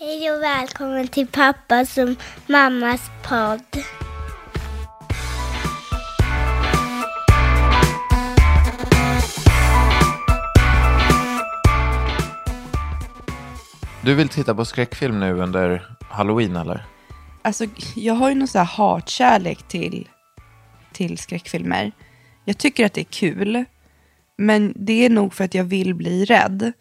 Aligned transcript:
Hej 0.00 0.32
och 0.32 0.42
välkommen 0.42 1.08
till 1.08 1.26
pappas 1.26 1.98
och 1.98 2.08
mammas 2.46 3.10
podd. 3.28 3.84
Du 14.02 14.14
vill 14.14 14.28
titta 14.28 14.54
på 14.54 14.64
skräckfilm 14.64 15.20
nu 15.20 15.32
under 15.32 15.96
halloween 16.00 16.56
eller? 16.56 16.86
Alltså, 17.42 17.64
jag 17.94 18.14
har 18.14 18.28
ju 18.28 18.34
någon 18.34 18.48
sån 18.48 18.58
här 18.58 18.66
hatkärlek 18.66 19.68
till, 19.68 20.08
till 20.92 21.18
skräckfilmer. 21.18 21.92
Jag 22.44 22.58
tycker 22.58 22.86
att 22.86 22.94
det 22.94 23.00
är 23.00 23.04
kul, 23.04 23.64
men 24.36 24.72
det 24.76 25.04
är 25.04 25.10
nog 25.10 25.34
för 25.34 25.44
att 25.44 25.54
jag 25.54 25.64
vill 25.64 25.94
bli 25.94 26.24
rädd. 26.24 26.72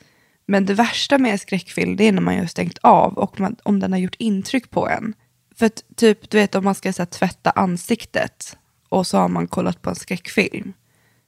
Men 0.48 0.66
det 0.66 0.74
värsta 0.74 1.18
med 1.18 1.32
en 1.32 1.40
skräckfilm, 1.40 1.96
det 1.96 2.04
är 2.04 2.12
när 2.12 2.22
man 2.22 2.40
har 2.40 2.46
stängt 2.46 2.78
av 2.82 3.14
och 3.14 3.40
man, 3.40 3.56
om 3.64 3.80
den 3.80 3.92
har 3.92 4.00
gjort 4.00 4.16
intryck 4.20 4.70
på 4.70 4.90
en. 4.90 5.14
För 5.56 5.66
att 5.66 5.84
typ, 5.96 6.30
du 6.30 6.38
vet 6.38 6.56
om 6.56 6.64
man 6.64 6.76
ska 6.76 6.94
så 6.94 7.02
här, 7.02 7.08
tvätta 7.08 7.50
ansiktet 7.50 8.58
och 8.90 9.08
så 9.08 9.18
har 9.18 9.28
man 9.28 9.48
kollat 9.48 9.82
på 9.82 9.90
en 9.90 9.96
skräckfilm. 9.96 10.74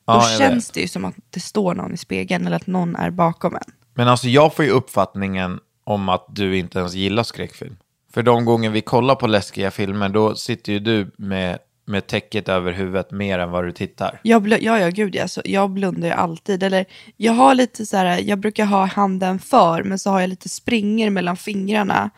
Då 0.08 0.14
Ja, 0.14 0.22
känns 0.40 0.70
vet. 0.70 0.74
det 0.74 0.82
ju 0.82 0.88
som 0.88 1.06
att 1.06 1.16
det 1.30 1.40
står 1.40 1.76
någon 1.76 1.94
i 1.94 1.98
spegeln 1.98 2.48
eller 2.48 2.56
att 2.56 2.68
någon 2.68 2.96
är 2.96 3.10
bakom 3.10 3.56
en. 3.56 3.74
Men 3.94 4.08
alltså 4.08 4.28
jag 4.28 4.56
får 4.56 4.66
ju 4.66 4.72
uppfattningen 4.72 5.60
om 5.84 6.10
att 6.10 6.26
du 6.30 6.58
inte 6.58 6.80
ens 6.80 6.94
gillar 6.94 7.24
skräckfilm. 7.24 7.76
För 8.14 8.24
de 8.24 8.46
gånger 8.46 8.70
vi 8.70 8.82
kollar 8.82 9.16
på 9.16 9.28
läskiga 9.28 9.72
filmer, 9.72 10.10
då 10.10 10.36
sitter 10.36 10.74
ju 10.74 10.80
du 10.80 11.12
med, 11.18 11.60
med 11.90 12.08
täcket 12.08 12.50
över 12.50 12.72
huvudet 12.72 13.12
mer 13.12 13.40
än 13.40 13.52
vad 13.52 13.64
du 13.66 13.72
tittar. 13.72 14.20
Jag 14.24 14.48
bl- 14.48 14.58
ja, 14.62 14.80
ja, 14.80 14.90
gud 14.90 15.16
ja. 15.16 15.28
Så 15.28 15.42
jag 15.46 15.70
blundar 15.70 16.08
ju 16.08 16.14
alltid. 16.14 16.64
Eller 16.64 16.86
jag 17.18 17.34
har 17.34 17.56
lite 17.56 17.86
så 17.86 17.98
här, 17.98 18.20
jag 18.20 18.40
brukar 18.40 18.66
ha 18.66 18.86
handen 18.86 19.40
för, 19.40 19.84
men 19.84 20.00
så 20.00 20.10
har 20.10 20.20
jag 20.22 20.30
lite 20.30 20.50
springer 20.50 21.10
mellan 21.10 21.38
fingrarna 21.38 22.10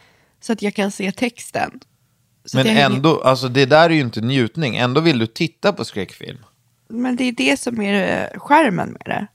så 0.41 0.53
att 0.53 0.61
jag 0.61 0.75
kan 0.75 0.91
se 0.91 1.11
texten. 1.11 1.79
Så 2.45 2.57
Men 2.57 2.65
jag 2.67 2.73
hänger- 2.73 2.95
ändå, 2.95 3.21
alltså 3.21 3.47
det 3.47 3.65
där 3.65 3.89
är 3.89 3.93
ju 3.93 3.99
inte 4.01 4.21
njutning. 4.21 4.75
Ändå 4.77 5.01
vill 5.01 5.19
du 5.19 5.27
titta 5.27 5.73
på 5.73 5.85
skräckfilm. 5.85 6.39
Men 6.89 7.15
det 7.15 7.23
är 7.23 7.31
det 7.31 7.59
som 7.59 7.81
är 7.81 8.21
eh, 8.33 8.39
skärmen 8.39 8.89
med 8.89 9.01
det. 9.05 9.27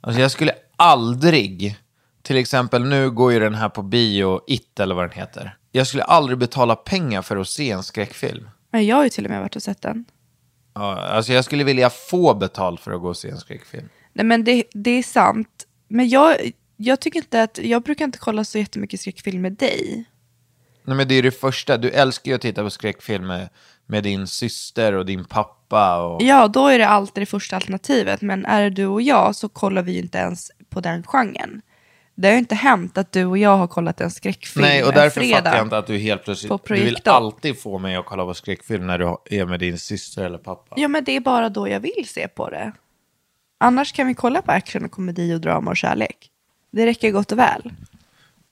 Alltså 0.00 0.20
jag 0.20 0.30
skulle 0.30 0.52
aldrig, 0.76 1.76
till 2.22 2.36
exempel 2.36 2.84
nu 2.84 3.10
går 3.10 3.32
ju 3.32 3.40
den 3.40 3.54
här 3.54 3.68
på 3.68 3.82
bio, 3.82 4.40
It 4.46 4.80
eller 4.80 4.94
vad 4.94 5.04
den 5.04 5.18
heter. 5.18 5.56
Jag 5.72 5.86
skulle 5.86 6.02
aldrig 6.02 6.38
betala 6.38 6.76
pengar 6.76 7.22
för 7.22 7.36
att 7.36 7.48
se 7.48 7.70
en 7.70 7.82
skräckfilm. 7.82 8.48
Men 8.70 8.86
jag 8.86 8.96
har 8.96 9.04
ju 9.04 9.10
till 9.10 9.24
och 9.24 9.30
med 9.30 9.40
varit 9.40 9.56
och 9.56 9.62
sett 9.62 9.82
den. 9.82 10.04
Ja, 10.74 11.00
alltså 11.00 11.32
jag 11.32 11.44
skulle 11.44 11.64
vilja 11.64 11.90
få 11.90 12.34
betalt 12.34 12.80
för 12.80 12.92
att 12.92 13.00
gå 13.00 13.08
och 13.08 13.16
se 13.16 13.30
en 13.30 13.38
skräckfilm. 13.38 13.88
Nej 14.12 14.26
men 14.26 14.44
det, 14.44 14.64
det 14.72 14.90
är 14.90 15.02
sant. 15.02 15.66
Men 15.88 16.08
jag, 16.08 16.36
jag 16.76 17.00
tycker 17.00 17.18
inte 17.18 17.42
att, 17.42 17.58
jag 17.62 17.82
brukar 17.82 18.04
inte 18.04 18.18
kolla 18.18 18.44
så 18.44 18.58
jättemycket 18.58 19.00
skräckfilm 19.00 19.42
med 19.42 19.52
dig. 19.52 20.04
Nej 20.84 20.96
men 20.96 21.08
det 21.08 21.14
är 21.14 21.22
det 21.22 21.30
första, 21.30 21.76
du 21.76 21.90
älskar 21.90 22.30
ju 22.30 22.34
att 22.34 22.40
titta 22.40 22.62
på 22.62 22.70
skräckfilm 22.70 23.26
med, 23.26 23.48
med 23.86 24.02
din 24.02 24.26
syster 24.26 24.92
och 24.92 25.06
din 25.06 25.24
pappa 25.24 26.02
och... 26.06 26.22
Ja, 26.22 26.48
då 26.48 26.66
är 26.66 26.78
det 26.78 26.88
alltid 26.88 27.22
det 27.22 27.26
första 27.26 27.56
alternativet. 27.56 28.22
Men 28.22 28.46
är 28.46 28.62
det 28.62 28.70
du 28.70 28.86
och 28.86 29.02
jag 29.02 29.36
så 29.36 29.48
kollar 29.48 29.82
vi 29.82 29.92
ju 29.92 29.98
inte 29.98 30.18
ens 30.18 30.50
på 30.68 30.80
den 30.80 31.02
genren. 31.02 31.62
Det 32.20 32.28
har 32.28 32.32
ju 32.32 32.38
inte 32.38 32.54
hänt 32.54 32.98
att 32.98 33.12
du 33.12 33.24
och 33.24 33.38
jag 33.38 33.56
har 33.56 33.66
kollat 33.66 34.00
en 34.00 34.10
skräckfilm 34.10 34.66
Nej, 34.66 34.84
och 34.84 34.92
därför 34.92 35.20
fredag. 35.20 35.36
fattar 35.36 35.56
jag 35.56 35.66
inte 35.66 35.78
att 35.78 35.86
du 35.86 35.98
helt 35.98 36.24
plötsligt... 36.24 36.52
Du 36.66 36.74
vill 36.74 36.98
alltid 37.04 37.60
få 37.60 37.78
mig 37.78 37.96
att 37.96 38.06
kolla 38.06 38.24
på 38.24 38.34
skräckfilm 38.34 38.86
när 38.86 38.98
du 38.98 39.16
är 39.24 39.46
med 39.46 39.60
din 39.60 39.78
syster 39.78 40.24
eller 40.24 40.38
pappa. 40.38 40.74
Ja, 40.78 40.88
men 40.88 41.04
det 41.04 41.12
är 41.16 41.20
bara 41.20 41.48
då 41.48 41.68
jag 41.68 41.80
vill 41.80 42.08
se 42.08 42.28
på 42.28 42.50
det. 42.50 42.72
Annars 43.60 43.92
kan 43.92 44.06
vi 44.06 44.14
kolla 44.14 44.42
på 44.42 44.52
action 44.52 44.84
och 44.84 44.90
komedi 44.90 45.34
och 45.34 45.40
drama 45.40 45.70
och 45.70 45.76
kärlek. 45.76 46.30
Det 46.72 46.86
räcker 46.86 47.10
gott 47.10 47.32
och 47.32 47.38
väl. 47.38 47.72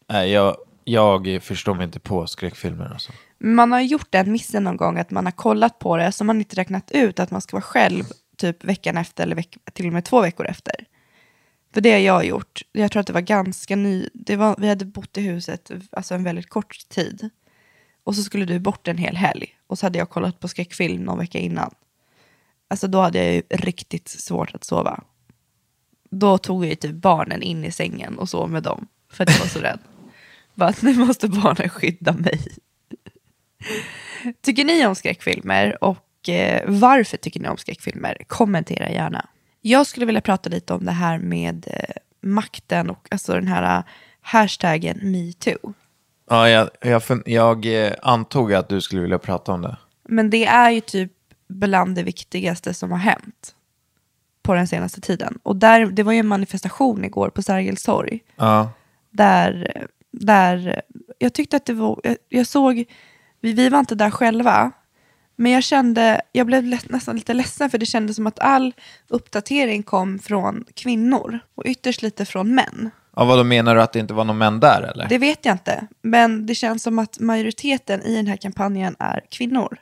Nej, 0.09 0.31
jag, 0.31 0.56
jag 0.85 1.43
förstår 1.43 1.75
mig 1.75 1.85
inte 1.85 2.00
på 2.00 2.27
skräckfilmer 2.27 2.91
alltså. 2.93 3.12
Man 3.39 3.73
har 3.73 3.81
gjort 3.81 4.06
den 4.11 4.33
missen 4.33 4.65
någon 4.65 4.77
gång 4.77 4.99
att 4.99 5.11
man 5.11 5.25
har 5.25 5.33
kollat 5.33 5.79
på 5.79 5.97
det 5.97 6.12
så 6.12 6.25
man 6.25 6.39
inte 6.39 6.56
räknat 6.56 6.91
ut 6.91 7.21
att 7.21 7.31
man 7.31 7.41
ska 7.41 7.56
vara 7.56 7.62
själv 7.62 8.05
typ 8.37 8.65
veckan 8.65 8.97
efter 8.97 9.23
eller 9.23 9.37
veck- 9.37 9.59
till 9.73 9.87
och 9.87 9.93
med 9.93 10.05
två 10.05 10.21
veckor 10.21 10.47
efter. 10.47 10.75
För 11.73 11.81
det 11.81 11.91
har 11.91 11.99
jag 11.99 12.25
gjort. 12.25 12.62
Jag 12.73 12.93
tror 12.93 13.01
att 13.01 13.06
det 13.06 13.12
var 13.12 13.21
ganska 13.21 13.77
ny. 13.77 14.09
Det 14.12 14.37
var, 14.37 14.56
vi 14.59 14.69
hade 14.69 14.84
bott 14.84 15.19
i 15.19 15.21
huset 15.21 15.71
alltså 15.91 16.15
en 16.15 16.25
väldigt 16.25 16.49
kort 16.49 16.89
tid. 16.89 17.31
Och 18.05 18.17
så 18.17 18.23
skulle 18.23 18.45
du 18.45 18.59
bort 18.59 18.89
en 18.89 18.99
hel 18.99 19.17
helg. 19.17 19.47
Och 19.67 19.79
så 19.79 19.87
hade 19.87 19.99
jag 19.99 20.11
kollat 20.11 20.41
på 20.41 20.49
skräckfilm 20.49 21.03
någon 21.03 21.19
vecka 21.19 21.39
innan. 21.39 21.75
Alltså 22.69 22.89
då 22.89 23.01
hade 23.01 23.19
jag 23.25 23.34
ju 23.34 23.43
riktigt 23.51 24.09
svårt 24.09 24.55
att 24.55 24.65
sova. 24.65 25.05
Då 26.11 26.39
tog 26.39 26.65
jag 26.65 26.71
ju 26.71 26.77
typ 26.77 26.95
barnen 26.95 27.43
in 27.43 27.65
i 27.65 27.71
sängen 27.71 28.19
och 28.19 28.29
sov 28.29 28.50
med 28.50 28.62
dem. 28.62 28.87
För 29.11 29.25
att 29.25 29.31
jag 29.31 29.39
var 29.39 29.47
så 29.47 29.59
rädd. 29.59 29.79
Bara 30.55 30.69
att 30.69 30.83
nu 30.83 30.95
måste 30.95 31.29
barnen 31.29 31.69
skydda 31.69 32.12
mig. 32.12 32.41
Tycker 34.41 34.64
ni 34.64 34.87
om 34.87 34.94
skräckfilmer 34.94 35.85
och 35.85 36.29
eh, 36.29 36.62
varför 36.67 37.17
tycker 37.17 37.41
ni 37.41 37.49
om 37.49 37.56
skräckfilmer? 37.56 38.23
Kommentera 38.26 38.91
gärna. 38.91 39.26
Jag 39.60 39.87
skulle 39.87 40.06
vilja 40.06 40.20
prata 40.20 40.50
lite 40.50 40.75
om 40.75 40.84
det 40.84 40.93
här 40.93 41.19
med 41.19 41.66
eh, 41.66 41.94
makten 42.20 42.90
och 42.90 43.08
alltså 43.10 43.32
den 43.32 43.49
här 43.49 43.78
eh, 43.78 43.84
hashtaggen 44.20 44.99
metoo. 45.02 45.75
Ja, 46.31 46.49
jag, 46.49 46.70
jag, 46.81 47.02
jag 47.26 47.87
eh, 47.87 47.93
antog 48.02 48.55
att 48.55 48.69
du 48.69 48.81
skulle 48.81 49.02
vilja 49.02 49.19
prata 49.19 49.52
om 49.52 49.62
det. 49.62 49.76
Men 50.08 50.31
det 50.31 50.46
är 50.46 50.70
ju 50.70 50.81
typ 50.81 51.12
bland 51.49 51.94
det 51.94 52.02
viktigaste 52.02 52.75
som 52.75 52.90
har 52.90 52.99
hänt 52.99 53.55
på 54.43 54.55
den 54.55 54.69
senaste 54.69 55.00
tiden. 55.00 55.38
Och 55.43 55.56
där, 55.56 55.87
det 55.87 56.02
var 56.02 56.12
ju 56.12 56.19
en 56.19 56.26
manifestation 56.26 57.04
igår 57.04 57.31
på 57.31 57.43
Sergels 57.43 57.82
torg. 57.82 58.20
Ja. 58.37 58.70
Där, 59.11 59.87
där 60.11 60.82
jag 61.19 61.32
tyckte 61.32 61.56
att 61.56 61.66
det 61.66 61.72
var, 61.72 62.00
jag, 62.02 62.16
jag 62.28 62.46
såg, 62.46 62.84
vi, 63.40 63.52
vi 63.52 63.69
var 63.69 63.78
inte 63.78 63.94
där 63.94 64.11
själva, 64.11 64.72
men 65.40 65.52
jag 65.52 65.62
kände, 65.62 66.20
jag 66.32 66.46
blev 66.46 66.64
nästan 66.88 67.17
lite 67.17 67.35
ledsen 67.35 67.70
för 67.70 67.79
det 67.79 67.87
kändes 67.87 68.17
som 68.17 68.26
att 68.26 68.38
all 68.38 68.75
uppdatering 69.08 69.82
kom 69.82 70.19
från 70.19 70.64
kvinnor 70.75 71.38
och 71.55 71.64
ytterst 71.67 72.02
lite 72.02 72.25
från 72.25 72.55
män. 72.55 72.90
Ja, 73.17 73.25
vad 73.25 73.38
då 73.38 73.44
menar 73.44 73.75
du 73.75 73.82
att 73.82 73.93
det 73.93 73.99
inte 73.99 74.14
var 74.14 74.25
någon 74.25 74.38
män 74.38 74.61
där 74.61 74.82
eller? 74.82 75.08
Det 75.08 75.19
vet 75.19 75.44
jag 75.44 75.55
inte, 75.55 75.87
men 76.02 76.46
det 76.46 76.55
känns 76.55 76.82
som 76.82 76.99
att 76.99 77.19
majoriteten 77.19 78.02
i 78.02 78.17
den 78.17 78.26
här 78.26 78.37
kampanjen 78.37 78.96
är 78.99 79.25
kvinnor. 79.31 79.79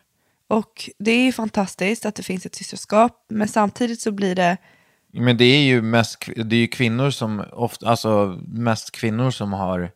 Och 0.49 0.91
det 0.99 1.11
är 1.11 1.25
ju 1.25 1.33
fantastiskt 1.33 2.07
att 2.07 2.15
det 2.15 2.23
finns 2.23 2.47
ett 2.47 2.55
systerskap, 2.55 3.27
men 3.29 3.49
samtidigt 3.49 4.01
så 4.01 4.13
blir 4.13 4.35
det 4.35 4.57
Men 5.13 5.37
det 5.37 5.45
är 5.45 5.63
ju 5.63 5.83
mest 5.83 6.29
det 6.37 6.57
är 6.57 6.61
ju 6.61 6.69
kvinnor 6.69 7.11
som 7.11 7.45
ofta, 7.53 7.89
alltså 7.89 8.41
mest 8.49 8.91
kvinnor 8.91 9.31
som 9.31 9.53
har 9.53 9.91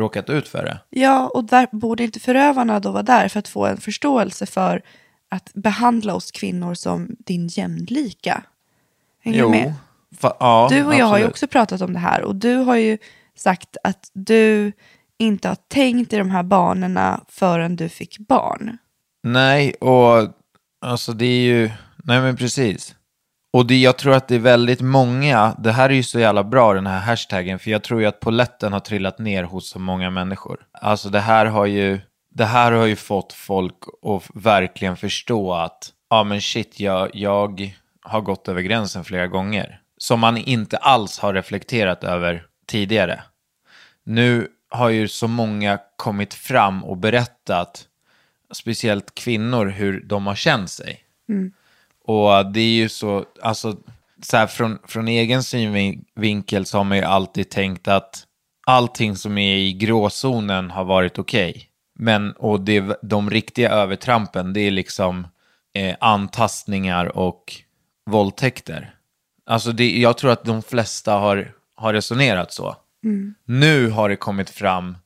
råkat 0.00 0.30
ut 0.30 0.48
för 0.48 0.64
det. 0.64 0.80
Ja, 0.90 1.28
och 1.28 1.44
där 1.44 1.68
borde 1.72 2.04
inte 2.04 2.20
förövarna 2.20 2.80
då 2.80 2.90
vara 2.90 3.02
där 3.02 3.28
för 3.28 3.38
att 3.38 3.48
få 3.48 3.66
en 3.66 3.76
förståelse 3.80 4.46
för 4.46 4.82
att 5.28 5.50
behandla 5.54 6.14
oss 6.14 6.30
kvinnor 6.30 6.74
som 6.74 7.16
din 7.18 7.48
jämlika? 7.48 8.42
Hänger 9.24 9.42
du 9.42 9.48
med? 9.48 9.74
Fa- 10.20 10.36
ja, 10.40 10.68
Du 10.70 10.84
och 10.84 10.94
jag 10.94 11.06
har 11.06 11.18
ju 11.18 11.26
också 11.26 11.46
pratat 11.46 11.80
om 11.80 11.92
det 11.92 11.98
här 11.98 12.22
och 12.22 12.36
du 12.36 12.54
har 12.56 12.76
ju 12.76 12.98
sagt 13.36 13.76
att 13.84 14.10
du 14.12 14.72
inte 15.18 15.48
har 15.48 15.56
tänkt 15.68 16.12
i 16.12 16.16
de 16.16 16.30
här 16.30 16.42
banorna 16.42 17.20
förrän 17.28 17.76
du 17.76 17.88
fick 17.88 18.18
barn. 18.18 18.78
Nej, 19.22 19.72
och 19.74 20.28
alltså 20.80 21.12
det 21.12 21.24
är 21.26 21.40
ju, 21.42 21.70
nej 22.04 22.20
men 22.20 22.36
precis. 22.36 22.94
Och 23.52 23.66
det, 23.66 23.80
jag 23.80 23.98
tror 23.98 24.14
att 24.14 24.28
det 24.28 24.34
är 24.34 24.38
väldigt 24.38 24.80
många, 24.80 25.54
det 25.58 25.72
här 25.72 25.90
är 25.90 25.94
ju 25.94 26.02
så 26.02 26.20
jävla 26.20 26.44
bra 26.44 26.74
den 26.74 26.86
här 26.86 27.00
hashtaggen, 27.00 27.58
för 27.58 27.70
jag 27.70 27.82
tror 27.82 28.00
ju 28.00 28.06
att 28.06 28.20
poletten 28.20 28.72
har 28.72 28.80
trillat 28.80 29.18
ner 29.18 29.44
hos 29.44 29.68
så 29.68 29.78
många 29.78 30.10
människor. 30.10 30.66
Alltså 30.72 31.08
det 31.08 31.20
här 31.20 31.46
har 31.46 31.66
ju, 31.66 32.00
det 32.30 32.44
här 32.44 32.72
har 32.72 32.86
ju 32.86 32.96
fått 32.96 33.32
folk 33.32 33.76
att 34.02 34.30
verkligen 34.34 34.96
förstå 34.96 35.54
att, 35.54 35.92
ja 36.10 36.24
men 36.24 36.40
shit, 36.40 36.80
jag, 36.80 37.10
jag 37.12 37.72
har 38.02 38.20
gått 38.20 38.48
över 38.48 38.60
gränsen 38.60 39.04
flera 39.04 39.26
gånger. 39.26 39.80
Som 39.96 40.20
man 40.20 40.36
inte 40.36 40.76
alls 40.76 41.18
har 41.18 41.34
reflekterat 41.34 42.04
över 42.04 42.42
tidigare. 42.66 43.22
Nu 44.04 44.48
har 44.70 44.88
ju 44.88 45.08
så 45.08 45.28
många 45.28 45.78
kommit 45.96 46.34
fram 46.34 46.84
och 46.84 46.96
berättat 46.96 47.84
speciellt 48.52 49.14
kvinnor, 49.14 49.66
hur 49.66 50.00
de 50.00 50.26
har 50.26 50.34
känt 50.34 50.70
sig. 50.70 51.00
Mm. 51.28 51.52
Och 52.10 52.52
det 52.52 52.60
är 52.60 52.74
ju 52.74 52.88
så, 52.88 53.24
alltså, 53.42 53.76
så 54.22 54.36
här, 54.36 54.46
från, 54.46 54.78
från 54.84 55.08
egen 55.08 55.42
synvinkel 55.42 56.66
så 56.66 56.78
har 56.78 56.84
man 56.84 56.96
ju 56.96 57.04
alltid 57.04 57.50
tänkt 57.50 57.88
att 57.88 58.24
allting 58.66 59.16
som 59.16 59.38
är 59.38 59.56
i 59.56 59.72
gråzonen 59.72 60.70
har 60.70 60.84
varit 60.84 61.18
okej. 61.18 61.66
Men, 61.98 62.32
och 62.32 62.60
det, 62.60 62.98
de 63.02 63.30
riktiga 63.30 63.70
övertrampen, 63.70 64.52
det 64.52 64.60
är 64.60 64.70
liksom 64.70 65.26
eh, 65.74 65.96
antastningar 66.00 67.16
och 67.16 67.54
våldtäkter. 68.06 68.94
Alltså 69.46 69.72
det, 69.72 69.98
jag 69.98 70.18
tror 70.18 70.30
att 70.30 70.44
de 70.44 70.62
flesta 70.62 71.12
har, 71.12 71.52
har 71.74 71.92
resonerat 71.92 72.52
så. 72.52 72.76
Nu 73.44 73.90
har 73.90 74.08
det 74.08 74.16
kommit 74.16 74.50
fram, 74.50 74.96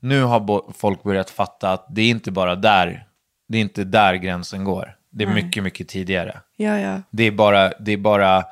nu 0.00 0.22
har 0.22 0.72
folk 0.72 1.02
börjat 1.02 1.30
fatta 1.30 1.72
att 1.72 1.86
det 1.90 2.02
är 2.02 2.10
inte 2.10 2.30
bara 2.30 2.56
där, 2.56 3.06
det 3.48 3.58
är 3.58 3.62
inte 3.62 3.84
där 3.84 4.14
gränsen 4.14 4.64
går. 4.64 4.99
Det 5.10 5.24
är 5.24 5.28
mycket, 5.34 5.62
mycket 5.62 5.88
tidigare. 5.88 6.40
Ja, 6.56 6.78
ja. 6.78 7.02
Det 7.10 7.24
är 7.24 7.30
bara, 7.30 7.72
det 7.80 7.92
är 7.92 7.96
bara, 7.96 8.44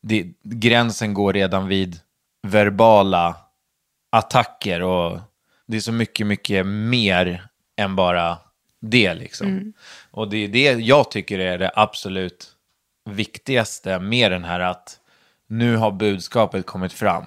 det, 0.00 0.26
gränsen 0.42 1.14
går 1.14 1.32
redan 1.32 1.68
vid 1.68 2.00
verbala 2.42 3.36
attacker 4.10 4.82
och 4.82 5.20
det 5.66 5.76
är 5.76 5.80
så 5.80 5.92
mycket, 5.92 6.26
mycket 6.26 6.66
mer 6.66 7.46
än 7.76 7.96
bara 7.96 8.38
det 8.80 9.14
liksom. 9.14 9.72
Och 10.10 10.30
det 10.30 10.36
är 10.36 10.48
det 10.48 10.72
jag 10.72 11.10
tycker 11.10 11.38
är 11.38 11.58
det 11.58 11.70
absolut 11.74 12.48
viktigaste 13.10 13.98
med 13.98 14.32
den 14.32 14.44
här 14.44 14.60
att 14.60 14.98
nu 15.46 15.76
har 15.76 15.90
budskapet 15.90 16.66
kommit 16.66 16.92
fram 16.92 17.24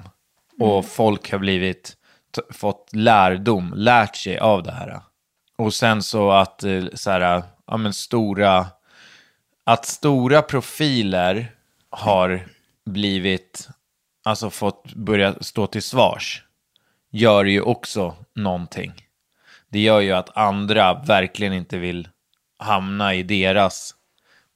och 0.60 0.86
folk 0.86 1.32
har 1.32 1.40
blivit, 1.40 1.98
fått 2.54 2.90
lärdom, 2.94 3.74
lärt 3.76 4.16
sig 4.16 4.38
av 4.38 4.64
det 4.64 4.72
här. 4.72 5.02
Och 5.58 5.74
sen 5.74 6.04
så 6.04 6.32
att 6.32 6.64
eh, 6.64 6.84
så 6.94 7.12
här, 7.12 7.44
ja 7.68 7.78
men 7.78 7.94
stora, 7.94 8.68
att 9.64 9.86
stora 9.86 10.42
profiler 10.42 11.56
har 11.90 12.48
blivit, 12.86 13.70
alltså 14.24 14.50
fått 14.50 14.94
börja 14.94 15.44
stå 15.44 15.68
till 15.68 15.84
svars, 15.84 16.44
gör 17.12 17.46
ju 17.46 17.62
också 17.62 18.16
någonting. 18.34 18.94
Det 19.70 19.80
gör 19.80 20.00
ju 20.00 20.12
att 20.12 20.38
andra 20.38 20.94
verkligen 20.94 21.54
inte 21.54 21.78
vill 21.78 22.10
hamna 22.58 23.14
i 23.14 23.24
deras, 23.24 23.96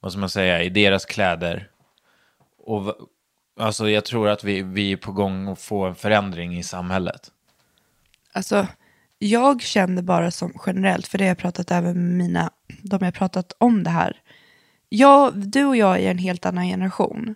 vad 0.00 0.12
ska 0.12 0.20
man 0.20 0.30
säga, 0.30 0.62
i 0.62 0.68
deras 0.68 1.04
kläder. 1.04 1.70
Och 2.58 2.96
alltså 3.60 3.90
jag 3.90 4.04
tror 4.04 4.28
att 4.28 4.44
vi, 4.44 4.62
vi 4.62 4.92
är 4.92 4.96
på 4.96 5.12
gång 5.12 5.48
att 5.48 5.60
få 5.60 5.84
en 5.84 5.94
förändring 5.94 6.58
i 6.58 6.62
samhället. 6.62 7.30
Alltså, 8.32 8.66
jag 9.22 9.62
känner 9.62 10.02
bara 10.02 10.30
som 10.30 10.52
generellt, 10.66 11.06
för 11.06 11.18
det 11.18 11.24
har 11.24 11.28
jag 11.28 11.38
pratat 11.38 11.70
även 11.70 11.94
med 11.94 12.16
mina, 12.26 12.50
de 12.82 13.04
jag 13.04 13.14
pratat 13.14 13.52
om 13.58 13.84
det 13.84 13.90
här. 13.90 14.20
Jag, 14.88 15.36
du 15.36 15.64
och 15.64 15.76
jag 15.76 16.00
är 16.00 16.10
en 16.10 16.18
helt 16.18 16.46
annan 16.46 16.66
generation. 16.66 17.34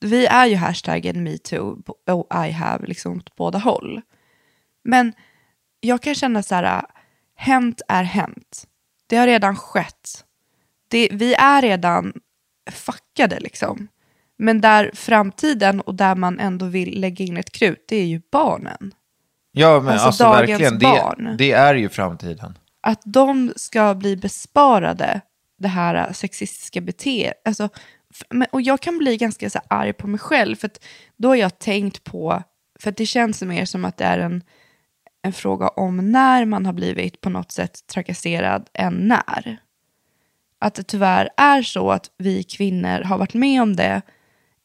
Vi 0.00 0.26
är 0.26 0.46
ju 0.46 0.56
hashtaggen 0.56 1.22
metoo 1.22 1.82
och 2.06 2.46
I 2.46 2.50
have 2.50 2.86
liksom 2.86 3.16
åt 3.16 3.36
båda 3.36 3.58
håll. 3.58 4.00
Men 4.84 5.12
jag 5.80 6.02
kan 6.02 6.14
känna 6.14 6.42
så 6.42 6.54
här, 6.54 6.82
hänt 7.36 7.82
är 7.88 8.04
hänt. 8.04 8.66
Det 9.06 9.16
har 9.16 9.26
redan 9.26 9.56
skett. 9.56 10.24
Det, 10.88 11.08
vi 11.12 11.34
är 11.34 11.62
redan 11.62 12.12
fuckade 12.70 13.40
liksom. 13.40 13.88
Men 14.36 14.60
där 14.60 14.90
framtiden 14.94 15.80
och 15.80 15.94
där 15.94 16.14
man 16.14 16.38
ändå 16.38 16.66
vill 16.66 17.00
lägga 17.00 17.24
in 17.24 17.36
ett 17.36 17.52
krut, 17.52 17.84
det 17.88 17.96
är 17.96 18.06
ju 18.06 18.22
barnen. 18.30 18.94
Ja, 19.52 19.80
men 19.80 19.92
Alltså, 19.92 20.06
alltså, 20.06 20.24
verkligen, 20.24 20.78
det, 20.78 21.34
det 21.38 21.52
är 21.52 21.74
ju 21.74 21.88
framtiden. 21.88 22.58
att 22.82 23.02
de 23.04 23.52
ska 23.56 23.94
bli 23.94 24.16
besparade 24.16 25.20
det 25.58 25.68
här 25.68 26.12
sexistiska 26.12 26.80
beteendet. 26.80 27.40
Alltså, 27.44 27.68
och 28.50 28.62
jag 28.62 28.80
kan 28.80 28.98
bli 28.98 29.16
ganska 29.16 29.50
så 29.50 29.60
arg 29.68 29.92
på 29.92 30.06
mig 30.06 30.20
själv, 30.20 30.56
för 30.56 30.70
då 31.16 31.28
har 31.28 31.36
jag 31.36 31.58
tänkt 31.58 32.04
på, 32.04 32.42
för 32.80 32.92
det 32.92 33.06
känns 33.06 33.42
mer 33.42 33.64
som 33.64 33.84
att 33.84 33.96
det 33.96 34.04
är 34.04 34.18
en, 34.18 34.42
en 35.22 35.32
fråga 35.32 35.68
om 35.68 36.12
när 36.12 36.44
man 36.44 36.66
har 36.66 36.72
blivit 36.72 37.20
på 37.20 37.30
något 37.30 37.52
sätt 37.52 37.86
trakasserad 37.86 38.68
än 38.74 38.94
när. 38.94 39.56
Att 40.58 40.74
det 40.74 40.82
tyvärr 40.82 41.28
är 41.36 41.62
så 41.62 41.90
att 41.90 42.10
vi 42.18 42.42
kvinnor 42.42 43.02
har 43.02 43.18
varit 43.18 43.34
med 43.34 43.62
om 43.62 43.76
det 43.76 44.02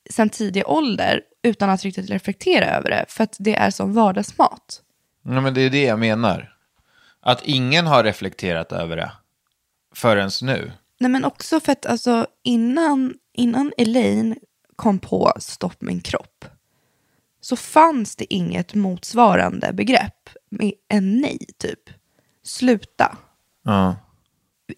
sedan 0.09 0.29
tidig 0.29 0.63
ålder 0.67 1.21
utan 1.47 1.69
att 1.69 1.83
riktigt 1.83 2.09
reflektera 2.09 2.65
över 2.65 2.89
det, 2.89 3.05
för 3.07 3.23
att 3.23 3.35
det 3.39 3.55
är 3.55 3.69
som 3.69 3.93
vardagsmat. 3.93 4.81
Ja, 5.23 5.41
men 5.41 5.53
det 5.53 5.61
är 5.61 5.69
det 5.69 5.83
jag 5.83 5.99
menar. 5.99 6.53
Att 7.21 7.41
ingen 7.43 7.87
har 7.87 8.03
reflekterat 8.03 8.71
över 8.71 8.95
det 8.97 9.11
förrän 9.95 10.29
nu. 10.41 10.71
Nej 10.99 11.11
men 11.11 11.25
också 11.25 11.59
för 11.59 11.71
att 11.71 11.85
alltså, 11.85 12.27
innan, 12.43 13.13
innan 13.33 13.73
Elaine 13.77 14.35
kom 14.75 14.99
på 14.99 15.33
stopp 15.39 15.81
min 15.81 16.01
kropp 16.01 16.45
så 17.41 17.55
fanns 17.55 18.15
det 18.15 18.33
inget 18.33 18.73
motsvarande 18.73 19.73
begrepp 19.73 20.29
med 20.49 20.73
en 20.87 21.21
nej 21.21 21.39
typ. 21.57 21.79
Sluta. 22.43 23.17
Ja. 23.63 23.95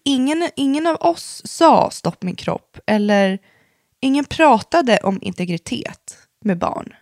Ingen, 0.04 0.48
ingen 0.56 0.86
av 0.86 0.96
oss 1.00 1.42
sa 1.44 1.90
stopp 1.90 2.22
min 2.22 2.36
kropp 2.36 2.78
eller 2.86 3.38
ingen 4.00 4.24
pratade 4.24 4.98
om 4.98 5.18
integritet 5.22 6.18
med 6.44 6.58
barn. 6.58 6.94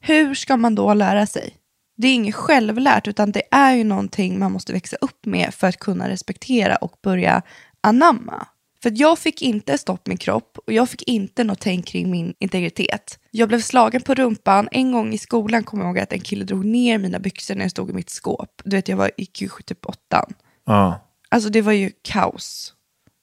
Hur 0.00 0.34
ska 0.34 0.56
man 0.56 0.74
då 0.74 0.94
lära 0.94 1.26
sig? 1.26 1.56
Det 1.96 2.08
är 2.08 2.14
inget 2.14 2.34
självlärt 2.34 3.08
utan 3.08 3.32
det 3.32 3.42
är 3.50 3.74
ju 3.74 3.84
någonting 3.84 4.38
man 4.38 4.52
måste 4.52 4.72
växa 4.72 4.96
upp 5.00 5.26
med 5.26 5.54
för 5.54 5.66
att 5.66 5.78
kunna 5.78 6.08
respektera 6.08 6.76
och 6.76 6.98
börja 7.02 7.42
anamma. 7.80 8.46
För 8.82 8.92
jag 8.94 9.18
fick 9.18 9.42
inte 9.42 9.78
stopp 9.78 10.06
min 10.06 10.16
kropp 10.16 10.58
och 10.66 10.72
jag 10.72 10.88
fick 10.88 11.02
inte 11.02 11.44
något 11.44 11.60
tänk 11.60 11.86
kring 11.86 12.10
min 12.10 12.34
integritet. 12.38 13.18
Jag 13.30 13.48
blev 13.48 13.60
slagen 13.60 14.02
på 14.02 14.14
rumpan. 14.14 14.68
En 14.72 14.92
gång 14.92 15.12
i 15.12 15.18
skolan 15.18 15.64
kommer 15.64 15.84
jag 15.84 15.90
ihåg 15.90 15.98
att 15.98 16.12
en 16.12 16.20
kille 16.20 16.44
drog 16.44 16.64
ner 16.64 16.98
mina 16.98 17.18
byxor 17.18 17.54
när 17.54 17.62
jag 17.62 17.70
stod 17.70 17.90
i 17.90 17.92
mitt 17.92 18.10
skåp. 18.10 18.62
Du 18.64 18.76
vet, 18.76 18.88
jag 18.88 18.96
var 18.96 19.10
i 19.16 19.26
Q 19.26 19.48
typ 19.64 19.86
åttan. 19.86 20.34
ja. 20.64 21.00
Alltså 21.28 21.50
det 21.50 21.62
var 21.62 21.72
ju 21.72 21.90
kaos. 22.02 22.74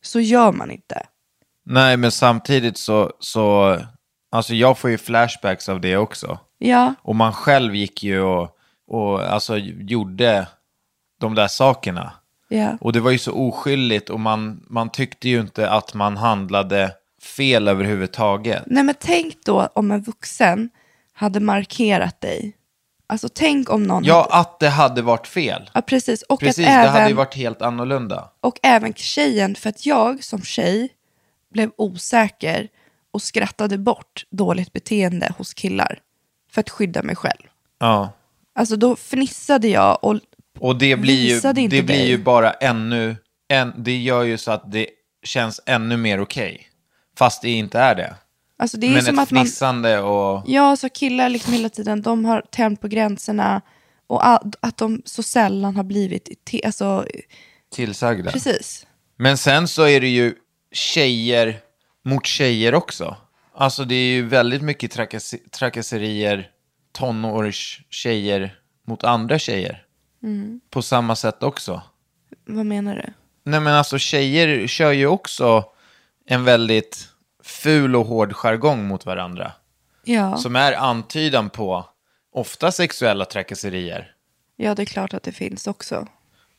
Så 0.02 0.20
gör 0.20 0.52
man 0.52 0.72
inte. 0.72 1.06
Nej, 1.66 1.98
men 1.98 2.12
samtidigt 2.12 2.78
så, 2.78 3.12
så, 3.20 3.78
alltså 4.32 4.54
jag 4.54 4.78
får 4.78 4.90
ju 4.90 4.98
flashbacks 4.98 5.70
av 5.70 5.82
det 5.82 5.98
också. 5.98 6.40
Ja, 6.58 6.94
Och 7.02 7.16
man 7.16 7.34
själv 7.34 7.76
gick 7.76 8.04
ju 8.04 8.22
och, 8.22 8.58
och 8.88 9.22
alltså 9.34 9.58
gjorde 9.58 10.48
de 11.20 11.36
där 11.36 11.48
sakerna. 11.48 12.12
ja. 12.48 12.78
Och 12.82 12.94
det 12.94 13.00
var 13.00 13.12
ju 13.12 13.18
så 13.18 13.32
oskyldigt 13.34 14.10
och 14.10 14.20
man, 14.20 14.64
man 14.70 14.90
tyckte 14.90 15.30
ju 15.30 15.40
inte 15.40 15.70
att 15.70 15.94
man 15.94 16.18
handlade 16.18 16.92
fel 17.38 17.68
överhuvudtaget. 17.68 18.64
Nej 18.68 18.84
men 18.84 18.96
tänk 19.00 19.36
då 19.46 19.70
om 19.74 19.92
en 19.92 20.02
vuxen 20.02 20.70
hade 21.14 21.40
markerat 21.40 22.22
dig. 22.22 22.58
Alltså 23.08 23.30
tänk 23.34 23.70
om 23.70 23.84
någon... 23.84 24.04
Ja, 24.04 24.16
hade... 24.32 24.34
att 24.42 24.60
det 24.60 24.70
hade 24.70 25.02
varit 25.02 25.28
fel. 25.28 25.70
ja 25.74 25.82
precis. 25.82 26.22
Och 26.22 26.40
Precis, 26.40 26.66
att 26.68 26.72
det 26.74 26.80
även... 26.80 26.94
hade 26.94 27.08
ju 27.08 27.14
varit 27.14 27.36
helt 27.36 27.62
annorlunda. 27.62 28.30
Och 28.42 28.60
även 28.64 28.94
tjejen, 28.94 29.56
för 29.56 29.70
att 29.70 29.86
jag 29.86 30.24
som 30.24 30.42
tjej 30.42 30.90
blev 31.54 31.72
osäker 31.78 32.68
och 33.12 33.22
skrattade 33.22 33.78
bort 33.78 34.26
dåligt 34.32 34.74
beteende 34.74 35.34
hos 35.38 35.54
killar 35.54 36.00
för 36.52 36.60
att 36.62 36.70
skydda 36.70 37.04
mig 37.04 37.16
själv. 37.16 37.44
Ja. 37.80 38.10
Alltså 38.56 38.76
då 38.76 38.96
fnissade 38.96 39.68
jag 39.68 39.98
och 40.04 40.20
Och 40.60 40.76
det 40.78 40.96
blir 40.96 41.28
ju, 41.28 41.34
Visade 41.34 41.62
inte 41.62 41.76
det 41.76 41.84
blir 41.84 41.96
dig. 41.98 42.10
ju 42.10 42.18
bara 42.18 42.52
ännu, 42.52 43.16
en, 43.48 43.74
det 43.78 43.98
gör 43.98 44.24
ju 44.24 44.38
så 44.38 44.52
att 44.52 44.72
det 44.72 44.88
känns 45.24 45.62
ännu 45.66 45.98
mer 45.98 46.22
okej. 46.22 46.68
Fast 47.18 47.42
det 47.42 47.50
inte 47.50 47.80
är 47.80 47.96
det. 47.96 48.16
alltså 48.58 48.78
det 48.78 48.88
är 48.88 48.92
Men 48.94 49.04
som 49.04 49.20
ett 49.20 49.24
att 49.24 49.32
man... 49.32 49.44
fnissande 49.46 50.00
och... 50.00 50.44
Ja, 50.48 50.76
så 50.76 50.90
killar 50.90 51.30
liksom 51.30 51.54
hela 51.54 51.70
tiden, 51.70 52.02
de 52.02 52.26
har 52.26 52.42
tänt 52.52 52.82
på 52.82 52.88
gränserna 52.88 53.62
och 54.08 54.22
att 54.62 54.78
de 54.78 55.02
så 55.06 55.24
sällan 55.24 55.76
har 55.76 55.84
blivit, 55.84 56.46
te- 56.46 56.62
alltså 56.66 57.06
Tillsagda. 57.74 58.32
precis. 58.32 58.88
Men 59.18 59.38
sen 59.38 59.68
så 59.68 59.84
är 59.88 60.02
det 60.02 60.08
ju 60.08 60.36
tjejer 60.72 61.60
mot 62.04 62.26
tjejer 62.26 62.76
också. 62.76 63.18
Alltså 63.54 63.86
det 63.86 63.96
är 63.96 64.14
ju 64.14 64.26
väldigt 64.28 64.62
mycket 64.62 64.96
trakass- 64.96 65.50
trakasserier, 65.52 66.50
tonårstjejer 66.92 68.60
mot 68.88 69.04
andra 69.04 69.40
tjejer. 69.40 69.86
På 70.70 70.82
samma 70.82 71.16
sätt 71.16 71.44
också. 71.44 71.82
Vad 72.46 72.66
menar 72.66 72.96
du? 72.96 73.14
Nej 73.44 73.60
men 73.60 73.74
alltså 73.74 73.98
tjejer 73.98 74.68
kör 74.68 74.92
ju 74.92 75.08
också 75.08 75.66
en 76.26 76.44
väldigt 76.44 77.08
ful 77.44 77.96
och 77.96 78.06
hård 78.06 78.34
jargong 78.34 78.88
mot 78.88 79.06
varandra. 79.06 79.52
Ja, 80.04 80.38
Som 80.38 80.56
är 80.56 80.74
antydan 80.74 81.50
på 81.50 81.86
ofta 82.32 82.72
sexuella 82.72 83.26
trakasserier. 83.26 84.12
ja, 84.56 84.76
det 84.76 84.82
är 84.82 84.86
klart 84.86 85.14
att 85.14 85.24
det 85.24 85.32
finns 85.32 85.68
också. 85.68 86.08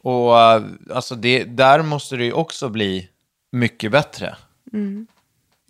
Och 0.02 0.40
eh, 0.40 0.62
alltså 0.94 1.14
det, 1.14 1.44
där 1.44 1.82
måste 1.82 2.16
det 2.16 2.24
ju 2.24 2.32
också 2.32 2.68
bli 2.68 3.08
mycket 3.52 3.92
bättre. 3.92 4.36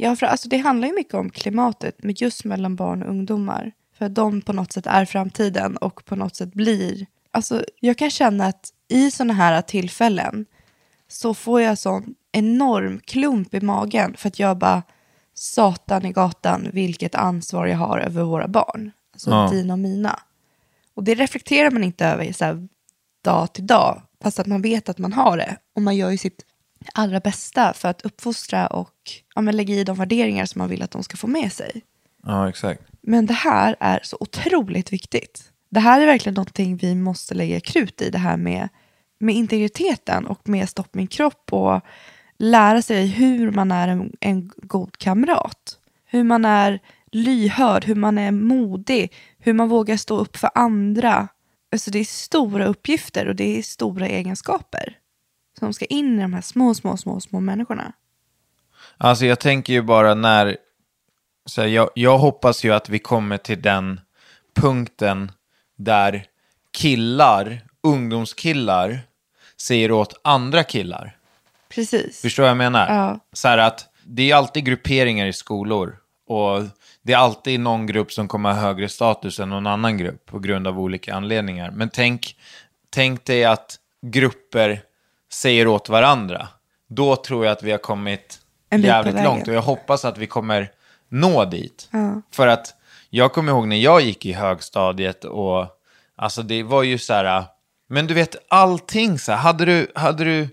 Ja, 0.02 0.16
för 0.16 0.26
alltså 0.26 0.48
det 0.48 0.56
handlar 0.56 0.88
ju 0.88 0.94
mycket 0.94 1.14
om 1.14 1.30
klimatet, 1.30 1.96
men 2.02 2.14
just 2.18 2.44
mellan 2.44 2.76
barn 2.76 3.02
och 3.02 3.08
ungdomar. 3.08 3.72
För 3.98 4.04
att 4.06 4.14
de 4.14 4.40
på 4.40 4.52
något 4.52 4.72
sätt 4.72 4.86
är 4.86 5.04
framtiden 5.04 5.76
och 5.76 6.04
på 6.04 6.16
något 6.16 6.36
sätt 6.36 6.52
blir... 6.54 7.06
Alltså 7.30 7.64
jag 7.80 7.98
kan 7.98 8.10
känna 8.10 8.46
att 8.46 8.70
i 8.88 9.10
sådana 9.10 9.34
här 9.34 9.62
tillfällen 9.62 10.46
så 11.08 11.34
får 11.34 11.60
jag 11.60 11.78
sån 11.78 12.14
enorm 12.32 13.00
klump 13.04 13.54
i 13.54 13.60
magen 13.60 14.14
för 14.16 14.28
att 14.28 14.38
jag 14.38 14.58
bara, 14.58 14.82
satan 15.34 16.06
i 16.06 16.12
gatan, 16.12 16.68
vilket 16.72 17.14
ansvar 17.14 17.66
jag 17.66 17.78
har 17.78 17.98
över 17.98 18.22
våra 18.22 18.48
barn. 18.48 18.90
Alltså 19.12 19.30
Ja. 19.30 19.48
dina 19.52 19.74
och 19.74 19.78
mina. 19.78 20.20
Och 20.94 21.04
det 21.04 21.14
reflekterar 21.14 21.70
man 21.70 21.84
inte 21.84 22.06
över 22.06 22.32
så 22.32 22.44
här, 22.44 22.68
dag 23.24 23.52
till 23.52 23.66
dag, 23.66 24.02
fast 24.22 24.38
att 24.38 24.46
man 24.46 24.62
vet 24.62 24.88
att 24.88 24.98
man 24.98 25.12
har 25.12 25.36
det. 25.36 25.56
Och 25.74 25.82
man 25.82 25.96
gör 25.96 26.10
ju 26.10 26.18
sitt 26.18 26.44
allra 26.94 27.20
bästa 27.20 27.72
för 27.72 27.88
att 27.88 28.02
uppfostra 28.02 28.66
och 28.66 28.91
ja, 29.34 29.40
men 29.42 29.56
lägga 29.56 29.74
i 29.74 29.84
de 29.84 29.96
värderingar 29.96 30.46
som 30.46 30.58
man 30.58 30.68
vill 30.68 30.82
att 30.82 30.90
de 30.90 31.02
ska 31.02 31.16
få 31.16 31.26
med 31.26 31.52
sig. 31.52 31.82
Ja, 32.22 32.48
exakt. 32.48 32.82
Men 33.00 33.26
det 33.26 33.34
här 33.34 33.76
är 33.80 34.00
så 34.02 34.16
otroligt 34.20 34.92
viktigt. 34.92 35.52
Det 35.70 35.80
här 35.80 36.00
är 36.00 36.06
verkligen 36.06 36.34
någonting 36.34 36.76
vi 36.76 36.94
måste 36.94 37.34
lägga 37.34 37.60
krut 37.60 38.02
i, 38.02 38.10
det 38.10 38.18
här 38.18 38.36
med, 38.36 38.68
med 39.18 39.34
integriteten 39.34 40.26
och 40.26 40.48
med 40.48 40.68
stopp 40.68 40.94
min 40.94 41.06
kropp 41.06 41.52
och 41.52 41.80
lära 42.38 42.82
sig 42.82 43.06
hur 43.06 43.50
man 43.50 43.72
är 43.72 43.88
en, 43.88 44.12
en 44.20 44.50
god 44.56 44.98
kamrat. 44.98 45.78
Hur 46.04 46.24
man 46.24 46.44
är 46.44 46.80
lyhörd, 47.12 47.84
hur 47.84 47.94
man 47.94 48.18
är 48.18 48.30
modig, 48.30 49.12
hur 49.38 49.52
man 49.52 49.68
vågar 49.68 49.96
stå 49.96 50.18
upp 50.18 50.36
för 50.36 50.50
andra. 50.54 51.28
Alltså 51.72 51.90
det 51.90 51.98
är 51.98 52.04
stora 52.04 52.66
uppgifter 52.66 53.28
och 53.28 53.36
det 53.36 53.58
är 53.58 53.62
stora 53.62 54.08
egenskaper 54.08 54.98
som 55.58 55.72
ska 55.72 55.84
in 55.84 56.18
i 56.18 56.22
de 56.22 56.32
här 56.32 56.40
små, 56.40 56.74
små, 56.74 56.96
små, 56.96 57.20
små 57.20 57.40
människorna. 57.40 57.92
Alltså 59.04 59.26
jag 59.26 59.40
tänker 59.40 59.72
ju 59.72 59.82
bara 59.82 60.14
när... 60.14 60.56
Så 61.46 61.60
här, 61.60 61.68
jag, 61.68 61.90
jag 61.94 62.18
hoppas 62.18 62.64
ju 62.64 62.72
att 62.72 62.88
vi 62.88 62.98
kommer 62.98 63.38
till 63.38 63.62
den 63.62 64.00
punkten 64.54 65.32
där 65.76 66.24
killar, 66.72 67.60
ungdomskillar, 67.82 69.00
säger 69.60 69.92
åt 69.92 70.20
andra 70.24 70.64
killar. 70.64 71.16
Precis. 71.68 72.20
Förstår 72.20 72.42
vad 72.42 72.50
jag 72.50 72.56
menar? 72.56 72.94
Ja. 72.94 73.18
Så 73.32 73.48
här 73.48 73.58
att 73.58 73.88
det 74.06 74.30
är 74.30 74.36
alltid 74.36 74.64
grupperingar 74.64 75.26
i 75.26 75.32
skolor. 75.32 75.96
Och 76.26 76.62
det 77.02 77.12
är 77.12 77.18
alltid 77.18 77.60
någon 77.60 77.86
grupp 77.86 78.12
som 78.12 78.28
kommer 78.28 78.52
ha 78.52 78.60
högre 78.60 78.88
status 78.88 79.40
än 79.40 79.50
någon 79.50 79.66
annan 79.66 79.98
grupp 79.98 80.26
på 80.26 80.38
grund 80.38 80.66
av 80.66 80.80
olika 80.80 81.14
anledningar. 81.14 81.70
Men 81.70 81.90
tänk, 81.90 82.36
tänk 82.90 83.24
dig 83.24 83.44
att 83.44 83.76
grupper 84.06 84.82
säger 85.32 85.66
åt 85.66 85.88
varandra. 85.88 86.48
Då 86.88 87.16
tror 87.16 87.44
jag 87.44 87.52
att 87.52 87.62
vi 87.62 87.70
har 87.70 87.78
kommit 87.78 88.41
En 88.72 88.82
jävligt 88.88 89.14
långt. 89.24 89.48
Och 89.48 89.54
jag 89.54 89.62
hoppas 89.62 90.04
att 90.04 90.18
vi 90.18 90.26
kommer 90.26 90.70
nå 91.08 91.44
dit. 91.44 91.88
För 92.30 92.46
att 92.46 92.74
jag 93.10 93.32
kommer 93.32 93.52
ihåg 93.52 93.68
när 93.68 93.76
jag 93.76 94.00
gick 94.00 94.26
i 94.26 94.32
högstadiet 94.32 95.24
och 95.24 95.66
alltså 96.16 96.42
det 96.42 96.62
var 96.62 96.82
ju 96.82 96.98
så 96.98 97.12
här, 97.12 97.44
men 97.88 98.06
du 98.06 98.14
vet 98.14 98.36
allting 98.48 99.18
så 99.18 99.32
här, 99.32 99.38
hade 99.38 99.64
du, 99.64 99.86
hade 99.94 100.24
du, 100.24 100.48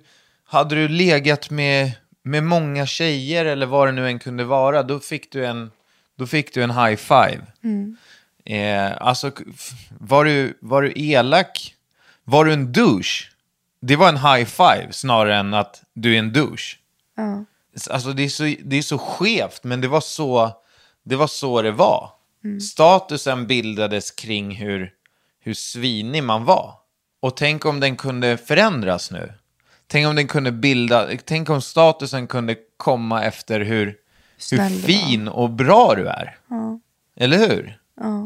hade 0.46 0.76
du 0.76 0.88
legat 0.88 1.50
med, 1.50 1.92
med 2.24 2.44
många 2.44 2.86
tjejer 2.86 3.46
eller 3.46 3.66
vad 3.66 3.88
det 3.88 3.92
nu 3.92 4.08
än 4.08 4.20
kunde 4.20 4.44
vara, 4.44 4.84
då 4.84 5.00
fick 5.00 5.32
du 5.32 5.46
en, 5.46 5.72
då 6.18 6.28
fick 6.28 6.54
du 6.54 6.64
en 6.64 6.72
high 6.72 6.96
five. 6.96 7.42
Eh, 8.46 8.98
alltså, 9.02 9.32
var 10.00 10.26
du, 10.26 10.58
var 10.62 10.82
du 10.82 10.94
elak? 10.96 11.76
Var 12.24 12.46
du 12.46 12.54
en 12.54 12.72
douche? 12.72 13.30
Det 13.82 13.96
var 13.96 14.10
en 14.10 14.18
high 14.18 14.46
five 14.46 14.88
snarare 14.92 15.36
än 15.38 15.54
att 15.54 15.84
du 15.94 16.16
är 16.16 16.20
en 16.20 16.34
douche. 16.34 16.78
Ja. 17.18 17.46
Alltså 17.88 18.14
det 18.14 18.24
är, 18.24 18.30
så, 18.30 18.44
det 18.66 18.78
är 18.78 18.82
så 18.82 18.98
skevt, 18.98 19.64
men 19.64 19.82
det 19.82 19.88
var 19.88 20.02
så 20.02 20.52
det 21.04 21.16
var. 21.16 21.28
Så 21.28 21.62
det 21.62 21.72
var. 21.72 22.12
Statusen 22.62 23.48
bildades 23.48 24.12
kring 24.12 24.56
hur, 24.56 24.92
hur 25.40 25.54
svinig 25.54 26.24
man 26.24 26.46
var. 26.46 26.74
Och 27.20 27.38
tänk 27.38 27.66
om 27.66 27.80
den 27.80 27.96
kunde 27.98 28.38
förändras 28.38 29.12
nu. 29.12 29.34
Tänk 29.88 30.08
om 30.08 30.16
den 30.16 30.28
kunde 30.28 30.52
bilda, 30.52 31.10
tänk 31.26 31.50
om 31.50 31.62
statusen 31.62 32.28
kunde 32.28 32.56
komma 32.78 33.24
efter 33.24 33.60
hur, 33.60 33.96
hur 34.52 34.58
du 34.58 34.58
var. 34.58 34.70
fin 34.70 35.28
och 35.28 35.50
bra 35.50 35.96
du 35.96 36.08
är. 36.08 36.38
Eller 37.16 37.38
hur? 37.38 37.80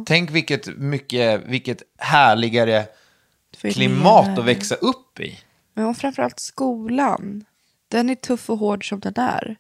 Tänk 0.06 0.32
vilket, 0.32 0.78
mycket, 0.78 1.42
vilket 1.46 1.84
härligare 1.98 2.86
klimat 3.62 4.40
att 4.40 4.46
växa 4.46 4.76
upp 4.76 5.20
i. 5.20 5.40
Men 5.74 5.86
och 5.86 5.98
framförallt 5.98 6.40
skolan. 6.40 7.46
Den 7.94 8.10
är 8.10 8.16
tuff 8.16 8.50
och 8.50 8.58
hård 8.58 8.90
som 8.90 9.00
den 9.00 9.14
är. 9.18 9.56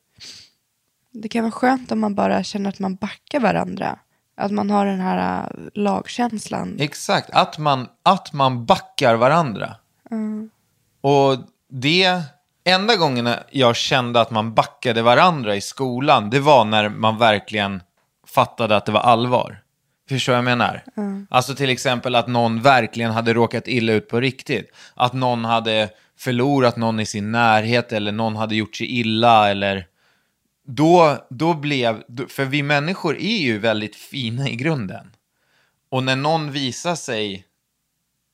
Det 1.12 1.30
kan 1.30 1.44
vara 1.44 1.52
skönt 1.52 1.92
om 1.92 2.00
man 2.00 2.16
bara 2.16 2.44
känner 2.44 2.70
att 2.70 2.80
man 2.80 2.96
backar 2.96 3.40
varandra. 3.40 4.00
Att 4.38 4.52
man 4.52 4.70
har 4.70 4.86
den 4.86 5.00
här 5.00 5.44
äh, 5.44 5.70
lagkänslan. 5.74 6.76
Exakt, 6.80 7.30
att 7.30 7.58
man, 7.58 7.88
att 8.04 8.34
man 8.34 8.66
backar 8.66 9.16
varandra. 9.16 9.76
Och 11.02 11.38
det, 11.70 12.22
enda 12.64 12.96
gången 12.96 13.30
jag 13.52 13.76
kände 13.76 14.22
att 14.22 14.32
man 14.32 14.54
backade 14.54 15.02
varandra 15.02 15.56
i 15.56 15.62
skolan, 15.62 16.30
det 16.30 16.40
var 16.40 16.66
när 16.66 16.90
man 16.90 17.18
verkligen 17.18 17.82
fattade 18.28 18.78
att 18.78 18.86
det 18.86 18.92
var 18.92 19.02
allvar. 19.02 19.64
Förstår 20.10 20.34
vad 20.34 20.38
jag 20.38 20.46
menar? 20.46 20.84
Alltså 21.30 21.56
till 21.56 21.70
exempel 21.70 22.16
att 22.16 22.28
någon 22.28 22.62
verkligen 22.62 23.12
hade 23.12 23.34
råkat 23.34 23.68
illa 23.68 23.94
ut 23.94 24.10
på 24.10 24.20
riktigt. 24.20 24.72
Att 24.96 25.14
någon 25.14 25.46
hade 25.46 25.90
förlorat 26.18 26.78
någon 26.78 27.00
i 27.00 27.06
sin 27.06 27.32
närhet 27.32 27.92
eller 27.92 28.12
någon 28.12 28.36
hade 28.36 28.56
gjort 28.56 28.76
sig 28.76 29.00
illa 29.00 29.50
eller... 29.50 29.88
Då, 30.66 31.18
då 31.30 31.54
blev... 31.54 32.04
För 32.28 32.46
vi 32.46 32.64
människor 32.64 33.18
är 33.18 33.38
ju 33.38 33.60
väldigt 33.60 33.96
fina 33.96 34.50
i 34.50 34.56
grunden. 34.56 35.12
Och 35.90 36.04
när 36.04 36.16
någon 36.16 36.52
visar 36.52 36.96
sig 36.96 37.46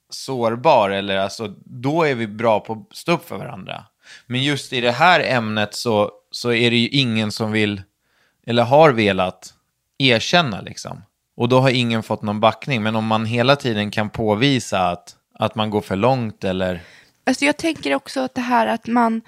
sårbar, 0.10 0.90
eller 0.90 1.18
alltså, 1.18 1.56
då 1.66 2.04
är 2.04 2.16
vi 2.16 2.28
bra 2.28 2.60
på 2.60 2.74
att 2.74 2.98
stå 2.98 3.12
upp 3.12 3.28
för 3.28 3.38
varandra. 3.38 3.86
Men 4.26 4.44
just 4.44 4.74
i 4.74 4.82
det 4.82 4.92
här 4.92 5.20
ämnet 5.20 5.76
så, 5.76 6.12
så 6.32 6.54
är 6.54 6.72
det 6.72 6.78
ju 6.78 6.88
ingen 6.88 7.32
som 7.32 7.52
vill, 7.52 7.82
eller 8.46 8.64
har 8.64 8.92
velat, 8.92 9.54
erkänna 9.98 10.62
liksom. 10.62 11.04
Och 11.36 11.50
då 11.50 11.60
har 11.60 11.70
ingen 11.70 12.04
fått 12.04 12.22
någon 12.22 12.40
backning. 12.40 12.84
Men 12.84 12.96
om 12.96 13.06
man 13.06 13.26
hela 13.26 13.56
tiden 13.56 13.92
kan 13.92 14.10
påvisa 14.10 14.90
att, 14.90 15.16
att 15.34 15.56
man 15.56 15.70
går 15.70 15.82
för 15.82 15.96
långt 15.96 16.44
eller... 16.44 16.82
Alltså 17.30 17.46
jag 17.46 17.58
tänker 17.58 17.96
också 17.96 18.20
att 18.20 18.36
det 18.36 18.42
här 18.42 18.68
att 18.68 18.88
man, 18.88 19.22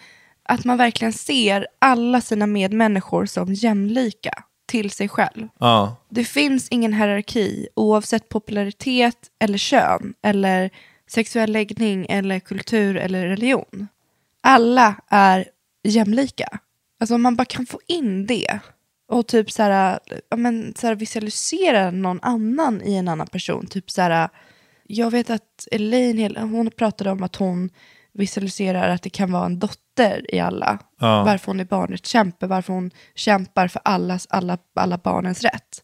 att 0.43 0.65
man 0.65 0.77
verkligen 0.77 1.13
ser 1.13 1.67
alla 1.79 2.21
sina 2.21 2.47
medmänniskor 2.47 3.25
som 3.25 3.53
jämlika 3.53 4.43
till 4.65 4.91
sig 4.91 5.09
själv. 5.09 5.47
Ja, 5.59 5.95
Det 6.09 6.23
finns 6.23 6.67
ingen 6.69 6.93
hierarki 6.93 7.67
oavsett 7.75 8.29
popularitet 8.29 9.17
eller 9.39 9.57
kön 9.57 10.13
eller 10.21 10.69
sexuell 11.07 11.51
läggning 11.51 12.05
eller 12.09 12.39
kultur 12.39 12.97
eller 12.97 13.27
religion. 13.27 13.87
Alla 14.43 14.95
är 15.07 15.47
jämlika. 15.83 16.59
Alltså 16.99 17.15
om 17.15 17.21
man 17.21 17.35
bara 17.35 17.45
kan 17.45 17.65
få 17.65 17.79
in 17.87 18.25
det 18.25 18.59
och 19.07 19.27
typ 19.27 19.51
så 19.51 19.63
här, 19.63 19.99
men, 20.35 20.73
så 20.77 20.87
här 20.87 20.95
visualisera 20.95 21.91
någon 21.91 22.19
annan 22.21 22.81
i 22.81 22.95
en 22.95 23.07
annan 23.07 23.27
person. 23.27 23.67
Typ 23.67 23.91
så 23.91 24.01
här, 24.01 24.29
jag 24.91 25.11
vet 25.11 25.29
att 25.29 25.67
Elaine, 25.71 26.37
hon 26.37 26.71
pratade 26.71 27.11
om 27.11 27.23
att 27.23 27.35
hon 27.35 27.69
visualiserar 28.13 28.89
att 28.89 29.01
det 29.01 29.09
kan 29.09 29.31
vara 29.31 29.45
en 29.45 29.59
dotter 29.59 30.35
i 30.35 30.39
alla. 30.39 30.79
Ja. 30.99 31.23
Varför 31.23 31.47
hon 31.47 31.59
är 31.59 31.65
barnrättskämpe, 31.65 32.47
varför 32.47 32.73
hon 32.73 32.91
kämpar 33.15 33.67
för 33.67 33.81
allas, 33.85 34.27
alla, 34.29 34.57
alla 34.75 34.97
barnens 34.97 35.41
rätt. 35.41 35.83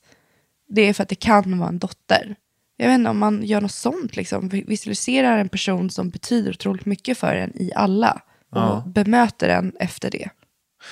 Det 0.70 0.82
är 0.82 0.94
för 0.94 1.04
att 1.04 1.10
det 1.10 1.16
kan 1.16 1.60
vara 1.60 1.70
en 1.70 1.80
dotter. 1.80 2.36
jag 2.78 2.88
vet 2.88 2.96
inte 2.96 3.10
om 3.10 3.18
man 3.20 3.44
gör 3.44 3.62
något 3.62 3.72
sånt, 3.72 4.16
liksom. 4.16 4.50
visualiserar 4.50 5.38
en 5.38 5.50
person 5.50 5.90
som 5.90 6.10
betyder 6.10 6.52
otroligt 6.52 6.86
mycket 6.86 7.18
för 7.18 7.36
en 7.36 7.52
i 7.62 7.72
alla 7.76 8.22
och 8.52 8.58
Ja. 8.58 8.84
bemöter 8.86 9.48
den 9.48 9.74
efter 9.80 10.12
det. 10.12 10.30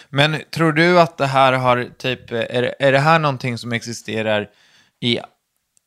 Men 0.10 0.38
tror 0.52 0.72
du 0.72 1.00
att 1.00 1.18
det 1.18 1.26
här 1.28 1.54
har, 1.54 1.90
typ, 1.98 2.32
är, 2.32 2.76
är 2.80 2.92
det 2.92 3.00
här 3.00 3.20
någonting 3.20 3.58
som 3.58 3.72
existerar 3.72 4.50
i, 5.00 5.20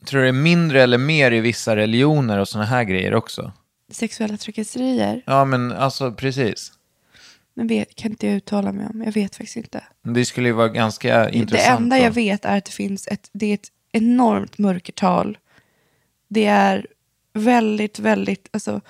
tror 0.05 0.19
du 0.21 0.25
det 0.25 0.29
är 0.39 0.43
mindre 0.43 0.83
eller 0.83 0.99
mer 0.99 1.31
i 1.33 1.41
vissa 1.41 1.77
religioner 1.77 2.39
och 2.39 2.49
sådana 2.49 2.67
här 2.67 2.85
grejer 2.85 3.15
också? 3.15 3.53
Sexuella 3.93 4.37
trakasserier, 4.37 5.23
Ja, 5.27 5.45
men 5.45 5.73
alltså 5.73 6.13
precis. 6.13 6.73
men 7.55 7.67
vet, 7.67 7.95
kan 7.95 8.11
inte 8.11 8.27
jag 8.27 8.37
uttala 8.37 8.73
mig 8.73 8.87
om. 8.87 9.03
Jag 9.03 9.13
vet 9.13 9.37
faktiskt 9.37 9.57
inte. 9.57 9.85
Det 10.03 10.25
skulle 10.25 10.49
ju 10.49 10.53
vara 10.55 10.69
ganska 10.69 11.19
Det 11.25 11.35
intressant. 11.37 11.81
enda 11.81 11.97
då. 11.97 12.03
jag 12.03 12.11
vet 12.11 12.45
är 12.45 12.59
att 12.59 12.65
det 12.65 12.71
finns 12.73 13.07
ett, 13.09 13.31
det 13.33 13.47
är 13.47 13.55
ett 13.55 13.69
enormt 13.93 14.59
mörkertal. 14.59 15.39
Det 16.29 16.47
är 16.47 16.87
väldigt, 17.33 17.99
väldigt, 17.99 18.49
alltså, 18.53 18.81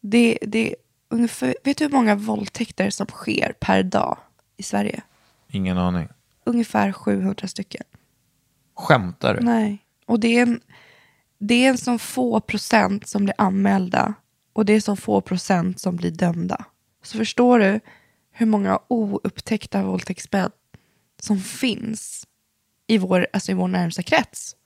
det, 0.00 0.38
det 0.42 0.70
är 0.70 0.76
ungefär, 1.08 1.54
vet 1.64 1.78
du 1.78 1.84
hur 1.84 1.92
många 1.92 2.14
våldtäkter 2.14 2.90
som 2.90 3.06
sker 3.06 3.54
per 3.60 3.82
dag 3.82 4.18
i 4.56 4.62
Sverige? 4.62 5.00
Ingen 5.50 5.78
aning. 5.78 6.08
Ungefär 6.44 6.92
700 6.92 7.48
stycken. 7.48 7.82
Skämtar 8.76 9.34
du? 9.34 9.40
Nej. 9.40 9.78
Och 10.06 10.20
det 10.20 10.38
är 10.38 10.42
en, 10.42 10.60
det 11.38 11.54
är 11.64 11.68
en 11.68 11.78
sån 11.78 11.98
få 11.98 12.40
procent 12.40 13.08
som 13.08 13.24
blir 13.24 13.34
anmälda 13.38 14.14
och 14.52 14.64
det 14.64 14.72
är 14.72 14.80
så 14.80 14.96
få 14.96 15.20
procent 15.20 15.80
som 15.80 15.96
blir 15.96 16.10
dömda. 16.10 16.64
Så 17.02 17.18
förstår 17.18 17.58
du 17.58 17.80
hur 18.32 18.46
många 18.46 18.80
oupptäckta 18.88 19.82
våldtäktsmän 19.82 20.50
som 21.20 21.40
finns 21.40 22.26
i 22.86 22.98
vår, 22.98 23.26
alltså 23.32 23.52
i 23.52 23.54
vår 23.54 23.68
närmsta 23.68 24.02
krets? 24.02 24.56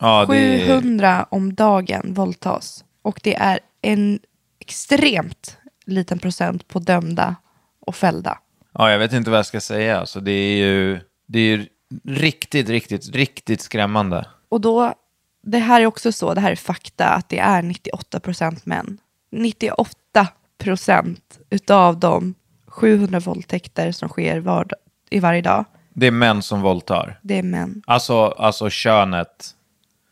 Ja, 0.00 0.26
det 0.26 0.36
är, 0.36 0.66
700 0.66 1.26
om 1.30 1.54
dagen 1.54 2.14
våldtas. 2.14 2.84
Och 3.02 3.20
det 3.22 3.34
är 3.34 3.60
en 3.82 4.20
extremt 4.58 5.56
liten 5.86 6.18
procent 6.18 6.68
på 6.68 6.78
dömda 6.78 7.36
och 7.80 7.96
fällda. 7.96 8.38
ja, 8.72 8.90
jag 8.90 8.98
vet 8.98 9.12
inte 9.12 9.30
vad 9.30 9.38
jag 9.38 9.46
ska 9.46 9.60
säga. 9.60 10.00
Alltså, 10.00 10.20
det 10.20 10.32
är 10.32 10.56
ju 10.56 11.00
det 11.26 11.38
är 11.38 11.56
ju 11.56 11.66
riktigt, 12.04 12.68
riktigt, 12.68 13.14
riktigt 13.14 13.60
skrämmande. 13.60 14.26
Och 14.52 14.60
då, 14.60 14.94
det 15.42 15.58
här 15.58 15.80
är 15.80 15.86
också 15.86 16.12
så, 16.12 16.34
det 16.34 16.40
här 16.40 16.50
är 16.50 16.56
fakta, 16.56 17.08
att 17.08 17.28
det 17.28 17.38
är 17.38 17.62
98 17.62 18.20
procent 18.20 18.66
män. 18.66 18.98
98 19.30 20.28
procent 20.58 21.38
utav 21.50 21.98
de 22.00 22.34
700 22.66 23.20
våldtäkter 23.20 23.92
som 23.92 24.08
sker 24.08 24.40
var, 24.40 24.66
i 25.10 25.20
varje 25.20 25.42
dag, 25.42 25.64
Det 25.94 26.06
är 26.06 26.10
män 26.10 26.42
som 26.42 26.60
våldtar. 26.60 27.18
det 27.22 27.38
är 27.38 27.42
män. 27.42 27.82
Alltså, 27.86 28.24
alltså 28.26 28.70
könet. 28.70 29.54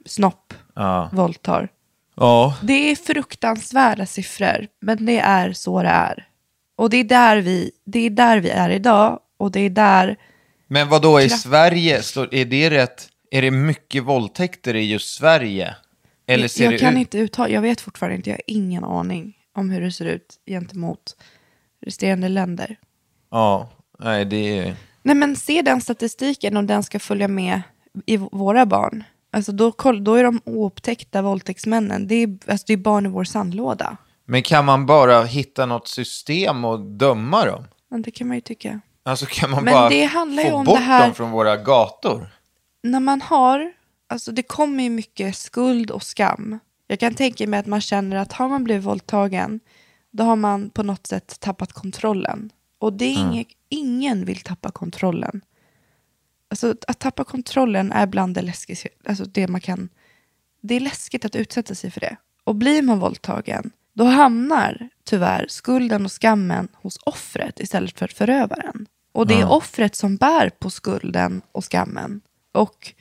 Snopp 0.07 0.55
Ja. 0.75 1.11
våldtar. 1.13 1.69
Ja. 2.17 2.57
Det 2.63 2.91
är 2.91 2.97
fruktansvärda 2.97 4.07
siffror, 4.07 4.67
men 4.81 5.07
det 5.07 5.19
är 5.19 5.53
så 5.53 5.83
det 5.83 5.89
är. 5.89 6.29
Och 6.77 6.91
det 6.91 6.97
är 6.97 7.05
där 7.05 7.37
vi, 7.37 7.71
det 7.85 7.99
är 8.07 8.11
där 8.11 8.39
vi 8.39 8.51
är 8.51 8.71
idag 8.71 9.19
och 9.39 9.51
det 9.51 9.61
är 9.61 9.71
där, 9.71 10.17
Men 10.67 10.89
vad 10.89 11.03
då 11.03 11.21
i 11.21 11.29
Sverige, 11.29 11.97
är 12.31 12.45
det 12.45 12.71
rätt? 12.71 13.07
Är 13.31 13.43
det 13.43 13.51
mycket 13.51 14.03
våldtäkter 14.05 14.77
i 14.77 14.91
just 14.91 15.15
Sverige? 15.15 15.75
Eller 16.27 16.49
ser 16.49 16.65
jag 16.65 16.73
det 16.73 16.79
kan 16.79 16.93
ut? 16.95 16.99
inte 17.01 17.19
uttala, 17.19 17.49
jag 17.49 17.63
vet 17.63 17.81
fortfarande 17.81 18.17
inte, 18.17 18.31
jag 18.31 18.35
har 18.37 18.43
ingen 18.47 18.85
aning 18.85 19.37
om 19.57 19.71
hur 19.71 19.81
det 19.81 19.93
ser 19.93 20.05
ut 20.05 20.35
gentemot 20.47 21.17
resterande 21.87 22.29
länder. 22.29 22.77
Ja, 23.31 23.69
nej 23.99 24.25
det 24.25 24.59
är... 24.59 24.75
Nej 25.03 25.15
men 25.15 25.37
se 25.37 25.63
den 25.63 25.81
statistiken 25.81 26.57
om 26.57 26.67
den 26.67 26.83
ska 26.83 26.99
följa 26.99 27.29
med 27.29 27.63
i 28.07 28.17
våra 28.17 28.67
barn. 28.67 29.05
Alltså 29.33 29.53
då, 29.53 29.73
då 30.01 30.15
är 30.15 30.25
de 30.25 30.41
oupptäckta 30.45 31.23
våldtäktsmännen, 31.23 32.07
det 32.09 32.15
är, 32.15 32.39
alltså 32.47 32.65
det 32.67 32.73
är 32.73 32.77
barn 32.77 33.07
i 33.07 33.09
vår 33.09 33.25
sandlåda. 33.25 33.97
Men 34.27 34.43
kan 34.43 34.65
man 34.65 34.87
bara 34.87 35.23
hitta 35.25 35.67
något 35.67 35.89
system 35.89 36.65
och 36.65 36.81
döma 36.81 37.45
dem? 37.45 37.65
Men 37.91 38.03
det 38.03 38.11
kan 38.11 38.29
man 38.29 38.37
ju 38.37 38.41
tycka. 38.41 38.81
Alltså 39.03 39.27
kan 39.27 39.51
man 39.51 39.65
Men 39.65 39.75
bara 39.75 39.91
få 40.51 40.63
bort 40.65 40.79
här- 40.79 41.05
dem 41.05 41.15
från 41.15 41.31
våra 41.31 41.57
gator? 41.57 42.29
När 42.83 43.01
man 43.01 43.21
har, 43.21 43.73
alltså 44.07 44.33
det 44.33 44.43
kommer 44.43 44.83
ju 44.83 44.91
mycket 44.91 45.37
skuld 45.37 45.91
och 45.91 46.03
skam. 46.03 46.59
Jag 46.87 47.01
kan 47.01 47.15
tänka 47.15 47.47
mig 47.47 47.61
att 47.61 47.67
man 47.67 47.81
känner 47.81 48.17
att 48.17 48.33
har 48.33 48.49
man 48.49 48.65
blivit 48.65 48.85
våldtagen, 48.85 49.61
då 50.11 50.25
har 50.25 50.37
man 50.37 50.71
på 50.71 50.83
något 50.83 51.07
sätt 51.07 51.41
tappat 51.41 51.73
kontrollen. 51.73 52.51
Och 52.79 52.93
det 52.93 53.05
är 53.05 53.19
inget, 53.19 53.49
ingen 53.69 54.25
vill 54.25 54.41
tappa 54.41 54.71
kontrollen. 54.71 55.41
Alltså 56.49 56.75
att 56.89 56.99
tappa 56.99 57.25
kontrollen 57.25 57.93
är 57.93 58.07
bland 58.07 58.35
det 58.35 58.43
läskigaste, 58.43 58.89
alltså 59.05 59.25
det 59.25 59.49
man 59.49 59.61
kan, 59.61 59.89
det 60.61 60.75
är 60.75 60.81
läskigt 60.81 61.25
att 61.25 61.37
utsätta 61.37 61.75
sig 61.75 61.91
för 61.91 62.01
det. 62.01 62.17
Och 62.45 62.55
blir 62.55 62.83
man 62.83 62.99
våldtagen, 62.99 63.71
då 63.93 64.05
hamnar 64.05 64.89
tyvärr 65.05 65.47
skulden 65.49 66.05
och 66.05 66.13
skammen 66.13 66.69
hos 66.75 66.99
offret 67.07 67.61
istället 67.61 67.99
för 67.99 68.09
förövaren. 68.09 68.87
Och 69.13 69.27
det 69.27 69.41
är 69.41 69.51
offret 69.51 69.95
som 69.95 70.17
bär 70.17 70.51
på 70.51 70.71
skulden 70.71 71.43
och 71.53 71.65
skammen. 71.65 72.21
Och 72.53 72.95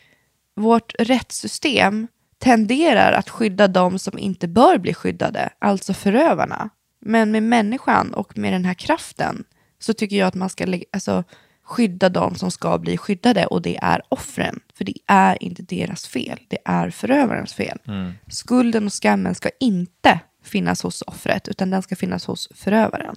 vårt 0.56 0.94
rättssystem 1.00 2.08
tenderar 2.38 3.12
att 3.12 3.30
skydda 3.30 3.68
de 3.68 4.00
som 4.00 4.18
inte 4.18 4.48
bör 4.48 4.78
bli 4.78 4.94
skyddade, 4.94 5.50
alltså 5.60 5.94
förövarna. 5.94 6.70
Men 7.02 7.32
med 7.32 7.44
människan 7.44 8.14
och 8.14 8.38
med 8.38 8.54
den 8.54 8.66
här 8.66 8.74
kraften 8.74 9.44
så 9.80 9.94
tycker 9.94 10.16
jag 10.16 10.28
att 10.28 10.36
man 10.36 10.50
ska 10.50 10.80
alltså, 10.92 11.24
skydda 11.64 12.10
de 12.10 12.36
som 12.36 12.52
ska 12.52 12.78
bli 12.78 12.98
skyddade 12.98 13.46
och 13.46 13.62
det 13.62 13.78
är 13.82 14.02
offren. 14.10 14.60
För 14.74 14.86
det 14.86 14.94
är 15.08 15.44
inte 15.44 15.62
deras 15.62 16.08
fel, 16.08 16.40
det 16.48 16.58
är 16.66 16.90
förövarens 16.90 17.54
fel. 17.54 17.80
Skulden 18.28 18.86
och 18.86 18.94
skammen 18.94 19.36
ska 19.36 19.50
inte 19.60 20.20
finnas 20.44 20.84
hos 20.84 21.02
offret 21.02 21.48
utan 21.48 21.70
den 21.70 21.82
ska 21.82 21.96
finnas 21.96 22.26
hos 22.26 22.50
förövaren. 22.56 23.16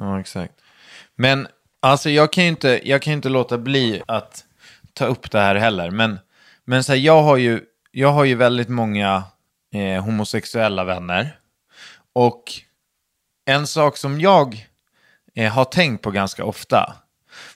Ja, 0.00 0.20
exakt. 0.20 0.54
Men 1.16 1.46
alltså 1.80 2.10
jag 2.10 2.32
kan 2.32 2.44
ju 2.44 2.50
inte, 2.50 2.80
jag 2.84 3.02
kan 3.02 3.12
inte 3.12 3.28
låta 3.28 3.58
bli 3.58 4.02
att 4.06 4.44
ta 4.94 5.06
upp 5.06 5.30
det 5.30 5.40
här 5.40 5.54
heller. 5.54 5.90
Men, 5.90 6.18
men 6.64 6.84
så 6.84 6.92
här, 6.92 6.98
jag, 6.98 7.22
har 7.22 7.36
ju, 7.36 7.60
jag 7.90 8.12
har 8.12 8.24
ju 8.24 8.34
väldigt 8.34 8.68
många 8.68 9.22
eh, 9.74 10.04
homosexuella 10.04 10.84
vänner. 10.84 11.38
Och 12.12 12.52
en 13.46 13.66
sak 13.66 13.96
som 13.96 14.20
jag 14.20 14.68
eh, 15.34 15.52
har 15.52 15.64
tänkt 15.64 16.02
på 16.02 16.10
ganska 16.10 16.44
ofta, 16.44 16.94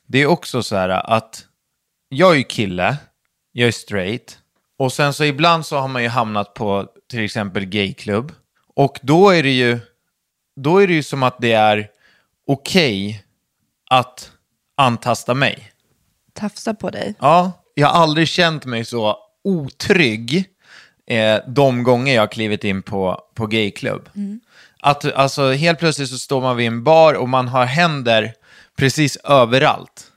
det 0.07 0.23
är 0.23 0.27
också 0.27 0.63
så 0.63 0.77
här 0.77 0.89
att 0.89 1.45
jag 2.09 2.33
är 2.33 2.37
ju 2.37 2.45
kille, 2.45 2.97
jag 3.53 3.69
är 3.69 3.73
straight. 3.73 4.39
Och 4.79 4.93
sen 4.93 5.15
så 5.15 5.25
ibland 5.25 5.67
så 5.67 5.79
har 5.79 5.89
man 5.89 6.03
ju 6.03 6.09
hamnat 6.09 6.55
på 6.55 6.89
till 7.11 7.25
exempel 7.25 7.65
gayklubb. 7.65 8.33
Och 8.75 8.99
då 9.03 9.31
är 9.31 9.43
det 9.43 9.51
ju, 9.51 9.81
då 10.57 10.79
är 10.79 10.87
det 10.87 10.95
ju 10.95 11.03
som 11.03 11.23
att 11.23 11.39
det 11.39 11.53
är 11.53 11.91
okej 12.47 13.25
att 13.91 14.33
antasta 14.77 15.35
mig. 15.35 15.68
Tafsa 16.39 16.75
på 16.75 16.91
dig. 16.91 17.15
Ja, 17.21 17.53
jag 17.75 17.89
har 17.89 18.03
aldrig 18.03 18.29
känt 18.29 18.65
mig 18.65 18.85
så 18.85 19.17
otrygg 19.45 20.45
eh, 21.07 21.39
de 21.47 21.83
gånger 21.83 22.15
jag 22.15 22.23
har 22.23 22.27
klivit 22.27 22.65
in 22.65 22.83
på, 22.83 23.21
på 23.35 23.47
gayklubb. 23.47 24.09
Att 24.81 25.13
alltså 25.13 25.53
helt 25.53 25.79
plötsligt 25.79 26.09
så 26.09 26.19
står 26.19 26.41
man 26.41 26.57
vid 26.57 26.67
en 26.67 26.85
bar 26.85 27.15
och 27.15 27.29
man 27.29 27.49
har 27.49 27.65
händer 27.65 28.35
precis 28.77 29.17
överallt. 29.17 30.13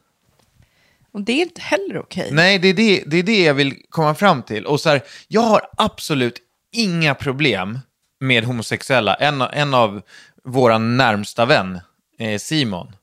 Och 1.14 1.22
det 1.22 1.32
är 1.32 1.42
inte 1.42 1.62
heller 1.62 1.98
okej. 1.98 2.30
Nej, 2.32 2.60
det 2.60 2.68
är 2.68 2.74
det, 2.74 3.04
det 3.06 3.18
är 3.18 3.24
det 3.24 3.44
jag 3.44 3.54
vill 3.54 3.76
komma 3.90 4.16
fram 4.16 4.44
till. 4.44 4.66
Och 4.66 4.80
så 4.80 4.90
här, 4.90 5.02
jag 5.28 5.42
har 5.42 5.62
absolut 5.78 6.38
inga 6.72 7.16
problem 7.16 7.80
med 8.20 8.44
homosexuella. 8.44 9.16
En, 9.16 9.42
en 9.42 9.74
av 9.74 10.02
våra 10.44 10.78
närmsta 10.78 11.46
vän, 11.46 11.80
eh, 12.20 12.40
Simon, 12.40 12.96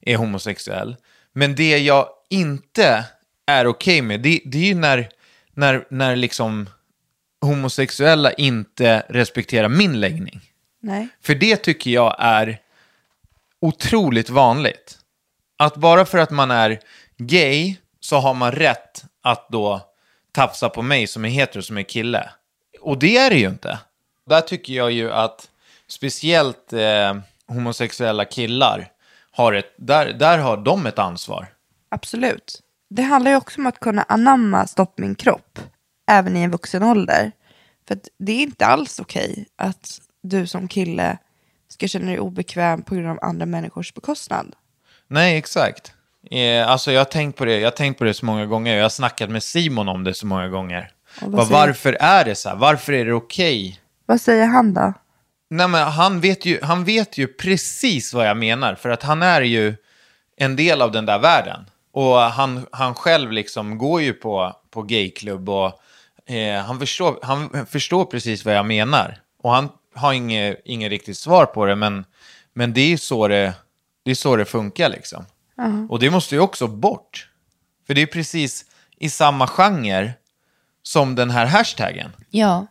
är 0.00 0.16
homosexuell. 0.16 0.96
Men 1.32 1.54
det 1.54 1.78
jag 1.78 2.08
inte 2.30 3.04
är 3.46 3.66
okej 3.66 4.02
med, 4.02 4.20
det, 4.20 4.40
det 4.44 4.58
är 4.58 4.62
ju 4.62 4.74
när, 4.74 5.08
när, 5.54 5.86
när 5.90 6.16
liksom 6.16 6.68
homosexuella 7.40 8.32
inte 8.32 9.04
respekterar 9.08 9.68
min 9.68 10.00
läggning. 10.00 10.40
Nej. 10.80 11.08
För 11.22 11.34
det 11.34 11.56
tycker 11.56 11.90
jag 11.90 12.16
är 12.18 12.58
otroligt 13.60 14.30
vanligt. 14.30 14.98
Att 15.58 15.76
bara 15.76 16.04
för 16.04 16.18
att 16.18 16.30
man 16.30 16.50
är 16.50 16.80
gay 17.16 17.76
så 18.00 18.16
har 18.16 18.34
man 18.34 18.52
rätt 18.52 19.04
att 19.22 19.48
då 19.48 19.80
tafsa 20.32 20.68
på 20.68 20.82
mig 20.82 21.06
som 21.06 21.24
är 21.24 21.28
hetero, 21.28 21.62
som 21.62 21.78
är 21.78 21.82
kille. 21.82 22.30
Och 22.80 22.98
det 22.98 23.16
är 23.16 23.30
det 23.30 23.36
ju 23.36 23.48
inte. 23.48 23.78
Där 24.26 24.40
tycker 24.40 24.72
jag 24.72 24.92
ju 24.92 25.12
att 25.12 25.50
speciellt 25.88 26.72
eh, 26.72 27.16
homosexuella 27.46 28.24
killar 28.24 28.88
har 29.30 29.52
ett, 29.52 29.74
där, 29.76 30.12
där 30.12 30.38
har 30.38 30.56
de 30.56 30.86
ett 30.86 30.98
ansvar. 30.98 31.46
Absolut. 31.96 32.62
Det 32.90 33.02
handlar 33.02 33.30
ju 33.30 33.36
också 33.36 33.60
om 33.60 33.66
att 33.66 33.80
kunna 33.80 34.02
anamma 34.02 34.66
stopp 34.66 34.98
min 34.98 35.14
kropp, 35.14 35.58
även 36.10 36.36
i 36.36 36.42
en 36.42 36.50
vuxen 36.50 36.82
ålder. 36.82 37.32
För 37.88 37.98
det 38.18 38.32
är 38.32 38.42
inte 38.42 38.66
alls 38.66 39.00
okej 39.00 39.46
att 39.56 40.00
du 40.22 40.46
som 40.46 40.68
kille 40.68 41.18
ska 41.68 41.88
känna 41.88 42.06
dig 42.06 42.20
obekväm 42.20 42.82
på 42.82 42.94
grund 42.94 43.08
av 43.08 43.18
andra 43.22 43.46
människors 43.46 43.94
bekostnad. 43.94 44.54
Nej, 45.08 45.36
exakt. 45.36 45.92
Eh, 46.30 46.70
alltså 46.70 46.92
jag 46.92 47.00
har 47.00 47.04
tänkt 47.04 47.38
på 47.38 47.44
det, 47.44 47.58
jag 47.58 47.66
har 47.66 47.76
tänkt 47.76 47.98
på 47.98 48.04
det 48.04 48.14
så 48.14 48.26
många 48.26 48.46
gånger. 48.46 48.76
Jag 48.76 48.84
har 48.84 48.88
snackat 48.88 49.30
med 49.30 49.42
Simon 49.42 49.88
om 49.88 50.04
det 50.04 50.14
så 50.14 50.26
många 50.26 50.48
gånger. 50.48 50.90
Bara, 51.20 51.44
varför 51.44 51.92
är 52.00 52.24
det 52.24 52.34
så 52.34 52.48
här? 52.48 52.56
Varför 52.56 52.92
är 52.92 53.04
det 53.04 53.12
okej? 53.12 53.80
Vad 54.06 54.20
säger 54.20 54.46
han 54.46 54.74
då? 54.74 54.92
Nej, 55.50 55.68
men 55.68 55.86
han, 55.86 56.20
vet 56.20 56.46
ju, 56.46 56.58
han 56.62 56.84
vet 56.84 57.18
ju 57.18 57.26
precis 57.26 58.14
vad 58.14 58.28
jag 58.28 58.36
menar, 58.36 58.74
för 58.74 58.88
att 58.88 59.02
han 59.02 59.22
är 59.22 59.42
ju 59.42 59.74
en 60.36 60.56
del 60.56 60.82
av 60.82 60.92
den 60.92 61.06
där 61.06 61.18
världen. 61.18 61.70
Och 61.96 62.16
han, 62.16 62.66
han 62.72 62.94
själv 62.94 63.32
liksom 63.32 63.78
går 63.78 64.02
ju 64.02 64.12
på, 64.12 64.56
på 64.70 64.82
gayklubb 64.82 65.48
och 65.48 65.80
eh, 66.26 66.62
han, 66.62 66.78
förstår, 66.78 67.18
han 67.22 67.66
förstår 67.66 68.04
precis 68.04 68.44
vad 68.44 68.54
jag 68.54 68.66
menar. 68.66 69.20
Och 69.42 69.50
han 69.50 69.68
har 69.94 70.12
inget, 70.12 70.60
inget 70.64 70.90
riktigt 70.90 71.18
svar 71.18 71.46
på 71.46 71.66
det, 71.66 71.76
men, 71.76 72.04
men 72.52 72.72
det 72.72 72.92
är 72.92 72.96
så 72.96 73.28
det, 73.28 73.54
det, 74.02 74.10
är 74.10 74.14
så 74.14 74.36
det 74.36 74.44
funkar 74.44 74.88
liksom. 74.88 75.24
Och 75.90 75.98
det 75.98 76.10
måste 76.10 76.34
ju 76.34 76.40
också 76.40 76.66
bort. 76.66 77.28
För 77.86 77.94
det 77.94 78.02
är 78.02 78.06
precis 78.06 78.64
i 78.96 79.10
samma 79.10 79.46
genre 79.46 80.12
som 80.82 81.14
den 81.14 81.30
här 81.30 81.46
hashtaggen. 81.46 82.10
Ja. 82.30 82.66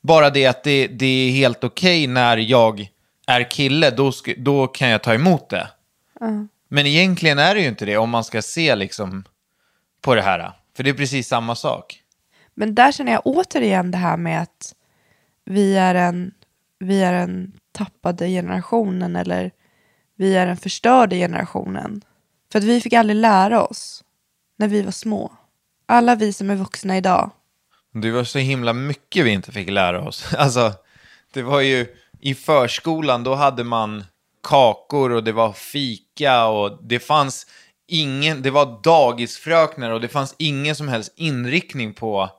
Bara 0.00 0.30
det 0.30 0.46
att 0.46 0.64
det, 0.64 0.86
det 0.86 1.06
är 1.06 1.30
helt 1.30 1.64
okej 1.64 2.06
när 2.06 2.36
jag 2.36 2.88
är 3.26 3.50
kille, 3.50 3.90
då, 3.90 4.12
då 4.36 4.66
kan 4.66 4.88
jag 4.88 5.02
ta 5.02 5.14
emot 5.14 5.48
det. 5.48 5.68
Men 6.74 6.86
egentligen 6.86 7.38
är 7.38 7.54
det 7.54 7.60
ju 7.60 7.68
inte 7.68 7.84
det 7.84 7.96
om 7.96 8.10
man 8.10 8.24
ska 8.24 8.42
se 8.42 8.76
liksom 8.76 9.24
på 10.00 10.14
det 10.14 10.22
här. 10.22 10.52
För 10.76 10.82
det 10.82 10.90
är 10.90 10.94
precis 10.94 11.28
samma 11.28 11.54
sak. 11.54 12.02
Men 12.54 12.74
där 12.74 12.92
känner 12.92 13.12
jag 13.12 13.22
återigen 13.24 13.90
det 13.90 13.98
här 13.98 14.16
med 14.16 14.42
att 14.42 14.74
vi 15.44 15.76
är 15.76 15.94
en, 15.94 16.34
vi 16.78 17.02
är 17.02 17.12
en 17.12 17.52
tappade 17.72 18.28
generationen 18.28 19.16
eller 19.16 19.50
vi 20.16 20.34
är 20.34 20.46
den 20.46 20.56
förstörda 20.56 21.16
generationen. 21.16 22.02
För 22.52 22.58
att 22.58 22.64
vi 22.64 22.80
fick 22.80 22.92
aldrig 22.92 23.16
lära 23.16 23.62
oss 23.62 24.04
när 24.58 24.68
vi 24.68 24.82
var 24.82 24.92
små. 24.92 25.32
Alla 25.86 26.14
vi 26.14 26.32
som 26.32 26.50
är 26.50 26.56
vuxna 26.56 26.96
idag. 26.96 27.30
Det 27.92 28.10
var 28.10 28.24
så 28.24 28.38
himla 28.38 28.72
mycket 28.72 29.24
vi 29.24 29.30
inte 29.30 29.52
fick 29.52 29.70
lära 29.70 30.08
oss. 30.08 30.34
Alltså, 30.38 30.72
det 31.32 31.42
var 31.42 31.60
ju 31.60 31.86
i 32.20 32.34
förskolan, 32.34 33.24
då 33.24 33.34
hade 33.34 33.64
man 33.64 34.04
kakor 34.42 35.12
och 35.12 35.24
det 35.24 35.32
var 35.32 35.52
fika 35.52 36.46
och 36.46 36.78
det 36.82 36.98
fanns 36.98 37.46
ingen, 37.88 38.42
det 38.42 38.50
var 38.50 38.80
dagisfröknar 38.82 39.90
och 39.90 40.00
det 40.00 40.08
fanns 40.08 40.34
ingen 40.38 40.74
som 40.74 40.88
helst 40.88 41.12
inriktning 41.16 41.94
på 41.94 42.30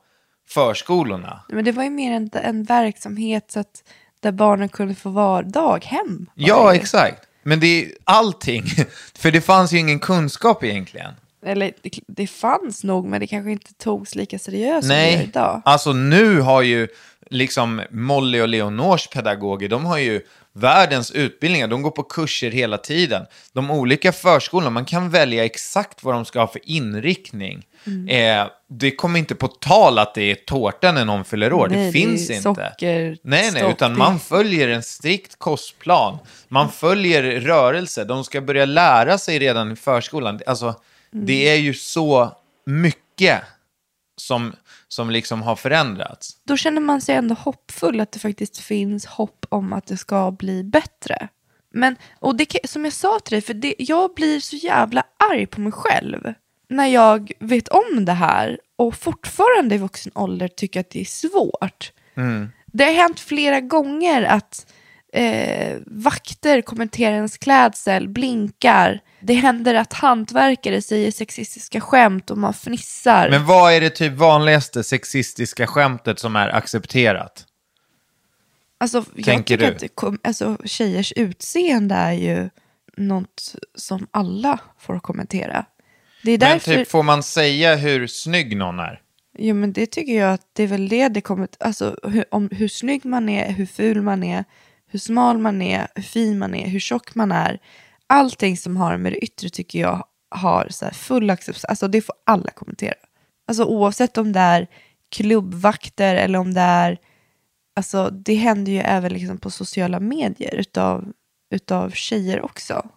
förskolorna. 0.48 1.44
Men 1.48 1.64
det 1.64 1.72
var 1.72 1.84
ju 1.84 1.90
mer 1.90 2.12
en, 2.12 2.30
en 2.32 2.64
verksamhet 2.64 3.50
så 3.50 3.60
att 3.60 3.82
där 4.20 4.32
barnen 4.32 4.68
kunde 4.68 4.94
få 4.94 5.10
vara 5.10 5.42
daghem. 5.42 6.30
Ja, 6.34 6.70
det 6.70 6.76
exakt. 6.76 7.28
Men 7.42 7.60
det 7.60 7.66
är 7.66 7.92
allting. 8.04 8.64
För 9.14 9.30
det 9.30 9.40
fanns 9.40 9.72
ju 9.72 9.78
ingen 9.78 9.98
kunskap 9.98 10.64
egentligen. 10.64 11.12
Eller 11.46 11.72
det, 12.06 12.26
fanns 12.26 12.84
nog 12.84 13.04
men 13.06 13.20
det 13.20 13.26
kanske 13.26 13.50
inte 13.50 13.74
togs 13.74 14.14
lika 14.14 14.38
seriöst 14.38 14.86
som 14.86 14.96
det 14.96 15.02
Nej, 15.02 15.24
idag. 15.28 15.62
alltså 15.64 15.92
nu 15.92 16.40
har 16.40 16.62
ju 16.62 16.88
liksom 17.30 17.82
Molly 17.90 18.40
och 18.40 18.48
Leonors 18.48 19.08
pedagoger, 19.08 19.68
de 19.68 19.84
har 19.84 19.98
ju 19.98 20.20
världens 20.54 21.10
utbildningar, 21.10 21.68
de 21.68 21.82
går 21.82 21.90
på 21.90 22.02
kurser 22.02 22.50
hela 22.50 22.78
tiden. 22.78 23.26
De 23.52 23.70
olika 23.70 24.12
förskolorna, 24.12 24.70
man 24.70 24.84
kan 24.84 25.10
välja 25.10 25.44
exakt 25.44 26.02
vad 26.04 26.14
de 26.14 26.24
ska 26.24 26.40
ha 26.40 26.46
för 26.46 26.60
inriktning. 26.70 27.62
Mm. 27.86 28.08
Eh, 28.40 28.50
det 28.68 28.90
kommer 28.90 29.18
inte 29.18 29.34
på 29.34 29.48
tal 29.48 29.98
att 29.98 30.14
det 30.14 30.22
är 30.30 30.34
tårta 30.34 30.92
när 30.92 31.04
någon 31.04 31.24
fyller 31.24 31.52
år, 31.52 31.68
Nej, 31.68 31.78
det 31.78 31.84
det 31.86 31.92
finns 31.92 32.30
inte. 32.30 32.42
socker, 32.42 33.18
nej, 33.22 33.50
nej, 33.52 33.70
utan 33.70 33.90
det- 33.92 33.98
man 33.98 34.20
följer 34.20 34.68
en 34.68 34.82
strikt 34.82 35.38
kostplan. 35.38 36.18
Man 36.48 36.70
följer 36.72 37.22
rörelse, 37.40 38.04
de 38.04 38.24
ska 38.24 38.40
börja 38.40 38.64
lära 38.64 39.18
sig 39.18 39.38
redan 39.38 39.72
i 39.72 39.76
förskolan. 39.76 40.40
Alltså, 40.46 40.74
Mm. 41.12 41.26
det 41.26 41.48
är 41.48 41.54
ju 41.56 41.74
så 41.74 42.32
mycket 42.66 43.40
som, 44.16 44.52
som 44.88 45.10
liksom 45.10 45.42
har 45.42 45.56
förändrats. 45.56 46.30
Då 46.44 46.56
känner 46.56 46.80
man 46.80 47.00
sig 47.00 47.14
ändå 47.14 47.34
hoppfull 47.34 48.00
att 48.00 48.12
det 48.12 48.18
faktiskt 48.18 48.58
finns 48.58 49.06
hopp 49.06 49.46
om 49.48 49.72
att 49.72 49.86
det 49.86 49.96
ska 49.96 50.30
bli 50.30 50.64
bättre. 50.64 51.28
Men, 51.72 51.96
och 52.20 52.36
det, 52.36 52.56
som 52.64 52.84
jag 52.84 52.94
sa 52.94 53.18
till 53.18 53.34
dig, 53.34 53.40
för 53.40 53.54
det, 53.54 53.74
jag 53.78 54.14
blir 54.14 54.40
så 54.40 54.56
jävla 54.56 55.04
arg 55.30 55.46
på 55.46 55.60
mig 55.60 55.72
själv 55.72 56.34
när 56.68 56.86
jag 56.86 57.32
vet 57.40 57.68
om 57.68 58.04
det 58.04 58.12
här 58.12 58.58
och 58.76 58.94
fortfarande 58.94 59.74
i 59.74 59.78
vuxen 59.78 60.12
ålder 60.14 60.48
tycker 60.48 60.80
att 60.80 60.90
det 60.90 61.00
är 61.00 61.04
svårt. 61.04 61.92
Det 62.66 62.84
har 62.84 62.92
hänt 62.92 63.20
flera 63.20 63.60
gånger 63.60 64.22
att 64.22 64.73
eh, 65.14 65.76
vakter 65.86 66.62
kommenterar 66.62 67.14
ens 67.14 67.38
klädsel, 67.38 68.08
blinkar. 68.08 69.00
Det 69.20 69.34
händer 69.34 69.74
att 69.74 69.92
hantverkare 69.92 70.82
säger 70.82 71.10
sexistiska 71.10 71.80
skämt 71.80 72.30
och 72.30 72.38
man 72.38 72.52
fnissar. 72.52 73.30
Men 73.30 73.46
vad 73.46 73.72
är 73.72 73.80
det 73.80 73.90
typ 73.90 74.12
vanligaste 74.12 74.84
sexistiska 74.84 75.66
skämtet 75.66 76.18
som 76.18 76.36
är 76.36 76.48
accepterat? 76.48 77.46
Alltså, 78.78 79.04
jag 79.14 79.24
Tänker 79.24 79.56
tycker 79.56 79.70
du? 79.70 79.74
att 79.74 79.80
det 79.80 79.88
kom, 79.88 80.18
alltså, 80.24 80.56
tjejers 80.64 81.12
utseende 81.12 81.94
är 81.94 82.12
ju 82.12 82.50
något 82.96 83.54
som 83.74 84.06
alla 84.10 84.58
får 84.78 85.00
kommentera. 85.00 85.66
Det 86.22 86.30
är 86.30 86.38
Men 86.38 86.50
därför, 86.50 86.74
typ, 86.74 86.88
får 86.90 87.02
man 87.02 87.22
säga 87.22 87.76
hur 87.76 88.06
snygg 88.06 88.56
någon 88.56 88.78
är? 88.78 89.00
jo, 89.38 89.54
men 89.54 89.72
det 89.72 89.86
tycker 89.86 90.20
jag 90.20 90.32
att 90.34 90.48
det 90.52 90.62
är 90.62 90.66
väl 90.66 90.88
det 90.88 91.08
det 91.08 91.20
kommer, 91.20 91.48
alltså 91.60 91.96
hur, 92.02 92.24
om, 92.30 92.48
hur 92.52 92.68
snygg 92.68 93.04
man 93.04 93.28
är, 93.28 93.52
hur 93.52 93.66
ful 93.66 94.02
man 94.02 94.22
är, 94.22 94.44
hur 94.94 94.98
smal 94.98 95.38
man 95.38 95.62
är, 95.62 95.88
hur 95.94 96.02
fin 96.02 96.38
man 96.38 96.54
är, 96.54 96.68
hur 96.68 96.80
tjock 96.80 97.14
man 97.14 97.32
är. 97.32 97.58
Allting 98.06 98.56
som 98.56 98.76
har 98.76 98.96
med 98.96 99.12
det 99.12 99.18
yttre 99.18 99.48
tycker 99.48 99.80
jag 99.80 100.06
har 100.30 100.66
så 100.70 100.90
full 100.90 101.30
acceptans, 101.30 101.64
alltså 101.64 101.88
det 101.88 102.00
får 102.00 102.14
alla 102.26 102.50
kommentera. 102.50 102.94
Alltså 103.48 103.64
oavsett 103.64 104.18
om 104.18 104.32
det 104.32 104.40
är 104.40 104.66
klubbvakter 105.10 106.14
eller 106.14 106.38
om 106.38 106.54
det 106.54 106.60
är 106.60 106.98
Alltså 107.76 108.10
det 108.10 108.34
händer 108.34 108.72
ju 108.72 108.78
även 108.78 109.12
liksom 109.12 109.38
på 109.38 109.50
sociala 109.50 110.00
medier 110.00 110.54
utav, 110.54 111.12
utav 111.50 111.90
tjejer 111.90 112.44
också. 112.44 112.88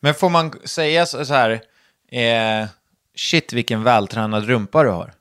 Men 0.00 0.14
får 0.14 0.30
man 0.30 0.52
säga 0.64 1.06
så 1.06 1.24
så 1.24 1.34
här, 1.34 1.50
eh, 2.08 2.68
shit 3.16 3.52
vilken 3.52 3.82
vältränad 3.82 4.44
rumpa 4.44 4.82
du 4.82 4.90
har? 4.90 5.12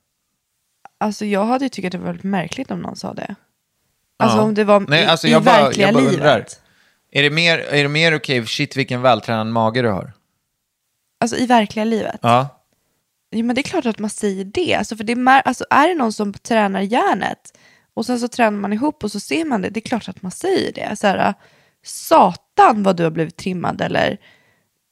Alltså 0.98 1.26
jag 1.26 1.46
hade 1.46 1.66
ju 1.66 1.70
tyckt 1.70 1.86
att 1.86 1.92
det 1.92 1.98
var 1.98 2.06
väldigt 2.06 2.24
märkligt 2.24 2.72
om 2.72 2.80
någon 2.80 2.96
sa 2.96 3.14
det. 3.14 3.36
Alltså 4.22 4.38
Ja. 4.38 4.44
om 4.44 4.54
det 4.54 4.64
var 4.64 4.80
Nej, 4.80 5.04
i, 5.04 5.06
alltså 5.06 5.28
i 5.28 5.32
jag 5.32 5.44
bara- 5.44 5.64
verkliga 5.64 5.88
jag 5.88 5.94
bara 5.94 6.02
livet. 6.04 6.16
undrar. 6.16 6.46
Är 7.12 7.24
det 7.24 7.30
mer, 7.30 7.58
är 7.60 7.84
det 7.84 7.90
mer 7.90 8.16
okej, 8.16 8.46
shit 8.48 8.76
vilken 8.78 9.02
vältränad 9.02 9.48
mage 9.48 9.82
du 9.82 9.90
har? 9.90 10.14
Alltså 11.20 11.38
i 11.38 11.46
verkliga 11.46 11.86
livet. 11.86 12.20
Ja. 12.22 12.48
Jo, 13.32 13.46
men 13.46 13.56
det 13.56 13.62
är 13.62 13.64
klart 13.64 13.86
att 13.86 14.00
man 14.00 14.10
säger 14.10 14.46
det. 14.46 14.76
Alltså, 14.76 14.98
för 14.98 15.04
det 15.04 15.14
är, 15.14 15.42
alltså, 15.48 15.66
är 15.70 15.88
det 15.88 15.96
någon 15.96 16.14
som 16.14 16.34
tränar 16.34 16.82
hjärnet 16.82 17.58
och 17.94 18.06
sen 18.06 18.20
så 18.20 18.28
tränar 18.28 18.58
man 18.60 18.74
ihop 18.74 19.04
och 19.04 19.12
så 19.12 19.20
ser 19.20 19.46
man 19.46 19.62
det, 19.62 19.70
det 19.70 19.80
är 19.80 19.82
klart 19.82 20.10
att 20.10 20.22
man 20.22 20.32
säger 20.32 20.74
det. 20.74 20.96
Så 20.96 21.08
här, 21.08 21.34
satan 21.86 22.84
vad 22.84 22.98
du 22.98 23.04
har 23.04 23.12
blivit 23.12 23.38
trimmad 23.38 23.82
eller 23.82 24.18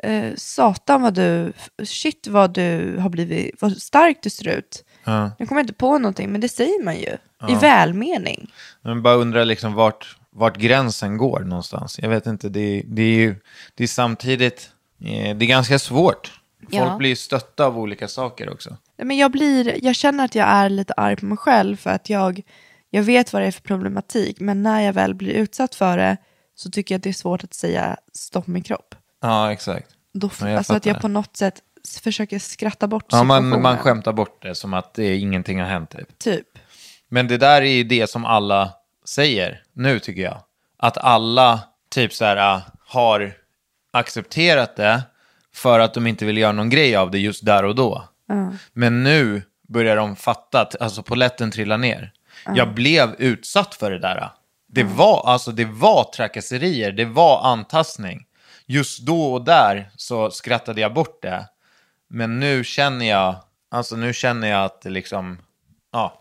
eh, 0.04 0.34
satan 0.36 1.02
vad 1.02 1.14
du, 1.14 1.54
shit 1.84 2.28
vad 2.28 2.54
du 2.54 2.98
har 3.00 3.10
blivit, 3.10 3.62
vad 3.62 3.78
stark 3.82 4.18
du 4.24 4.30
ser 4.30 4.48
ut. 4.48 4.84
Ja. 5.10 5.32
Jag 5.38 5.48
kommer 5.48 5.62
inte 5.62 5.74
på 5.74 5.98
någonting, 5.98 6.32
men 6.32 6.42
det 6.42 6.50
säger 6.50 6.84
man 6.84 6.98
ju. 6.98 7.18
I 7.50 7.56
välmening. 7.62 8.52
Men 8.82 9.02
bara 9.02 9.14
undrar 9.14 9.46
liksom 9.46 9.74
vart, 9.74 10.18
vart 10.32 10.58
gränsen 10.58 11.18
går 11.18 11.40
någonstans. 11.40 12.00
Jag 12.02 12.10
vet 12.10 12.26
inte, 12.26 12.50
det, 12.50 12.84
det 12.86 13.02
är 13.02 13.16
ju 13.16 13.36
det 13.76 13.84
är 13.84 13.88
samtidigt, 13.88 14.70
eh, 15.02 15.38
det 15.38 15.46
är 15.46 15.48
ganska 15.48 15.80
svårt. 15.80 16.42
Folk 16.62 16.74
Ja. 16.74 16.98
blir 16.98 17.16
stötta 17.16 17.66
av 17.66 17.80
olika 17.80 18.08
saker 18.08 18.50
också. 18.50 18.78
Men 18.98 19.18
jag, 19.18 19.32
blir, 19.32 19.86
jag 19.86 19.96
känner 19.96 20.26
att 20.26 20.36
jag 20.36 20.48
är 20.48 20.70
lite 20.70 20.94
arg 20.94 21.16
på 21.16 21.26
mig 21.26 21.38
själv 21.38 21.76
för 21.78 21.90
att 21.90 22.10
jag, 22.10 22.42
jag 22.90 23.04
vet 23.04 23.34
vad 23.34 23.42
det 23.42 23.46
är 23.48 23.52
för 23.52 23.62
problematik. 23.62 24.40
Men 24.40 24.64
när 24.64 24.82
jag 24.82 24.94
väl 24.94 25.16
blir 25.16 25.34
utsatt 25.34 25.76
för 25.76 25.98
det 25.98 26.18
så 26.56 26.70
tycker 26.72 26.96
jag 26.96 27.00
att 27.00 27.04
det 27.04 27.10
är 27.10 27.14
svårt 27.14 27.44
att 27.44 27.54
säga 27.54 27.98
stopp 28.14 28.48
min 28.48 28.64
kropp. 28.64 28.96
Ja, 29.22 29.52
exakt. 29.52 29.90
Då, 30.14 30.30
alltså 30.42 30.74
att 30.74 30.86
jag 30.86 31.02
på 31.02 31.08
något 31.08 31.38
sätt 31.38 31.62
försöker 32.04 32.40
skratta 32.40 32.88
bort 32.88 33.06
Ja, 33.10 33.24
man, 33.24 33.62
man 33.62 33.78
skämtar 33.78 34.14
bort 34.14 34.44
det 34.44 34.56
som 34.56 34.74
att 34.74 34.94
det, 34.94 35.16
ingenting 35.18 35.60
har 35.60 35.68
hänt. 35.68 35.90
Typ. 35.90 36.20
Typ. 36.20 36.48
Men 37.10 37.28
det 37.28 37.38
där 37.38 37.62
är 37.62 37.72
ju 37.72 37.84
det 37.84 38.10
som 38.10 38.26
alla 38.26 38.72
säger 39.06 39.64
nu 39.74 40.00
tycker 40.00 40.22
jag. 40.22 40.38
Att 40.78 40.98
alla 40.98 41.60
typ 41.90 42.14
så 42.14 42.26
här 42.26 42.56
äh, 42.56 42.62
har 42.88 43.34
accepterat 43.94 44.76
det 44.76 45.02
för 45.54 45.80
att 45.80 45.94
de 45.94 46.08
inte 46.08 46.26
vill 46.26 46.38
göra 46.38 46.52
någon 46.52 46.70
grej 46.70 46.96
av 46.96 47.12
det 47.12 47.20
just 47.20 47.46
där 47.46 47.66
och 47.66 47.76
då. 47.76 48.04
Men 48.74 49.04
nu 49.04 49.42
börjar 49.68 49.96
de 49.96 50.16
fatta 50.16 50.62
att 50.62 50.82
alltså 50.82 51.04
poletten 51.04 51.52
trillar 51.52 51.78
ner. 51.78 52.12
Jag 52.56 52.74
blev 52.74 53.16
utsatt 53.18 53.76
för 53.76 53.92
det 53.92 54.00
där. 54.00 54.30
Det 54.68 54.84
var, 54.84 55.24
alltså, 55.26 55.52
det 55.52 55.66
var 55.66 56.12
trakasserier, 56.16 56.92
det 56.92 57.06
var 57.06 57.42
antastning. 57.44 58.26
Just 58.66 59.00
då 59.00 59.34
och 59.34 59.44
där 59.44 59.92
så 59.96 60.32
skrattade 60.32 60.82
jag 60.82 60.94
bort 60.94 61.22
det. 61.22 61.46
Men 62.10 62.40
nu 62.40 62.64
känner 62.64 63.06
jag, 63.06 63.36
alltså 63.72 63.96
nu 63.96 64.14
känner 64.14 64.48
jag 64.48 64.66
att 64.66 64.82
det 64.82 64.90
liksom, 64.90 65.38
ja. 65.92 66.20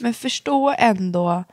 Men 0.00 0.14
förstå 0.14 0.74
ändå 0.78 1.44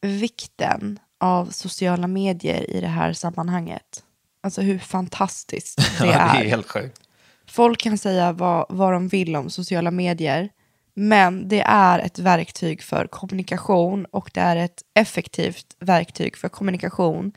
vikten 0.00 0.98
av 1.20 1.46
sociala 1.46 2.06
medier 2.06 2.70
i 2.70 2.80
det 2.80 2.86
här 2.86 3.12
sammanhanget. 3.12 4.04
Alltså 4.42 4.60
hur 4.60 4.78
fantastiskt 4.78 5.76
det 5.76 6.06
Ja, 6.06 6.12
det 6.12 6.44
är 6.44 6.48
helt 6.48 6.70
sjukt. 6.70 7.00
Folk 7.46 7.80
kan 7.80 7.98
säga 7.98 8.32
vad, 8.32 8.66
vad 8.68 8.92
de 8.92 9.08
vill 9.08 9.36
om 9.36 9.50
sociala 9.50 9.90
medier. 9.90 10.50
Men 10.94 11.48
det 11.48 11.60
är 11.60 11.98
ett 11.98 12.18
verktyg 12.18 12.82
för 12.82 13.06
kommunikation 13.06 14.04
och 14.04 14.30
det 14.34 14.40
är 14.40 14.56
ett 14.56 14.82
effektivt 14.94 15.76
verktyg 15.78 16.36
för 16.36 16.48
kommunikation 16.48 17.32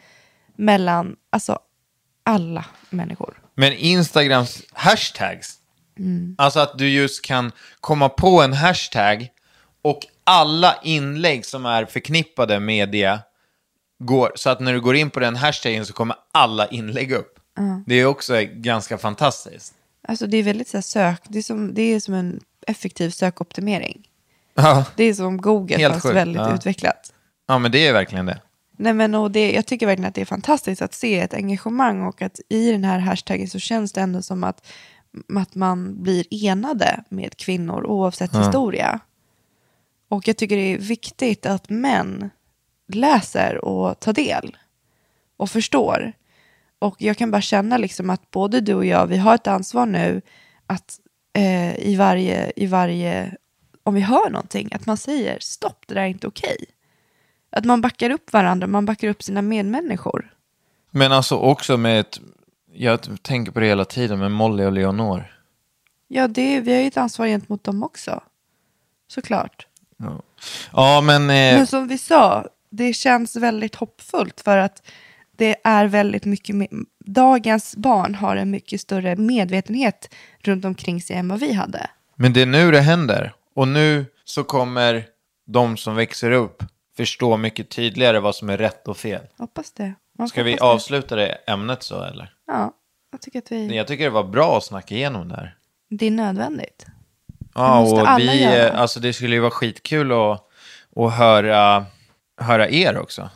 mellan 0.56 1.16
alltså, 1.30 1.60
alla 2.24 2.66
människor. 2.90 3.47
Men 3.60 3.74
Instagrams 3.74 4.64
hashtags, 4.74 5.54
alltså 6.38 6.60
att 6.60 6.78
du 6.78 6.90
just 6.90 7.26
kan 7.26 7.52
komma 7.82 8.10
på 8.10 8.42
en 8.42 8.54
hashtag 8.54 9.30
och 9.82 10.00
alla 10.24 10.76
inlägg 10.84 11.46
som 11.46 11.66
är 11.66 11.86
förknippade 11.86 12.60
med 12.60 12.92
det 12.92 13.20
går, 14.00 14.32
så 14.36 14.50
att 14.50 14.60
när 14.60 14.74
du 14.74 14.82
går 14.82 14.96
in 14.96 15.10
på 15.10 15.20
den 15.20 15.36
hashtaggen 15.36 15.86
så 15.86 15.94
kommer 15.94 16.16
alla 16.32 16.68
inlägg 16.68 17.12
upp. 17.12 17.40
Det 17.86 17.96
är 17.96 18.06
också 18.06 18.34
ganska 18.54 18.98
fantastiskt. 18.98 19.74
Alltså 20.08 20.28
det 20.28 20.38
är 20.38 20.44
väldigt 20.44 20.68
så 20.68 20.78
här, 20.78 20.82
sök, 20.82 21.22
det 21.28 21.38
är, 21.38 21.44
som, 21.44 21.74
det 21.74 21.82
är 21.82 22.00
som 22.00 22.14
en 22.14 22.40
effektiv 22.68 23.10
sökoptimering. 23.10 24.08
Ja, 24.54 24.86
Det 24.96 25.04
är 25.04 25.14
som 25.14 25.38
Google 25.38 25.78
Helt 25.78 25.94
fast 25.94 26.04
sjukt, 26.04 26.16
väldigt 26.16 26.42
ja. 26.42 26.56
utvecklat. 26.56 27.14
ja 27.48 27.60
men 27.60 27.72
det 27.72 27.88
är 27.88 27.94
verkligen 27.94 28.26
det. 28.26 28.42
Nej, 28.78 28.94
men, 28.94 29.16
och 29.16 29.32
det, 29.32 29.52
jag 29.52 29.66
tycker 29.66 29.86
verkligen 29.86 30.08
att 30.10 30.16
det 30.16 30.22
är 30.22 30.26
fantastiskt 30.26 30.82
att 30.82 30.94
se 30.94 31.20
ett 31.20 31.34
engagemang 31.34 32.02
och 32.02 32.22
att 32.22 32.40
i 32.50 32.72
den 32.72 32.84
här 32.84 33.00
hashtaggen 33.00 33.50
så 33.50 33.60
känns 33.60 33.94
det 33.94 34.02
ändå 34.02 34.22
som 34.22 34.44
att, 34.44 34.68
att 35.36 35.56
man 35.56 36.04
blir 36.04 36.26
enade 36.46 37.04
med 37.10 37.38
kvinnor 37.38 37.86
oavsett 37.86 38.36
historia. 38.36 39.00
Och 40.10 40.28
jag 40.28 40.38
tycker 40.38 40.56
det 40.58 40.74
är 40.74 40.78
viktigt 40.78 41.46
att 41.46 41.70
män 41.70 42.30
läser 42.88 43.66
och 43.66 44.00
tar 44.00 44.14
del 44.14 44.58
och 45.38 45.50
förstår. 45.50 46.14
Och 46.80 46.96
jag 46.98 47.18
kan 47.18 47.32
bara 47.32 47.42
känna 47.42 47.78
liksom 47.78 48.10
att 48.10 48.32
både 48.32 48.62
du 48.62 48.74
och 48.74 48.86
jag, 48.86 49.08
vi 49.08 49.18
har 49.18 49.36
ett 49.36 49.48
ansvar 49.48 49.86
nu 49.86 50.22
att 50.68 51.00
eh, 51.34 51.80
i, 51.80 51.96
varje, 51.96 52.52
i 52.56 52.66
varje, 52.66 53.36
om 53.84 53.94
vi 53.94 54.02
hör 54.02 54.30
någonting, 54.30 54.70
att 54.74 54.86
man 54.86 54.98
säger 54.98 55.38
stopp, 55.40 55.84
det 55.88 55.94
där 55.94 56.02
är 56.02 56.08
inte 56.08 56.28
okej. 56.28 56.58
Att 57.50 57.66
man 57.66 57.82
backar 57.82 58.10
upp 58.10 58.34
varandra, 58.34 58.68
man 58.68 58.86
backar 58.86 59.08
upp 59.08 59.24
sina 59.24 59.42
medmänniskor. 59.42 60.34
Men 60.92 61.12
alltså 61.12 61.36
också 61.36 61.78
med 61.78 62.00
ett, 62.00 62.20
jag 62.74 63.24
tänker 63.24 63.52
på 63.52 63.60
det 63.60 63.66
hela 63.66 63.86
tiden 63.86 64.20
med 64.20 64.32
Molly 64.32 64.66
och 64.66 64.72
Leonor. 64.72 65.34
Ja, 66.08 66.28
det, 66.28 66.60
vi 66.62 66.74
har 66.74 66.82
ju 66.82 66.88
ett 66.88 66.98
ansvar 66.98 67.28
gentemot 67.28 67.64
dem 67.64 67.84
också. 67.84 68.24
Såklart. 69.08 69.68
Ja 70.72 71.02
men, 71.02 71.22
eh, 71.22 71.58
Men 71.58 71.68
som 71.68 71.88
vi 71.88 71.98
sa, 71.98 72.46
det 72.70 72.94
känns 72.94 73.36
väldigt 73.36 73.76
hoppfullt 73.76 74.42
för 74.42 74.58
att 74.58 74.88
det 75.38 75.56
är 75.64 75.86
väldigt 75.86 76.26
mycket, 76.26 76.56
dagens 77.06 77.76
barn 77.76 78.16
har 78.16 78.36
en 78.36 78.52
mycket 78.52 78.82
större 78.82 79.16
medvetenhet 79.16 80.14
runt 80.40 80.66
omkring 80.66 81.02
sig 81.02 81.16
än 81.16 81.28
vad 81.28 81.40
vi 81.40 81.54
hade. 81.54 81.90
men 82.16 82.34
det 82.34 82.42
är 82.42 82.46
nu 82.46 82.72
det 82.72 82.82
händer. 82.82 83.34
Och 83.56 83.68
nu 83.68 84.06
så 84.24 84.44
kommer 84.44 85.06
de 85.46 85.78
som 85.78 85.96
växer 85.96 86.32
upp 86.32 86.64
förstå 86.98 87.38
mycket 87.38 87.70
tydligare 87.70 88.20
vad 88.20 88.36
som 88.36 88.50
är 88.50 88.58
rätt 88.58 88.88
och 88.88 88.98
fel. 88.98 89.22
Hoppas 89.38 89.72
det. 89.72 89.94
Man 90.20 90.30
Ska 90.30 90.44
vi 90.44 90.52
hoppas 90.52 90.62
det. 90.62 90.66
avsluta 90.74 91.16
det 91.16 91.26
ämnet 91.48 91.84
så 91.84 92.04
eller? 92.04 92.34
Ja, 92.48 92.74
jag 93.12 93.22
tycker 93.22 93.40
att 93.40 93.52
vi, 93.52 93.76
Jag 93.76 93.88
tycker 93.88 94.04
det 94.04 94.10
var 94.10 94.24
bra 94.24 94.58
att 94.58 94.64
snacka 94.64 94.96
igenom 94.96 95.28
det 95.30 95.36
här. 95.36 95.56
det 95.90 96.06
är 96.08 96.12
nödvändigt. 96.12 96.86
Ja, 97.56 97.80
och 97.80 98.20
vi, 98.20 98.44
göra. 98.44 98.72
alltså 98.72 99.00
det 99.00 99.14
skulle 99.14 99.36
ju 99.36 99.42
vara 99.42 99.52
skitkul 99.52 100.12
att, 100.12 100.48
att 100.96 101.14
höra, 101.14 101.86
höra 102.42 102.70
er 102.70 102.98
också. 102.98 103.30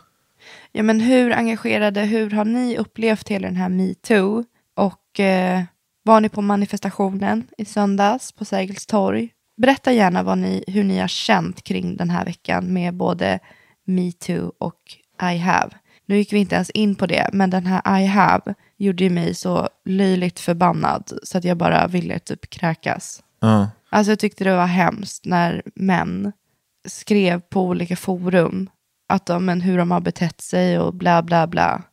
Ja, 0.72 0.84
men 0.84 1.00
hur 1.00 1.34
engagerade, 1.34 2.02
hur 2.02 2.30
har 2.32 2.46
ni 2.46 2.78
upplevt 2.78 3.28
hela 3.30 3.48
den 3.48 3.56
här 3.56 3.70
metoo? 3.70 4.44
Och 4.76 5.20
eh, 5.20 5.62
var 6.04 6.22
ni 6.22 6.30
på 6.30 6.42
manifestationen 6.42 7.48
i 7.58 7.66
söndags 7.66 8.32
på 8.32 8.46
Sergels 8.46 8.86
torg? 8.86 9.30
Berätta 9.62 9.92
gärna 9.92 10.36
ni, 10.36 10.64
hur 10.68 10.84
ni 10.84 11.00
har 11.00 11.08
känt 11.08 11.64
kring 11.64 11.96
den 11.96 12.10
här 12.10 12.26
veckan 12.26 12.74
med 12.74 12.94
både 12.94 13.40
metoo 13.86 14.52
och 14.58 14.80
I 15.22 15.38
have. 15.38 15.70
Nu 16.06 16.18
gick 16.18 16.34
vi 16.34 16.40
inte 16.40 16.56
ens 16.56 16.70
in 16.70 16.96
på 16.96 17.06
det, 17.06 17.30
men 17.34 17.50
den 17.50 17.66
här 17.66 18.00
I 18.00 18.06
have 18.06 18.54
gjorde 18.78 19.04
ju 19.04 19.10
mig 19.10 19.34
så 19.34 19.70
löjligt 19.86 20.40
förbannad 20.40 21.12
så 21.24 21.38
att 21.38 21.44
jag 21.44 21.58
bara 21.58 21.88
ville 21.88 22.20
typ 22.20 22.50
kräkas. 22.50 23.24
Ja. 23.40 23.70
Alltså 23.90 24.12
jag 24.12 24.20
tyckte 24.20 24.44
det 24.44 24.56
var 24.56 24.66
hemskt 24.66 25.26
när 25.26 25.62
män 25.76 26.32
skrev 26.88 27.40
på 27.40 27.62
olika 27.62 27.96
forum 27.96 28.70
att 29.10 29.26
de, 29.26 29.46
men 29.46 29.62
hur 29.62 29.78
de 29.78 29.92
har 29.92 30.02
betett 30.02 30.42
sig 30.42 30.80
och 30.80 30.94
bla 30.94 31.24
bla 31.24 31.48
bla. 31.48 31.84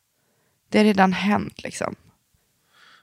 Det 0.68 0.78
har 0.78 0.84
redan 0.84 1.12
hänt 1.12 1.62
liksom. 1.62 1.94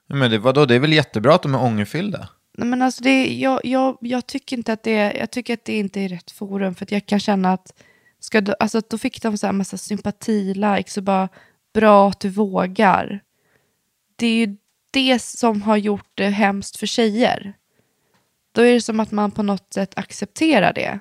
Men 0.08 0.32
det, 0.32 0.38
vadå, 0.38 0.65
det 0.65 0.75
är 0.75 0.80
väl 0.80 0.93
jättebra 0.93 1.36
att 1.36 1.43
de 1.43 1.56
är 1.56 1.63
ångerfyllda? 1.63 2.30
Men 2.58 2.82
alltså 2.82 3.04
det, 3.04 3.39
jag, 3.39 3.60
jag, 3.63 3.98
jag 4.02 4.28
tycker 4.28 4.58
inte 4.58 4.74
att 4.74 4.84
det, 4.84 5.13
jag 5.13 5.32
tycker 5.32 5.54
att 5.54 5.65
det 5.65 5.78
inte 5.78 6.02
är 6.02 6.10
rätt 6.10 6.32
forum 6.32 6.76
för 6.76 6.86
att 6.86 6.91
jag 6.91 7.06
kan 7.06 7.20
känna 7.20 7.54
att 7.54 7.74
ska 8.20 8.41
du, 8.41 8.54
alltså 8.60 8.82
då 8.89 8.98
fick 8.98 9.22
de 9.22 9.38
så 9.38 9.46
här 9.46 9.54
massa 9.54 9.78
sympati-likes 9.78 10.98
och 10.98 11.04
bara 11.04 11.30
bra 11.74 12.10
att 12.10 12.20
du 12.20 12.30
vågar. 12.30 13.20
Det 14.15 14.28
är 14.28 14.36
ju 14.48 14.58
det 14.91 15.22
som 15.22 15.62
har 15.62 15.78
gjort 15.78 16.10
det 16.15 16.30
hemskt 16.30 16.78
för 16.78 16.88
tjejer. 16.88 17.54
Då 18.52 18.62
är 18.62 18.74
det 18.74 18.82
som 18.82 19.00
att 19.00 19.12
man 19.12 19.32
på 19.32 19.44
något 19.44 19.74
sätt 19.74 19.98
accepterar 19.98 20.74
det. 20.74 21.00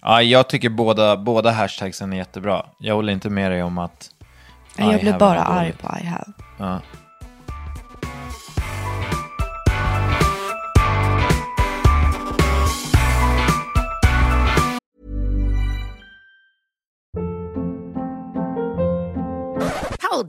Ja, 0.00 0.22
jag 0.22 0.48
tycker 0.48 0.68
båda, 0.68 1.16
båda 1.16 1.50
hashtagsen 1.50 2.12
är 2.12 2.16
jättebra. 2.16 2.66
Jag 2.78 2.94
håller 2.94 3.12
inte 3.12 3.30
med 3.30 3.50
dig 3.50 3.62
om 3.62 3.78
att... 3.78 4.10
Jag 4.76 4.94
I 4.94 4.98
blir 4.98 5.18
bara 5.18 5.40
arg 5.40 5.72
på 5.72 5.98
I 6.02 6.06
have. 6.06 6.32
Ja. 6.58 6.80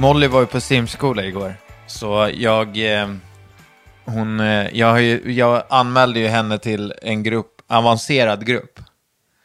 Molly 0.00 0.26
var 0.26 0.40
ju 0.40 0.46
på 0.46 0.60
simskola 0.60 1.24
igår. 1.24 1.54
Så 1.86 2.30
jag, 2.34 2.92
eh, 3.00 3.08
hon, 4.04 4.40
eh, 4.40 4.68
jag, 4.78 4.86
har 4.86 4.98
ju, 4.98 5.32
jag 5.32 5.62
anmälde 5.70 6.20
ju 6.20 6.26
henne 6.28 6.58
till 6.58 6.94
en 7.02 7.22
grupp, 7.22 7.62
avancerad 7.68 8.46
grupp. 8.46 8.80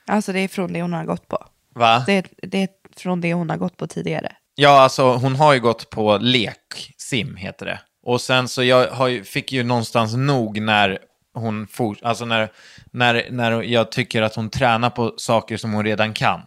Alltså 0.08 0.34
det 0.34 0.40
är 0.40 0.48
från 0.48 0.74
det 0.74 0.82
hon 0.82 0.94
har 0.94 1.06
gått 1.06 1.28
på. 1.28 1.46
Va? 1.76 2.04
Det 2.06 2.14
är, 2.14 2.26
det 2.42 2.64
är 2.64 2.70
från 2.98 3.22
det 3.22 3.34
hon 3.34 3.50
har 3.50 3.58
gått 3.58 3.78
på 3.78 3.88
tidigare. 3.88 4.32
Ja, 4.56 4.82
alltså 4.82 5.14
hon 5.16 5.36
har 5.36 5.54
ju 5.54 5.60
gått 5.60 5.90
på 5.90 6.18
lek, 6.18 6.94
sim 6.98 7.36
heter 7.36 7.66
det. 7.66 7.80
Och 8.04 8.22
sen 8.22 8.48
så 8.48 8.64
jag 8.64 9.12
ju- 9.12 9.24
fick 9.24 9.52
ju 9.52 9.64
någonstans 9.64 10.16
nog 10.16 10.62
när 10.62 11.00
hon 11.34 11.68
for, 11.68 11.98
alltså 12.02 12.26
när, 12.26 12.50
när, 12.92 13.28
när 13.32 13.62
jag 13.64 13.92
tycker 13.92 14.22
att 14.22 14.36
hon 14.36 14.50
tränar 14.50 14.90
på 14.90 15.14
saker 15.18 15.58
som 15.58 15.74
hon 15.74 15.86
redan 15.86 16.14
kan. 16.14 16.42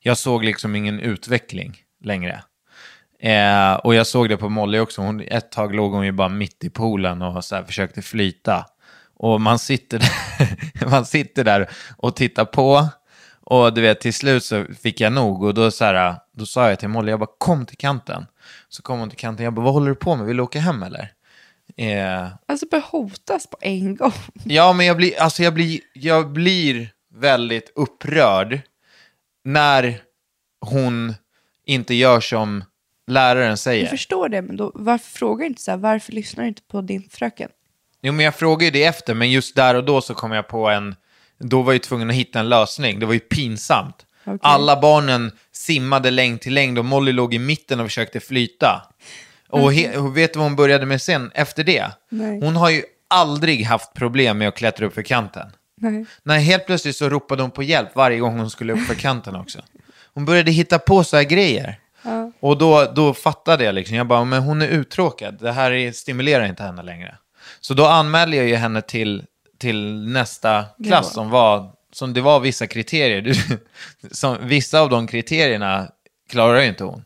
Jag 0.00 0.18
såg 0.18 0.44
liksom 0.44 0.76
ingen 0.76 1.00
utveckling 1.00 1.76
längre. 2.04 2.42
Eh, 3.22 3.74
och 3.74 3.94
jag 3.94 4.06
såg 4.06 4.28
det 4.28 4.36
på 4.36 4.48
Molly 4.48 4.78
också. 4.78 5.02
Hon, 5.02 5.20
ett 5.20 5.50
tag 5.52 5.74
låg 5.74 5.92
hon 5.92 6.04
ju 6.04 6.12
bara 6.12 6.28
mitt 6.28 6.64
i 6.64 6.70
poolen 6.70 7.22
och 7.22 7.44
så 7.44 7.64
försökte 7.64 8.02
flyta. 8.02 8.66
Och 9.16 9.40
man 9.40 9.58
sitter, 9.58 9.98
där, 9.98 10.86
man 10.90 11.06
sitter 11.06 11.44
där 11.44 11.70
och 11.96 12.16
tittar 12.16 12.44
på. 12.44 12.88
Och 13.40 13.74
du 13.74 13.80
vet, 13.80 14.00
till 14.00 14.14
slut 14.14 14.44
så 14.44 14.64
fick 14.82 15.00
jag 15.00 15.12
nog. 15.12 15.42
Och 15.42 15.54
då, 15.54 15.70
så 15.70 15.84
här, 15.84 16.16
då 16.36 16.46
sa 16.46 16.68
jag 16.68 16.78
till 16.78 16.88
Molly, 16.88 17.10
jag 17.10 17.20
bara 17.20 17.30
kom 17.38 17.66
till 17.66 17.76
kanten. 17.76 18.26
Så 18.68 18.82
kom 18.82 18.98
hon 18.98 19.08
till 19.10 19.18
kanten. 19.18 19.44
Jag 19.44 19.54
bara, 19.54 19.64
vad 19.64 19.72
håller 19.74 19.88
du 19.88 19.94
på 19.94 20.16
med? 20.16 20.26
Vill 20.26 20.36
du 20.36 20.42
åka 20.42 20.60
hem 20.60 20.82
eller? 20.82 21.10
Eh, 21.76 22.28
Alltså 22.48 22.66
börja 22.70 22.84
hotas 22.84 23.46
på 23.46 23.56
en 23.60 23.96
gång. 23.96 24.12
Ja, 24.44 24.72
men 24.72 24.86
jag 24.86 24.96
blir, 24.96 25.20
alltså 25.20 25.42
jag 25.42 25.54
blir, 25.54 25.80
jag 25.94 26.32
blir 26.32 26.90
väldigt 27.14 27.72
upprörd 27.74 28.60
när 29.44 30.00
hon 30.60 31.14
inte 31.66 31.94
gör 31.94 32.20
som 32.20 32.64
läraren 33.06 33.56
säger. 33.56 33.82
Jag 33.82 33.90
förstår 33.90 34.28
det, 34.28 34.42
men 34.42 34.56
då, 34.56 34.72
varför 34.74 35.10
frågar 35.10 35.38
du 35.44 35.46
inte 35.46 35.62
så 35.62 35.70
här, 35.70 35.78
varför 35.78 36.12
lyssnar 36.12 36.44
du 36.44 36.48
inte 36.48 36.62
på 36.62 36.80
din 36.80 37.08
fröken? 37.10 37.48
Jo, 38.02 38.12
men 38.12 38.24
jag 38.24 38.34
frågade 38.34 38.64
ju 38.64 38.70
det 38.70 38.84
efter, 38.84 39.14
men 39.14 39.30
just 39.30 39.56
där 39.56 39.74
och 39.74 39.84
då 39.84 40.00
så 40.00 40.14
kom 40.14 40.32
jag 40.32 40.48
på 40.48 40.68
en... 40.68 40.94
Då 41.38 41.62
var 41.62 41.72
jag 41.72 41.74
ju 41.74 41.78
tvungen 41.78 42.10
att 42.10 42.16
hitta 42.16 42.40
en 42.40 42.48
lösning. 42.48 43.00
Det 43.00 43.06
var 43.06 43.12
ju 43.14 43.20
pinsamt. 43.20 44.06
Okej. 44.24 44.38
Alla 44.42 44.80
barnen 44.80 45.32
simmade 45.52 46.10
längd 46.10 46.40
till 46.40 46.54
längd 46.54 46.78
och 46.78 46.84
Molly 46.84 47.12
låg 47.12 47.34
i 47.34 47.38
mitten 47.38 47.80
och 47.80 47.86
försökte 47.86 48.20
flyta. 48.20 48.82
Och, 49.48 49.72
he- 49.72 49.96
och 49.96 50.16
vet 50.16 50.32
du 50.32 50.38
vad 50.38 50.46
hon 50.48 50.56
började 50.56 50.86
med 50.86 51.02
sen 51.02 51.30
efter 51.34 51.64
det? 51.64 51.86
Nej. 52.08 52.40
Hon 52.40 52.56
har 52.56 52.70
ju 52.70 52.82
aldrig 53.08 53.64
haft 53.64 53.94
problem 53.94 54.38
med 54.38 54.48
att 54.48 54.56
klättra 54.56 54.86
upp 54.86 54.94
för 54.94 55.02
kanten. 55.02 55.46
Nej. 55.76 56.04
Nej, 56.22 56.40
helt 56.44 56.66
plötsligt 56.66 56.96
så 56.96 57.08
ropade 57.08 57.42
hon 57.42 57.50
på 57.50 57.62
hjälp 57.62 57.88
varje 57.94 58.18
gång 58.18 58.38
hon 58.38 58.50
skulle 58.50 58.72
upp 58.72 58.86
för 58.86 58.94
kanten 58.94 59.36
också. 59.36 59.62
Hon 60.14 60.24
började 60.24 60.50
hitta 60.50 60.78
på 60.78 61.04
så 61.04 61.16
här 61.16 61.24
grejer. 61.24 61.78
Ja. 62.02 62.32
Och 62.40 62.58
då, 62.58 62.92
då 62.94 63.14
fattade 63.14 63.64
jag 63.64 63.74
liksom, 63.74 63.96
jag 63.96 64.06
bara, 64.06 64.24
men 64.24 64.42
hon 64.42 64.62
är 64.62 64.68
uttråkad, 64.68 65.38
det 65.40 65.52
här 65.52 65.70
är, 65.72 65.92
stimulerar 65.92 66.44
inte 66.44 66.62
henne 66.62 66.82
längre. 66.82 67.16
Så 67.60 67.74
då 67.74 67.86
anmälde 67.86 68.36
jag 68.36 68.48
ju 68.48 68.54
henne 68.54 68.82
till, 68.82 69.24
till 69.58 70.08
nästa 70.08 70.64
klass 70.86 71.06
Ja. 71.06 71.12
som 71.14 71.30
var, 71.30 71.70
som 71.92 72.12
det 72.14 72.20
var 72.20 72.40
vissa 72.40 72.66
kriterier. 72.66 73.36
Som, 74.10 74.36
vissa 74.42 74.80
av 74.80 74.88
de 74.90 75.06
kriterierna 75.06 75.88
klarar 76.30 76.60
ju 76.60 76.66
inte 76.68 76.84
hon. 76.84 77.04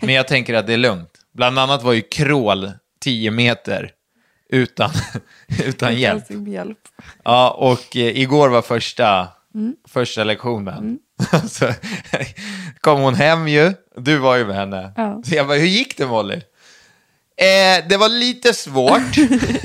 Men 0.00 0.14
jag 0.14 0.28
tänker 0.28 0.54
att 0.54 0.66
det 0.66 0.72
är 0.72 0.76
lugnt. 0.78 1.10
Bland 1.34 1.58
annat 1.58 1.82
var 1.82 1.92
ju 1.92 2.00
crawl 2.02 2.70
10 3.00 3.30
meter 3.30 3.90
utan, 4.48 4.90
utan 5.64 5.96
hjälp. 5.96 6.24
Hjälp. 6.48 6.78
Ja, 7.24 7.50
och 7.50 7.96
eh, 7.96 8.18
igår 8.20 8.48
var 8.48 8.62
första, 8.62 9.28
Mm. 9.54 9.76
första 9.88 10.24
lektionen. 10.24 10.98
Så 11.48 11.72
kom 12.80 13.00
hon 13.00 13.14
hem 13.14 13.48
ju, 13.48 13.72
du 13.96 14.18
var 14.18 14.36
ju 14.36 14.46
med 14.46 14.56
henne. 14.56 14.92
Ja. 14.96 15.22
Så 15.24 15.34
jag 15.34 15.46
bara, 15.48 15.58
hur 15.58 15.66
gick 15.66 15.96
det 15.96 16.06
Molly? 16.06 16.34
Eh, 17.36 17.88
det 17.88 17.96
var 17.96 18.08
lite 18.08 18.54
svårt. 18.54 19.16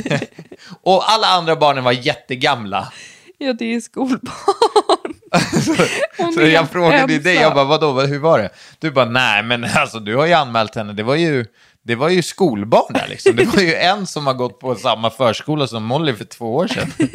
och 0.84 1.12
alla 1.12 1.28
andra 1.28 1.56
barnen 1.56 1.84
var 1.84 1.92
jättegamla. 1.92 2.92
Ja, 3.38 3.54
det 3.54 3.76
är 3.76 3.80
skolbarn. 3.82 5.14
Så 6.34 6.40
är 6.42 6.48
jag 6.48 6.70
frågade 6.70 7.14
ju 7.14 7.20
dig, 7.20 7.36
jag 7.36 7.54
bara, 7.54 7.64
vadå, 7.66 7.92
vad- 7.92 8.10
hur 8.10 8.20
var 8.20 8.40
det? 8.40 8.50
Du 8.80 8.92
bara, 8.92 9.06
nej 9.06 9.44
men 9.44 9.64
alltså 9.76 10.00
du 10.00 10.16
har 10.16 10.26
ju 10.26 10.34
anmält 10.34 10.76
henne, 10.76 10.94
det 10.94 11.04
var 11.04 11.16
ju, 11.16 11.46
det 11.84 11.96
var 11.96 12.10
ju 12.10 12.22
skolbarn 12.22 12.94
där 12.94 13.08
liksom. 13.08 13.36
Det 13.36 13.46
var 13.46 13.62
ju 13.62 13.76
en 13.76 14.08
som 14.08 14.28
har 14.28 14.34
gått 14.34 14.60
på 14.60 14.76
samma 14.76 15.10
förskola 15.10 15.68
som 15.68 15.84
Molly 15.84 16.14
för 16.14 16.26
två 16.26 16.56
år 16.56 16.68
sedan. 16.68 16.92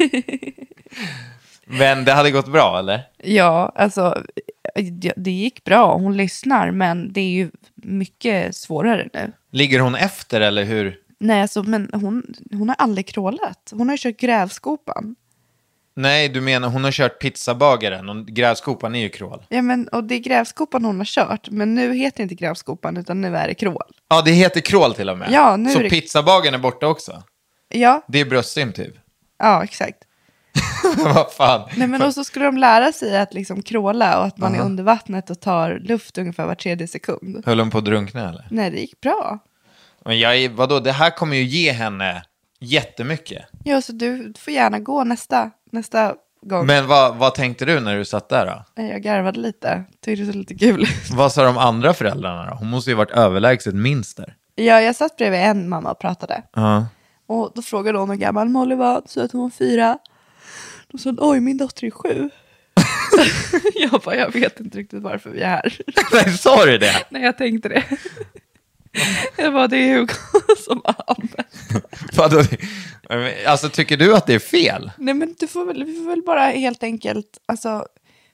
men 1.67 2.05
det 2.05 2.11
hade 2.11 2.31
gått 2.31 2.47
bra 2.51 2.79
eller? 2.79 3.01
Ja, 3.17 3.71
alltså 3.75 4.23
det- 5.15 5.31
gick 5.31 5.63
bra. 5.63 5.93
Hon 5.97 6.17
lyssnar, 6.17 6.71
men 6.71 7.13
det 7.13 7.21
är 7.21 7.29
ju 7.29 7.51
mycket 7.75 8.55
svårare 8.55 9.09
nu. 9.13 9.31
Ligger 9.51 9.79
hon 9.79 9.95
efter 9.95 10.41
eller 10.41 10.63
hur? 10.63 10.97
Nej, 11.19 11.41
alltså, 11.41 11.63
men 11.63 11.89
hon, 11.93 12.23
hon 12.51 12.69
har 12.69 12.75
aldrig 12.79 13.07
krålat. 13.07 13.71
Hon 13.71 13.89
har 13.89 13.93
ju 13.93 13.97
kört 14.01 14.19
grävskopan. 14.19 15.15
Nej, 15.95 16.29
du 16.29 16.41
menar 16.41 16.69
hon 16.69 16.83
har 16.83 16.91
kört 16.91 17.19
pizzabagaren 17.21 18.09
och 18.09 18.25
grävskopan 18.27 18.95
är 18.95 18.99
ju 18.99 19.09
crawl. 19.09 19.43
Ja, 19.49 19.61
men, 19.61 19.87
och 19.87 20.03
det 20.03 20.15
är 20.15 20.19
grävskopan 20.19 20.85
hon 20.85 20.97
har 20.97 21.05
kört, 21.05 21.49
men 21.49 21.75
nu 21.75 21.93
heter 21.93 22.17
det 22.17 22.23
inte 22.23 22.35
grävskopan, 22.35 22.97
utan 22.97 23.21
nu 23.21 23.37
är 23.37 23.47
det 23.47 23.53
krål. 23.53 23.83
Ja, 24.09 24.21
det 24.21 24.31
heter 24.31 24.61
crawl 24.61 24.93
till 24.95 25.09
och 25.09 25.17
med. 25.17 25.27
Ja, 25.31 25.55
nu 25.57 25.69
Så 25.69 25.79
är 25.79 25.83
det- 25.83 25.89
pizzabagaren 25.89 26.53
är 26.53 26.57
borta 26.59 26.87
också? 26.87 27.23
Ja, 27.69 28.01
Det 28.07 28.19
är 28.19 28.25
bröstsim 28.25 28.73
typ. 28.73 28.93
ja 29.39 29.63
exakt. 29.63 29.97
Vad 31.13 31.31
fan. 31.31 31.69
Nej, 31.75 31.87
men 31.87 32.01
och 32.01 32.13
så 32.13 32.23
skulle 32.23 32.45
de 32.45 32.57
lära 32.57 32.91
sig 32.91 33.17
att 33.17 33.33
liksom 33.33 33.61
kråla 33.61 34.19
och 34.19 34.25
att 34.25 34.37
man 34.37 34.55
är 34.55 34.61
under 34.61 34.83
vattnet 34.83 35.29
och 35.29 35.39
tar 35.39 35.79
luft 35.83 36.17
ungefär 36.17 36.45
var 36.45 36.55
tredje 36.55 36.87
sekund. 36.87 37.43
Höll 37.45 37.59
hon 37.59 37.69
på 37.69 37.77
att 37.77 37.85
drunkna 37.85 38.29
eller? 38.29 38.47
Nej, 38.51 38.71
det 38.71 38.77
gick 38.77 39.01
bra. 39.01 39.39
Men 40.05 40.19
jag 40.19 40.37
är, 40.37 40.49
vadå, 40.49 40.79
det 40.79 40.91
här 40.91 41.09
kommer 41.09 41.35
ju 41.37 41.43
ge 41.43 41.71
henne 41.71 42.23
jättemycket. 42.59 43.45
Ja, 43.63 43.81
så 43.81 43.91
du 43.91 44.33
får 44.39 44.53
gärna 44.53 44.79
gå 44.79 45.03
nästa, 45.03 45.51
nästa 45.71 46.13
gång. 46.41 46.65
Men 46.65 46.87
vad, 46.87 47.15
vad 47.15 47.35
tänkte 47.35 47.65
du 47.65 47.79
när 47.79 47.97
du 47.97 48.05
satt 48.05 48.29
där 48.29 48.45
då? 48.45 48.65
Nej, 48.75 48.91
Jag 48.91 49.01
garvade 49.01 49.39
lite, 49.39 49.83
tyckte 50.05 50.21
det 50.21 50.25
såg 50.31 50.35
lite 50.35 50.55
kul. 50.55 50.85
Vad 51.11 51.31
sa 51.31 51.43
de 51.43 51.57
andra 51.57 51.93
föräldrarna 51.93 52.49
då? 52.49 52.55
Hon 52.55 52.67
måste 52.67 52.89
ju 52.91 52.95
varit 52.95 53.11
överlägset 53.11 53.75
minst 53.75 54.17
där. 54.17 54.35
Ja, 54.55 54.81
jag 54.81 54.95
satt 54.95 55.17
bredvid 55.17 55.39
en 55.39 55.69
mamma 55.69 55.91
och 55.91 55.99
pratade. 55.99 56.43
Ja. 56.53 56.85
Och 57.27 57.51
då 57.55 57.61
frågade 57.61 57.97
hon 57.99 58.09
hur 58.09 58.17
gammal 58.17 58.49
Molly 58.49 58.75
var, 58.75 59.01
så 59.05 59.21
att 59.23 59.31
hon 59.31 59.41
var 59.41 59.49
fyra. 59.49 59.97
Då 60.91 60.97
sa 60.97 61.13
oj 61.17 61.39
min 61.39 61.57
dotter 61.57 61.87
är 61.87 61.91
sju. 61.91 62.29
jag 63.75 64.01
bara, 64.01 64.15
jag 64.15 64.33
vet 64.33 64.59
inte 64.59 64.77
riktigt 64.77 65.01
varför 65.01 65.29
vi 65.29 65.41
är 65.41 65.47
här. 65.47 65.77
Nej, 66.13 66.37
sa 66.37 66.65
du 66.65 66.77
det? 66.77 67.05
Nej, 67.09 67.21
jag 67.23 67.37
tänkte 67.37 67.69
det. 67.69 67.83
jag 69.37 69.53
bara, 69.53 69.67
det 69.67 69.77
är 69.77 69.97
Hugo 69.97 70.13
som 70.57 70.81
har. 70.85 71.17
Vadå? 72.15 72.43
Alltså, 73.47 73.69
tycker 73.69 73.97
du 73.97 74.15
att 74.15 74.27
det 74.27 74.33
är 74.33 74.39
fel? 74.39 74.91
Nej, 74.97 75.13
men 75.13 75.35
du 75.39 75.47
får 75.47 75.65
väl, 75.65 75.83
vi 75.83 75.95
får 75.95 76.09
väl 76.09 76.21
bara 76.25 76.41
helt 76.45 76.83
enkelt, 76.83 77.37
alltså 77.45 77.85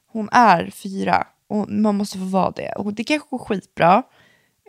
hon 0.08 0.30
är 0.32 0.70
fyra 0.70 1.28
och 1.50 1.70
man 1.70 1.96
måste 1.96 2.18
få 2.18 2.24
vara 2.24 2.52
det. 2.52 2.72
Och 2.72 2.94
det 2.94 3.04
kanske 3.04 3.28
går 3.30 3.40
skitbra. 3.40 4.04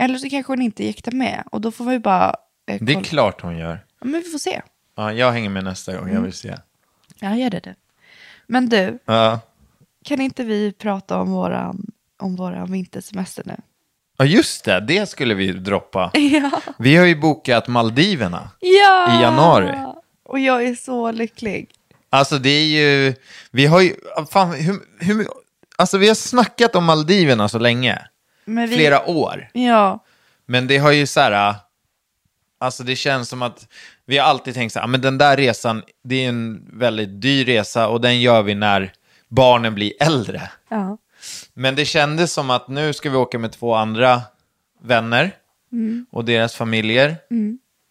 Eller 0.01 0.19
så 0.19 0.31
kanske 0.31 0.53
hon 0.53 0.63
inte 0.63 0.95
det 1.05 1.13
med. 1.13 1.45
Och 1.53 1.61
då 1.61 1.71
får 1.71 1.85
vi 1.85 1.99
bara... 1.99 2.35
Eh, 2.71 2.79
Det 2.81 2.93
är 2.93 3.03
klart 3.03 3.41
hon 3.41 3.59
gör. 3.59 3.85
Ja, 4.01 4.07
men 4.07 4.21
vi 4.21 4.31
får 4.31 4.39
se. 4.39 4.63
Ja, 4.97 5.13
jag 5.13 5.33
hänger 5.33 5.51
med 5.51 5.65
nästa 5.65 5.97
gång, 5.97 6.13
jag 6.13 6.21
vill 6.21 6.33
se. 6.33 6.55
Ja, 7.21 7.35
gör 7.37 7.51
det 7.51 7.61
du. 7.61 7.75
Men 8.47 8.69
du, 8.69 8.99
Ja. 9.05 9.41
kan 10.05 10.21
inte 10.21 10.45
vi 10.45 10.73
prata 10.73 11.19
om 11.21 11.31
våran, 11.33 11.87
om 12.19 12.37
våran 12.37 12.73
vintersemester 12.73 13.43
nu? 13.47 13.57
Ja, 14.17 14.25
just 14.25 14.65
det. 14.65 14.81
Det 14.81 15.09
skulle 15.09 15.35
vi 15.35 15.53
droppa. 15.53 16.11
Ja. 16.15 16.51
Vi 16.79 16.97
har 16.97 17.07
ju 17.07 17.17
bokat 17.21 17.69
Maldiverna 17.69 18.51
ja! 18.61 19.19
i 19.19 19.23
januari. 19.23 19.75
Och 20.25 20.39
jag 20.39 20.65
är 20.65 20.75
så 20.75 21.13
lycklig. 21.13 21.71
Alltså 22.11 22.39
det 22.39 22.51
är 22.51 22.65
ju, 22.67 23.15
vi 23.51 23.67
har 23.67 23.81
ju, 23.81 23.95
fan, 24.31 24.53
hur, 24.53 24.79
hur, 25.01 25.27
alltså 25.77 25.99
vi 25.99 26.09
har 26.09 26.15
snackat 26.15 26.75
om 26.77 26.85
Maldiverna 26.85 27.49
så 27.49 27.59
länge. 27.59 27.99
Men 28.45 28.69
vi, 28.69 28.77
Flera 28.77 29.07
år. 29.09 29.49
Ja, 29.53 30.05
Men 30.47 30.67
det 30.67 30.79
har 30.79 30.93
ju 30.93 31.07
så 31.07 31.21
här, 31.21 31.55
alltså 32.59 32.83
det 32.85 32.97
känns 32.97 33.29
som 33.29 33.43
att 33.43 33.67
vi 34.07 34.19
har 34.19 34.27
alltid 34.27 34.55
tänkt 34.55 34.73
så 34.73 34.79
här, 34.79 34.85
"Ah, 34.85 34.89
men 34.89 35.01
den 35.01 35.19
där 35.19 35.37
resan, 35.37 35.83
det 36.05 36.25
är 36.25 36.29
en 36.29 36.67
väldigt 36.73 37.21
dyr 37.21 37.45
resa 37.45 37.89
och 37.89 38.01
den 38.01 38.21
gör 38.21 38.43
vi 38.43 38.55
när 38.55 38.93
barnen 39.29 39.75
blir 39.75 39.93
äldre. 40.01 40.51
ja. 40.69 40.99
Men 41.55 41.75
det 41.77 41.85
kändes 41.85 42.33
som 42.33 42.51
att 42.51 42.69
nu 42.69 42.93
ska 42.93 43.11
vi 43.11 43.17
åka 43.17 43.39
med 43.39 43.53
två 43.53 43.75
andra 43.75 44.23
vänner 44.83 45.31
och 46.11 46.25
deras 46.25 46.55
familjer. 46.55 47.17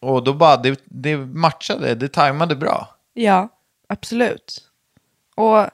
Och 0.01 0.23
då 0.23 0.33
bara, 0.33 0.57
det, 0.57 0.79
det 0.85 1.17
matchade, 1.17 1.95
det 1.95 2.07
tajmade 2.07 2.55
bra. 2.55 2.87
Ja, 3.13 3.49
absolut. 3.89 4.61
Och 5.35 5.65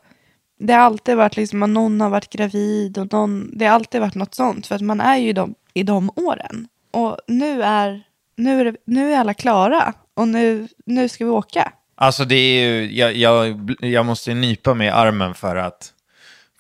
det 0.60 0.74
har 0.74 0.80
alltid 0.80 1.18
varit 1.18 1.36
liksom 1.38 1.64
att 1.64 1.70
någon 1.70 2.02
har 2.02 2.10
varit 2.10 2.30
gravid 2.30 2.98
och 2.98 3.12
någon, 3.14 3.58
det 3.58 3.66
har 3.66 3.76
alltid 3.76 4.02
varit 4.02 4.16
något 4.16 4.36
sånt. 4.36 4.68
För 4.68 4.76
att 4.76 4.82
man 4.82 5.02
är 5.02 5.18
ju 5.18 5.30
i 5.30 5.34
de, 5.34 5.56
i 5.74 5.84
de 5.84 6.10
åren. 6.16 6.68
Och 6.92 7.18
nu 7.28 7.64
är, 7.64 8.04
nu 8.36 8.60
är, 8.60 8.66
det, 8.66 8.76
nu 8.86 9.14
är 9.14 9.20
alla 9.20 9.34
klara 9.34 9.94
och 10.14 10.28
nu, 10.28 10.68
nu 10.86 11.10
ska 11.10 11.26
vi 11.26 11.32
åka. 11.32 11.74
Alltså 11.96 12.26
det 12.26 12.36
är 12.36 12.68
ju, 12.68 12.92
jag, 12.96 13.16
jag, 13.16 13.72
jag 13.80 14.06
måste 14.06 14.34
nypa 14.34 14.74
mig 14.74 14.88
i 14.88 14.90
armen 14.90 15.34
för 15.34 15.56
att 15.56 15.94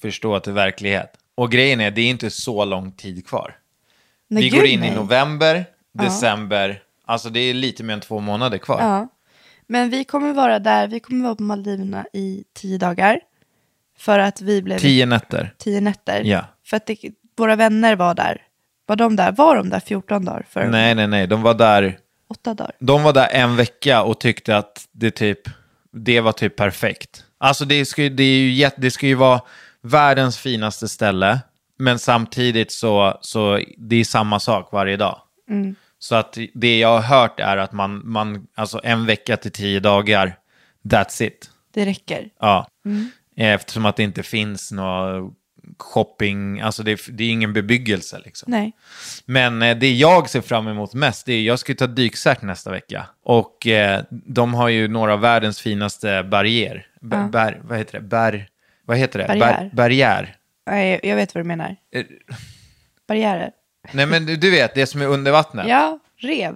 förstå 0.01 0.35
att 0.35 0.43
det 0.43 0.51
är 0.51 0.55
verklighet. 0.55 1.17
Och 1.35 1.51
grejen 1.51 1.81
är, 1.81 1.91
det 1.91 2.01
är 2.01 2.09
inte 2.09 2.29
så 2.29 2.65
lång 2.65 2.91
tid 2.91 3.27
kvar. 3.27 3.55
Nej, 4.27 4.43
vi 4.43 4.49
går 4.49 4.65
in 4.65 4.79
nej. 4.79 4.89
i 4.89 4.95
november, 4.95 5.65
december, 5.91 6.81
alltså 7.05 7.29
det 7.29 7.39
är 7.39 7.53
lite 7.53 7.83
mer 7.83 7.93
än 7.93 8.01
två 8.01 8.19
månader 8.19 8.57
kvar. 8.57 8.81
Ja. 8.81 9.07
Men 9.67 9.89
vi 9.89 10.03
kommer 10.03 10.33
vara 10.33 10.59
där, 10.59 10.87
vi 10.87 10.99
kommer 10.99 11.23
vara 11.23 11.35
på 11.35 11.43
Maldiverna 11.43 12.05
i 12.13 12.43
tio 12.53 12.77
dagar. 12.77 13.19
För 13.97 14.19
att 14.19 14.41
vi 14.41 14.61
blev... 14.61 14.77
Tio 14.79 15.05
nätter. 15.05 15.53
Tio 15.57 15.81
nätter. 15.81 16.21
Ja. 16.23 16.45
För 16.65 16.77
att 16.77 16.85
det, 16.85 16.97
våra 17.37 17.55
vänner 17.55 17.95
var 17.95 18.13
där. 18.13 18.41
Var 18.85 18.95
de 18.95 19.15
där? 19.15 19.31
Var 19.31 19.55
de 19.55 19.69
där 19.69 19.79
14 19.79 20.25
dagar? 20.25 20.45
För 20.49 20.67
Nej, 20.67 20.95
nej, 20.95 21.07
nej, 21.07 21.27
de 21.27 21.41
var 21.41 21.53
där 21.53 21.97
Åtta 22.29 22.53
dagar. 22.53 22.71
De 22.79 23.03
var 23.03 23.13
där 23.13 23.27
en 23.31 23.55
vecka 23.55 24.03
och 24.03 24.19
tyckte 24.19 24.57
att 24.57 24.87
det, 24.91 25.11
typ, 25.11 25.39
det 25.91 26.21
var 26.21 26.31
typ 26.31 26.55
perfekt. 26.55 27.25
Alltså 27.37 27.65
det 27.65 27.85
ska, 27.85 28.03
ju- 28.03 28.09
det, 28.09 28.23
är 28.23 28.37
ju, 28.37 28.51
jätte- 28.51 28.81
det 28.81 28.91
ska 28.91 29.07
ju 29.07 29.15
vara 29.15 29.41
världens 29.81 30.37
finaste 30.37 30.87
ställe, 30.89 31.39
men 31.79 31.99
samtidigt 31.99 32.71
så, 32.71 33.17
så 33.21 33.59
det 33.77 33.95
är 33.95 34.03
samma 34.03 34.39
sak 34.39 34.69
varje 34.71 34.97
dag. 34.97 35.21
Mm. 35.49 35.75
Så 35.99 36.15
att 36.15 36.37
det 36.53 36.79
jag 36.79 36.89
har 36.99 37.01
hört 37.19 37.39
är 37.39 37.57
att 37.57 37.71
man, 37.71 38.01
man 38.05 38.47
alltså 38.55 38.79
en 38.83 39.05
vecka 39.05 39.37
till 39.37 39.51
tio 39.51 39.79
dagar, 39.79 40.35
that's 40.83 41.23
it. 41.23 41.49
Det 41.73 41.85
räcker. 41.85 42.29
Ja. 42.39 42.67
Mm. 42.85 43.11
Eftersom 43.35 43.85
att 43.85 43.95
det 43.95 44.03
inte 44.03 44.23
finns 44.23 44.71
någon 44.71 45.33
shopping, 45.77 46.61
alltså 46.61 46.83
det, 46.83 46.91
är- 46.91 47.11
det 47.11 47.23
är 47.23 47.29
ingen 47.29 47.53
bebyggelse 47.53 48.21
liksom. 48.25 48.51
Nej. 48.51 48.71
Men 49.25 49.61
eh, 49.61 49.77
det 49.77 49.91
jag 49.93 50.29
ser 50.29 50.41
fram 50.41 50.67
emot 50.67 50.93
mest, 50.93 51.25
det 51.25 51.33
är 51.33 51.41
jag 51.41 51.59
ska 51.59 51.75
ta 51.75 51.87
dykcert 51.87 52.41
nästa 52.41 52.71
vecka. 52.71 53.05
Och 53.23 53.67
eh, 53.67 54.01
de 54.09 54.53
har 54.53 54.69
ju 54.69 54.87
några 54.87 55.13
av 55.13 55.19
världens 55.19 55.61
finaste 55.61 56.23
barriär. 56.23 56.87
B- 57.01 57.15
Ja. 57.19 57.27
bär, 57.27 57.61
vad 57.63 57.77
heter 57.77 57.93
det? 57.99 58.05
Bär, 58.05 58.47
vad 58.85 58.97
heter 58.97 59.19
det? 59.19 59.25
Barriär. 59.27 59.39
Bär, 59.63 59.69
barriär. 59.73 60.35
Nej, 60.67 60.99
jag 61.03 61.15
vet 61.15 61.35
vad 61.35 61.43
du 61.43 61.47
menar. 61.47 61.75
Eh, 61.95 62.05
Barriärer. 63.07 63.51
Nej 63.91 64.05
men 64.05 64.25
du, 64.25 64.35
du 64.35 64.51
vet, 64.51 64.75
det 64.75 64.85
som 64.87 65.01
är 65.01 65.05
under 65.07 65.31
vattnet. 65.31 65.67
Ja, 65.67 65.99
rev. 66.17 66.55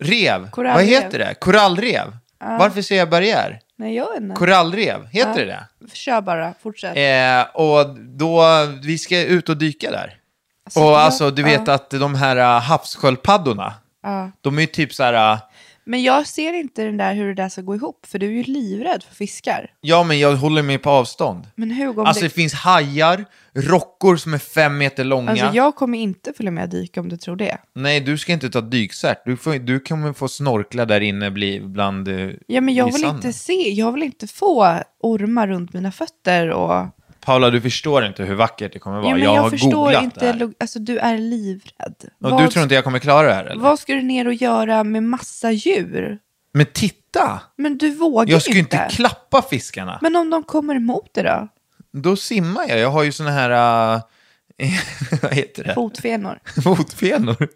Rev. 0.00 0.50
Korallrev. 0.50 0.74
Vad 0.76 0.84
heter 0.84 1.18
det? 1.18 1.34
Korallrev. 1.34 2.16
Varför 2.38 2.82
säger 2.82 3.00
jag 3.02 3.10
barriär? 3.10 3.60
Nej, 3.80 3.94
jag 3.96 4.10
vet 4.12 4.20
inte. 4.20 4.34
Korallrev, 4.34 5.06
heter 5.06 5.46
det 5.46 5.66
det? 5.80 5.94
Kör 5.96 6.20
bara, 6.20 6.54
fortsätt. 6.62 6.96
Eh, 6.96 7.56
och 7.56 7.88
då, 7.98 8.42
vi 8.82 8.98
ska 8.98 9.20
ut 9.20 9.48
och 9.48 9.56
dyka 9.56 9.90
där. 9.90 10.14
Alltså, 10.64 10.80
och 10.80 10.86
jag- 10.86 10.94
alltså, 11.00 11.30
du 11.30 11.42
vet 11.42 11.62
ja. 11.66 11.72
att 11.72 11.90
de 11.90 12.14
här 12.14 12.36
uh, 12.36 12.60
havssköldpaddorna, 12.60 13.74
Ja. 14.02 14.30
de 14.40 14.56
är 14.56 14.60
ju 14.60 14.66
typ 14.66 14.94
så 14.94 15.02
här... 15.02 15.32
uh, 15.32 15.38
Men 15.88 16.02
jag 16.02 16.26
ser 16.26 16.52
inte 16.52 16.84
den 16.84 16.96
där 16.96 17.14
hur 17.14 17.26
det 17.26 17.34
där 17.42 17.48
ska 17.48 17.62
gå 17.62 17.74
ihop, 17.74 18.06
för 18.06 18.18
du 18.18 18.26
är 18.26 18.30
ju 18.30 18.42
livrädd 18.42 19.02
för 19.02 19.14
fiskar. 19.14 19.70
ja 19.80 20.02
men 20.02 20.18
jag 20.18 20.36
håller 20.36 20.62
mig 20.62 20.78
på 20.78 20.90
avstånd. 20.90 21.46
Men 21.54 21.70
Hugo, 21.70 22.00
om 22.00 22.06
Alltså 22.06 22.20
det 22.22 22.26
det... 22.28 22.34
finns 22.34 22.54
hajar, 22.54 23.24
rockor 23.54 24.16
som 24.16 24.34
är 24.34 24.38
fem 24.38 24.78
meter 24.78 25.04
långa. 25.04 25.30
Alltså 25.30 25.46
jag 25.52 25.74
kommer 25.76 25.98
inte 25.98 26.32
följa 26.36 26.50
med 26.52 26.62
och 26.64 26.70
dyka 26.70 27.00
om 27.00 27.08
du 27.08 27.16
tror 27.16 27.36
det. 27.36 27.58
Nej, 27.74 28.00
du 28.00 28.18
ska 28.18 28.32
inte 28.32 28.50
ta 28.50 28.60
dykcert. 28.60 29.18
Du, 29.24 29.36
får, 29.36 29.54
du 29.54 29.80
kommer 29.80 30.12
få 30.12 30.28
snorkla 30.28 30.84
där 30.86 31.00
inne 31.00 31.30
bli 31.30 31.60
bland 31.60 32.08
eh, 32.08 32.30
Ja, 32.46 32.60
men 32.60 32.74
jag 32.74 32.88
i 32.88 32.92
vill 32.92 33.00
sanden. 33.02 33.16
inte 33.16 33.32
se, 33.32 33.70
jag 33.70 33.92
vill 33.92 34.02
inte 34.02 34.26
få 34.26 34.78
ormar 35.00 35.46
runt 35.48 35.72
mina 35.72 35.92
fötter 35.92 36.50
och... 36.50 36.86
Paula, 37.28 37.50
du 37.50 37.60
förstår 37.60 38.06
inte 38.06 38.24
hur 38.24 38.34
vackert 38.34 38.72
det 38.72 38.78
kommer 38.78 38.96
vara. 38.96 39.08
Ja, 39.08 39.14
men 39.14 39.24
jag, 39.24 39.36
jag, 39.36 39.42
har 39.42 39.50
förstår 39.50 39.70
googlat 39.70 40.02
inte, 40.02 40.32
det 40.32 40.44
här. 40.44 40.52
alltså 40.60 40.78
du 40.78 40.98
är 40.98 41.18
livrädd. 41.18 41.94
Och 42.22 42.30
vad, 42.30 42.42
du 42.42 42.48
tror 42.48 42.62
inte 42.62 42.74
jag 42.74 42.84
kommer 42.84 42.98
klara 42.98 43.26
det 43.26 43.34
här 43.34 43.44
eller? 43.44 43.62
vad 43.62 43.78
ska 43.78 43.94
du 43.94 44.02
ner 44.02 44.26
och 44.26 44.34
göra 44.34 44.84
med 44.84 45.02
massa 45.02 45.50
djur? 45.50 46.18
Men 46.52 46.66
titta! 46.66 47.40
Men 47.56 47.78
du 47.78 47.90
vågar 47.90 48.32
Jag 48.32 48.42
ska 48.42 48.52
ju 48.52 48.58
inte. 48.58 48.76
inte 48.76 48.96
klappa 48.96 49.42
fiskarna. 49.42 49.98
Men 50.02 50.16
om 50.16 50.30
de 50.30 50.42
kommer 50.42 50.74
emot 50.74 51.14
dig 51.14 51.24
då? 51.24 51.48
Då 51.92 52.16
simmar 52.16 52.68
jag. 52.68 52.78
Jag 52.78 52.90
har 52.90 53.02
ju 53.02 53.12
såna 53.12 53.30
här... 53.30 53.50
Uh, 53.50 54.02
vad 55.22 55.34
heter 55.34 55.64
det? 55.64 55.74
Fotfenor. 55.74 56.38
Fotfenor. 56.62 57.48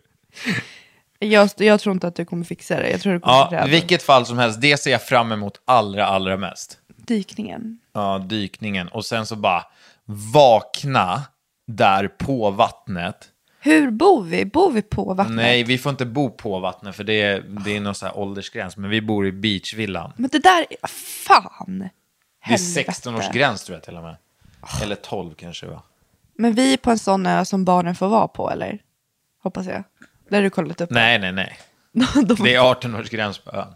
Jag, 1.19 1.51
jag 1.57 1.81
tror 1.81 1.93
inte 1.93 2.07
att 2.07 2.17
du 2.17 2.25
kommer 2.25 2.45
fixa 2.45 2.77
det. 2.77 2.91
Jag 2.91 3.01
tror 3.01 3.13
du 3.13 3.21
kommer 3.21 3.49
Ja, 3.51 3.67
vilket 3.67 4.03
fall 4.03 4.27
som 4.27 4.39
helst, 4.39 4.61
det 4.61 4.77
ser 4.77 4.91
jag 4.91 5.03
fram 5.03 5.33
emot 5.33 5.61
allra, 5.65 6.07
allra 6.07 6.37
mest. 6.37 6.79
Dykningen. 7.07 7.79
Ja, 7.93 8.19
dykningen. 8.19 8.89
Och 8.89 9.05
sen 9.05 9.27
så 9.27 9.37
bara 9.37 9.65
vakna 10.33 11.23
där 11.67 12.09
på 12.09 12.51
vattnet. 12.51 13.29
Hur 13.61 13.91
bor 13.91 14.23
vi? 14.23 14.45
Bor 14.45 14.71
vi 14.71 14.83
på 14.83 15.15
vattnet? 15.15 15.37
Nej, 15.37 15.63
vi 15.65 15.79
får 15.79 15.91
inte 15.91 16.07
bo 16.07 16.31
på 16.31 16.59
vattnet 16.59 16.97
för 16.97 17.05
det 17.05 17.23
är, 17.23 17.41
det 17.41 17.77
är 17.77 17.81
någon 17.81 17.95
så 17.95 18.07
här 18.07 18.19
åldersgräns. 18.19 18.77
Men 18.77 18.91
vi 18.91 19.01
bor 19.01 19.27
i 19.27 19.33
beachvillan. 19.33 20.13
Men 20.17 20.31
det 20.33 20.39
där, 20.39 20.67
fan! 21.27 21.79
Det 21.79 21.85
är 21.85 22.59
Helvete. 22.59 22.91
16-årsgräns 22.91 23.67
tror 23.67 23.77
jag 23.77 23.83
till 23.83 23.97
och 23.97 24.03
med. 24.03 24.17
Eller 24.83 24.95
12 24.97 25.35
kanske 25.35 25.67
va? 25.67 25.83
Men 26.35 26.53
vi 26.55 26.73
är 26.73 26.77
på 26.77 26.91
en 26.91 26.99
sån 26.99 27.27
ö 27.27 27.45
som 27.45 27.65
barnen 27.65 27.95
får 27.95 28.09
vara 28.09 28.29
på, 28.29 28.51
eller? 28.51 28.79
Hoppas 29.43 29.67
jag. 29.67 29.85
Det 30.29 30.35
har 30.37 30.43
du 30.43 30.51
kollat 30.51 30.81
upp. 30.81 30.91
Nej, 30.91 31.19
nej, 31.19 31.33
nej. 31.33 31.59
De- 31.93 32.35
Det 32.45 32.55
är 32.55 32.61
18-årsgräns 32.75 33.45
på 33.45 33.51
ön. 33.57 33.75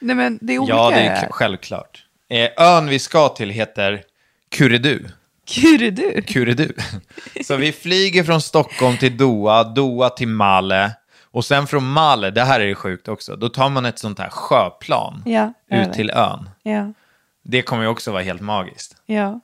Nej 0.00 0.16
men 0.16 0.38
det 0.42 0.52
är 0.54 0.58
olika 0.58 0.74
Ja, 0.74 0.90
det 0.90 0.96
är 1.00 1.28
självklart. 1.30 2.04
Eh, 2.28 2.50
ön 2.56 2.86
vi 2.86 2.98
ska 2.98 3.28
till 3.28 3.50
heter 3.50 4.02
Kuredu. 4.48 5.04
Kuredu? 5.46 6.22
Kuredu. 6.22 6.72
Så 7.44 7.56
vi 7.56 7.72
flyger 7.72 8.24
från 8.24 8.40
Stockholm 8.40 8.96
till 8.96 9.16
Doha, 9.16 9.64
Doha 9.64 10.10
till 10.10 10.28
Male. 10.28 10.92
Och 11.30 11.44
sen 11.44 11.66
från 11.66 11.84
Male, 11.88 12.30
det 12.30 12.44
här 12.44 12.60
är 12.60 12.74
sjukt 12.74 13.08
också, 13.08 13.36
då 13.36 13.48
tar 13.48 13.68
man 13.68 13.84
ett 13.86 13.98
sånt 13.98 14.18
här 14.18 14.30
sjöplan 14.30 15.22
Ja, 15.26 15.52
ut 15.70 15.92
till 15.92 16.10
ön. 16.10 16.50
Ja, 16.62 16.92
Det 17.42 17.62
kommer 17.62 17.82
ju 17.82 17.88
också 17.88 18.12
vara 18.12 18.22
helt 18.22 18.40
magiskt. 18.40 18.96
ja. 19.06 19.40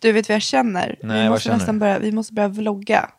Du 0.00 0.12
vet 0.12 0.28
vad 0.28 0.34
jag 0.34 0.42
känner? 0.42 0.96
Nej, 1.02 1.22
vi 1.22 1.28
måste 1.28 1.52
nästan 1.52 1.74
du? 1.74 1.78
börja, 1.80 1.98
vi 1.98 2.12
måste 2.12 2.32
börja 2.34 2.48
vlogga. 2.48 3.10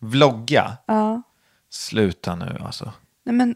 Vlogga? 0.00 0.76
Ja. 0.86 1.22
Sluta 1.70 2.34
nu 2.34 2.56
alltså. 2.64 2.92
Nej 3.24 3.34
men 3.34 3.54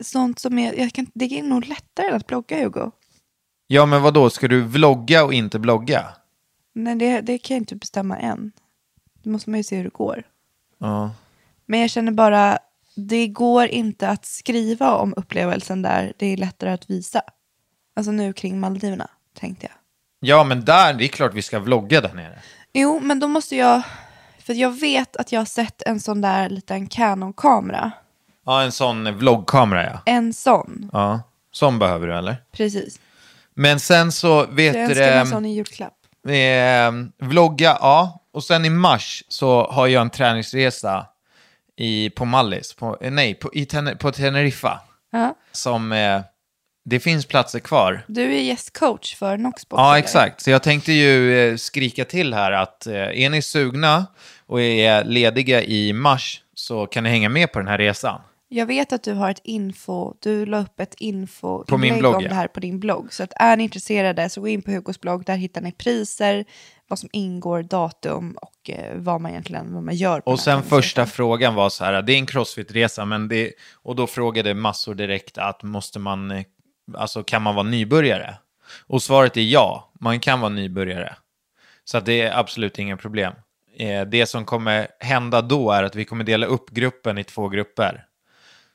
sånt 0.00 0.38
som 0.38 0.58
är, 0.58 0.74
jag 0.80 0.92
kan, 0.92 1.06
det 1.14 1.24
är 1.38 1.42
nog 1.42 1.66
lättare 1.66 2.06
än 2.08 2.14
att 2.14 2.26
blogga 2.26 2.56
Hugo. 2.64 2.90
Ja, 3.72 3.86
men 3.86 4.02
vad 4.02 4.14
då? 4.14 4.30
ska 4.30 4.48
du 4.48 4.60
vlogga 4.62 5.24
och 5.24 5.34
inte 5.34 5.58
blogga? 5.58 6.06
Nej 6.72 6.94
det, 6.96 7.20
det 7.20 7.38
kan 7.38 7.54
jag 7.54 7.60
inte 7.62 7.76
bestämma 7.76 8.16
än. 8.18 8.52
Det 9.22 9.30
måste 9.30 9.50
man 9.50 9.58
ju 9.58 9.64
se 9.64 9.76
hur 9.76 9.84
det 9.84 9.90
går. 9.90 10.22
Ja. 10.78 11.10
Men 11.66 11.80
jag 11.80 11.90
känner 11.90 12.12
bara, 12.12 12.58
det 12.96 13.26
går 13.28 13.66
inte 13.66 14.08
att 14.08 14.24
skriva 14.26 14.94
om 14.94 15.14
upplevelsen 15.16 15.82
där. 15.82 16.12
Det 16.16 16.26
är 16.26 16.36
lättare 16.36 16.70
att 16.70 16.90
visa. 16.90 17.22
Alltså 17.96 18.12
nu 18.12 18.32
kring 18.32 18.60
Maldiverna, 18.60 19.10
tänkte 19.38 19.66
jag. 19.66 19.74
Ja, 20.28 20.44
men 20.44 20.64
där, 20.64 20.94
det 20.94 21.04
är 21.04 21.08
klart 21.08 21.34
vi 21.34 21.42
ska 21.42 21.58
vlogga 21.58 22.00
där 22.00 22.14
nere. 22.14 22.38
Jo, 22.72 23.00
men 23.02 23.20
då 23.20 23.28
måste 23.28 23.56
jag... 23.56 23.82
För 24.38 24.54
jag 24.54 24.80
vet 24.80 25.16
att 25.16 25.32
jag 25.32 25.40
har 25.40 25.44
sett 25.44 25.82
en 25.82 26.00
sån 26.00 26.20
där 26.20 26.48
liten 26.48 26.86
Canon-kamera. 26.86 27.90
Ja, 28.46 28.62
en 28.62 28.72
sån 28.72 29.18
vloggkamera 29.18 29.84
ja. 29.84 30.00
En 30.06 30.32
sån, 30.32 30.90
Ja, 30.92 31.20
sån 31.52 31.78
behöver 31.78 32.06
du 32.06 32.14
eller? 32.18 32.36
precis. 32.52 33.00
Men 33.60 33.80
sen 33.80 34.12
så 34.12 34.46
vet 34.46 34.76
jag 34.76 34.88
du 34.88 34.94
det, 34.94 35.26
sån 35.26 35.46
i 35.46 35.54
julklapp. 35.54 35.94
eh, 36.28 37.26
vlogga, 37.28 37.76
ja. 37.80 38.26
Och 38.32 38.44
sen 38.44 38.64
i 38.64 38.70
mars 38.70 39.24
så 39.28 39.70
har 39.70 39.86
jag 39.86 40.00
en 40.00 40.10
träningsresa 40.10 41.06
i, 41.76 42.10
på 42.10 42.24
Mallis, 42.24 42.74
på, 42.74 42.98
eh, 43.00 43.10
nej, 43.10 43.34
på, 43.34 43.50
i 43.54 43.66
Tener, 43.66 43.94
på 43.94 44.12
Teneriffa. 44.12 44.80
Ja. 45.12 45.34
Som, 45.52 45.92
eh, 45.92 46.20
det 46.84 47.00
finns 47.00 47.26
platser 47.26 47.58
kvar. 47.58 48.04
Du 48.06 48.22
är 48.22 48.40
gästcoach 48.40 49.14
för 49.14 49.36
Noxbox. 49.36 49.78
Ja, 49.80 49.90
eller? 49.90 50.04
exakt. 50.04 50.40
Så 50.40 50.50
jag 50.50 50.62
tänkte 50.62 50.92
ju 50.92 51.38
eh, 51.38 51.56
skrika 51.56 52.04
till 52.04 52.34
här 52.34 52.52
att 52.52 52.86
eh, 52.86 52.94
är 52.94 53.30
ni 53.30 53.42
sugna 53.42 54.06
och 54.46 54.60
är 54.60 55.04
lediga 55.04 55.62
i 55.62 55.92
mars 55.92 56.42
så 56.54 56.86
kan 56.86 57.04
ni 57.04 57.10
hänga 57.10 57.28
med 57.28 57.52
på 57.52 57.58
den 57.58 57.68
här 57.68 57.78
resan. 57.78 58.20
Jag 58.52 58.66
vet 58.66 58.92
att 58.92 59.02
du 59.02 59.12
har 59.12 59.30
ett 59.30 59.40
info, 59.44 60.14
du 60.20 60.46
la 60.46 60.60
upp 60.60 60.80
ett 60.80 60.94
info 60.98 61.64
På 61.64 61.78
min 61.78 61.98
blogg, 61.98 62.14
om 62.14 62.22
ja. 62.22 62.28
det 62.28 62.34
här 62.34 62.48
på 62.48 62.60
din 62.60 62.80
blogg. 62.80 63.12
Så 63.12 63.22
att 63.22 63.32
är 63.36 63.56
ni 63.56 63.64
intresserade 63.64 64.28
så 64.28 64.40
gå 64.40 64.48
in 64.48 64.62
på 64.62 64.70
Hugos 64.70 65.00
blogg, 65.00 65.24
där 65.24 65.36
hittar 65.36 65.60
ni 65.60 65.72
priser, 65.72 66.44
vad 66.88 66.98
som 66.98 67.08
ingår, 67.12 67.62
datum 67.62 68.36
och 68.42 68.70
eh, 68.70 68.96
vad 68.96 69.20
man 69.20 69.30
egentligen 69.30 69.74
vad 69.74 69.82
man 69.82 69.94
gör. 69.94 70.20
På 70.20 70.30
Och 70.30 70.40
sen 70.40 70.62
första 70.62 71.06
frågan 71.06 71.54
var 71.54 71.68
så 71.70 71.84
här, 71.84 72.02
det 72.02 72.12
är 72.12 72.16
en 72.16 72.26
crossfit-resa, 72.26 73.04
men 73.04 73.28
det, 73.28 73.52
och 73.74 73.96
då 73.96 74.06
frågade 74.06 74.54
massor 74.54 74.94
direkt 74.94 75.38
att 75.38 75.62
måste 75.62 75.98
man, 75.98 76.30
eh, 76.30 76.44
alltså 76.94 77.22
kan 77.22 77.42
man 77.42 77.54
vara 77.54 77.66
nybörjare? 77.66 78.34
Och 78.86 79.02
svaret 79.02 79.36
är 79.36 79.40
ja, 79.40 79.92
man 80.00 80.20
kan 80.20 80.40
vara 80.40 80.52
nybörjare. 80.52 81.16
Så 81.84 81.98
att 81.98 82.06
det 82.06 82.20
är 82.20 82.38
absolut 82.38 82.78
inga 82.78 82.96
problem. 82.96 83.32
Eh, 83.78 84.02
Det 84.02 84.26
som 84.26 84.44
kommer 84.44 84.88
hända 85.00 85.42
då 85.42 85.70
är 85.70 85.82
att 85.82 85.94
vi 85.94 86.04
kommer 86.04 86.24
dela 86.24 86.46
upp 86.46 86.70
gruppen 86.70 87.18
i 87.18 87.24
två 87.24 87.48
grupper. 87.48 88.06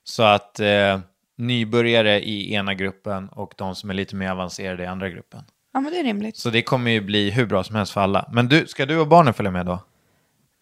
Så 0.07 0.23
att 0.23 0.59
eh, 0.59 0.99
nybörjare 1.35 2.21
i 2.25 2.53
ena 2.53 2.73
gruppen 2.73 3.29
och 3.29 3.53
de 3.57 3.75
som 3.75 3.89
är 3.89 3.93
lite 3.93 4.15
mer 4.15 4.31
avancerade 4.31 4.83
i 4.83 4.85
andra 4.87 5.09
gruppen. 5.09 5.43
Ja, 5.73 5.79
men 5.79 5.91
det 5.93 5.99
är 5.99 6.03
rimligt. 6.03 6.37
Så 6.37 6.49
det 6.49 6.61
kommer 6.61 6.91
ju 6.91 7.01
bli 7.01 7.31
hur 7.31 7.45
bra 7.45 7.63
som 7.63 7.75
helst 7.75 7.91
för 7.91 8.01
alla. 8.01 8.29
Men 8.31 8.47
du, 8.47 8.67
ska 8.67 8.85
du 8.85 8.97
och 8.99 9.07
barnen 9.07 9.33
följa 9.33 9.51
med 9.51 9.65
då? 9.65 9.79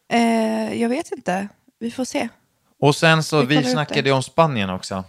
Eh, 0.10 0.82
jag 0.82 0.90
vet 0.90 1.12
inte, 1.12 1.48
vi 1.80 1.92
får 1.92 2.06
se. 2.06 2.30
Och 2.80 2.96
sen 2.96 3.24
så, 3.24 3.42
Vi 3.42 3.58
vi 3.58 3.64
snackade 3.64 4.02
det. 4.02 4.10
ju 4.10 4.16
om 4.16 4.24
Spanien 4.24 4.70
också. 4.70 5.04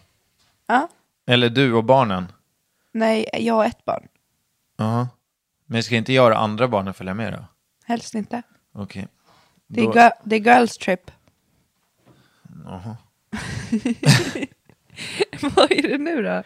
Ja. 0.66 0.88
Eller 1.26 1.48
du 1.48 1.72
och 1.72 1.84
barnen. 1.84 2.32
Nej, 2.92 3.28
jag 3.32 3.54
har 3.54 3.64
ett 3.64 3.84
barn. 3.84 4.08
Ja. 4.76 5.08
Men 5.66 5.82
ska 5.82 5.94
inte 5.96 6.12
jag 6.12 6.32
och 6.32 6.40
andra 6.42 6.68
barnen 6.68 6.94
följa 6.94 7.14
med 7.14 7.32
då? 7.32 7.44
Helst 7.84 8.14
inte. 8.14 8.42
Okej. 8.72 9.08
Det 9.66 9.80
är, 9.80 9.84
Då- 9.84 10.10
det 10.24 10.36
är 10.36 10.40
girls 10.40 10.78
trip. 10.78 11.10
Jaha. 12.64 12.96
Vad 15.40 15.72
är 15.72 15.82
det 15.82 15.98
nu 15.98 16.22
då? 16.22 16.42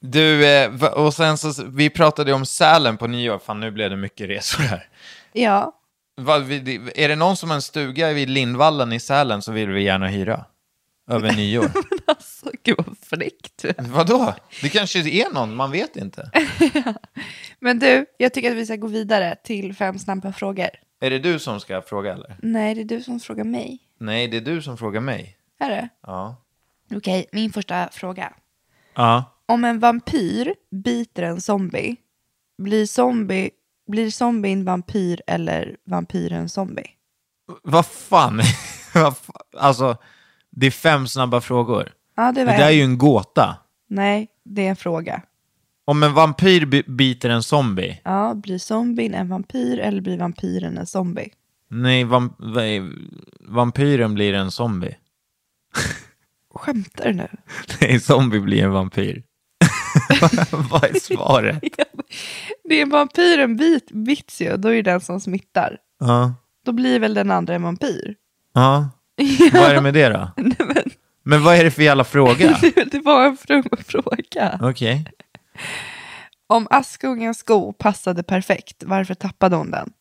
Du, 0.00 0.46
eh, 0.46 0.84
och 0.84 1.14
sen 1.14 1.38
så, 1.38 1.64
vi 1.64 1.90
pratade 1.90 2.32
om 2.32 2.46
Sälen 2.46 2.96
på 2.96 3.06
nyår. 3.06 3.38
Fan, 3.38 3.60
nu 3.60 3.70
blev 3.70 3.90
det 3.90 3.96
mycket 3.96 4.28
resor 4.28 4.62
här. 4.62 4.88
Ja, 5.32 5.82
Va, 6.16 6.36
är 6.94 7.08
det 7.08 7.16
någon 7.16 7.36
som 7.36 7.50
har 7.50 7.54
en 7.56 7.62
stuga 7.62 8.12
vid 8.12 8.30
Lindvallen 8.30 8.92
i 8.92 9.00
Sälen 9.00 9.42
så 9.42 9.52
vill 9.52 9.70
vi 9.70 9.82
gärna 9.82 10.08
hyra. 10.08 10.44
Över 11.10 11.32
nyår. 11.32 11.70
alltså, 12.06 12.50
gud 12.62 12.76
vad 12.86 12.96
fräckt. 12.98 13.64
Vadå? 13.78 14.34
Det 14.62 14.68
kanske 14.68 14.98
är 14.98 15.34
någon, 15.34 15.56
man 15.56 15.70
vet 15.70 15.96
inte. 15.96 16.30
Men 17.58 17.78
du, 17.78 18.06
jag 18.18 18.34
tycker 18.34 18.50
att 18.50 18.56
vi 18.56 18.66
ska 18.66 18.76
gå 18.76 18.86
vidare 18.86 19.36
till 19.44 19.74
fem 19.74 19.98
snabba 19.98 20.32
frågor. 20.32 20.68
Är 21.00 21.10
det 21.10 21.18
du 21.18 21.38
som 21.38 21.60
ska 21.60 21.82
fråga 21.82 22.12
eller? 22.12 22.36
Nej, 22.42 22.74
det 22.74 22.80
är 22.80 22.84
du 22.84 23.02
som 23.02 23.20
frågar 23.20 23.44
mig. 23.44 23.78
Nej, 23.98 24.28
det 24.28 24.36
är 24.36 24.40
du 24.40 24.62
som 24.62 24.78
frågar 24.78 25.00
mig. 25.00 25.36
Är 25.62 25.70
det? 25.70 25.88
Ja. 26.06 26.36
Okej, 26.94 27.26
min 27.32 27.52
första 27.52 27.88
fråga. 27.92 28.32
Ja. 28.94 29.24
Om 29.46 29.64
en 29.64 29.78
vampyr 29.78 30.54
biter 30.70 31.22
en 31.22 31.40
zombie, 31.40 31.96
blir, 32.62 32.86
zombie, 32.86 33.50
blir 33.90 34.10
zombien 34.10 34.64
vampyr 34.64 35.20
eller 35.26 35.76
vampyren 35.86 36.48
zombie? 36.48 36.86
Vad 37.62 37.86
fan? 37.86 38.40
Vad 38.94 39.16
fan? 39.18 39.36
alltså, 39.58 39.96
det 40.50 40.66
är 40.66 40.70
fem 40.70 41.06
snabba 41.08 41.40
frågor. 41.40 41.92
Ja, 42.16 42.32
det 42.32 42.40
Det 42.40 42.44
var 42.44 42.52
där 42.52 42.66
är 42.66 42.70
ju 42.70 42.82
en 42.82 42.98
gåta. 42.98 43.56
Nej, 43.88 44.28
det 44.44 44.66
är 44.66 44.70
en 44.70 44.76
fråga. 44.76 45.22
Om 45.84 46.02
en 46.02 46.14
vampyr 46.14 46.66
bi- 46.66 46.84
biter 46.86 47.30
en 47.30 47.42
zombie. 47.42 48.00
Ja, 48.04 48.34
blir 48.34 48.58
zombien 48.58 49.14
en 49.14 49.28
vampyr 49.28 49.78
eller 49.78 50.00
blir 50.00 50.18
vampyren 50.18 50.78
en 50.78 50.86
zombie? 50.86 51.30
Nej, 51.68 52.04
vam- 52.04 52.34
vad 52.38 52.64
är- 52.64 52.92
vampyren 53.40 54.14
blir 54.14 54.34
en 54.34 54.50
zombie. 54.50 54.96
Skämtar 56.54 57.04
du 57.04 57.12
nu? 57.12 57.28
Nej, 57.80 58.00
zombie 58.00 58.40
blir 58.40 58.62
en 58.64 58.70
vampyr. 58.70 59.22
vad 60.70 60.84
är 60.84 61.00
svaret? 61.00 61.62
Det 62.64 62.78
är 62.78 62.82
en 62.82 62.90
vampyr 62.90 63.38
en 63.38 63.56
bit, 63.56 63.90
bits 63.92 64.40
ju, 64.40 64.56
då 64.56 64.68
är 64.68 64.74
det 64.74 64.82
den 64.82 65.00
som 65.00 65.20
smittar. 65.20 65.78
Ja. 66.00 66.34
Då 66.64 66.72
blir 66.72 66.98
väl 67.00 67.14
den 67.14 67.30
andra 67.30 67.54
en 67.54 67.62
vampyr? 67.62 68.14
Ja. 68.52 68.90
Vad 69.52 69.62
är 69.62 69.74
det 69.74 69.80
med 69.80 69.94
det 69.94 70.08
då? 70.08 70.30
Men 71.24 71.42
vad 71.42 71.54
är 71.56 71.64
det 71.64 71.70
för 71.70 71.82
jävla 71.82 72.04
fråga? 72.04 72.58
det 72.92 73.00
var 73.04 73.24
en 73.26 73.36
fr- 73.36 73.84
fråga. 73.84 74.58
Okej. 74.62 75.04
Om 76.46 76.66
Askungens 76.70 77.38
sko 77.38 77.72
passade 77.72 78.22
perfekt, 78.22 78.82
varför 78.86 79.14
tappade 79.14 79.56
hon 79.56 79.70
den? 79.70 79.92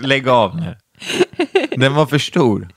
Lägg 0.00 0.28
av 0.28 0.56
nu. 0.56 0.76
Den 1.76 1.94
var 1.94 2.06
för 2.06 2.18
stor. 2.18 2.68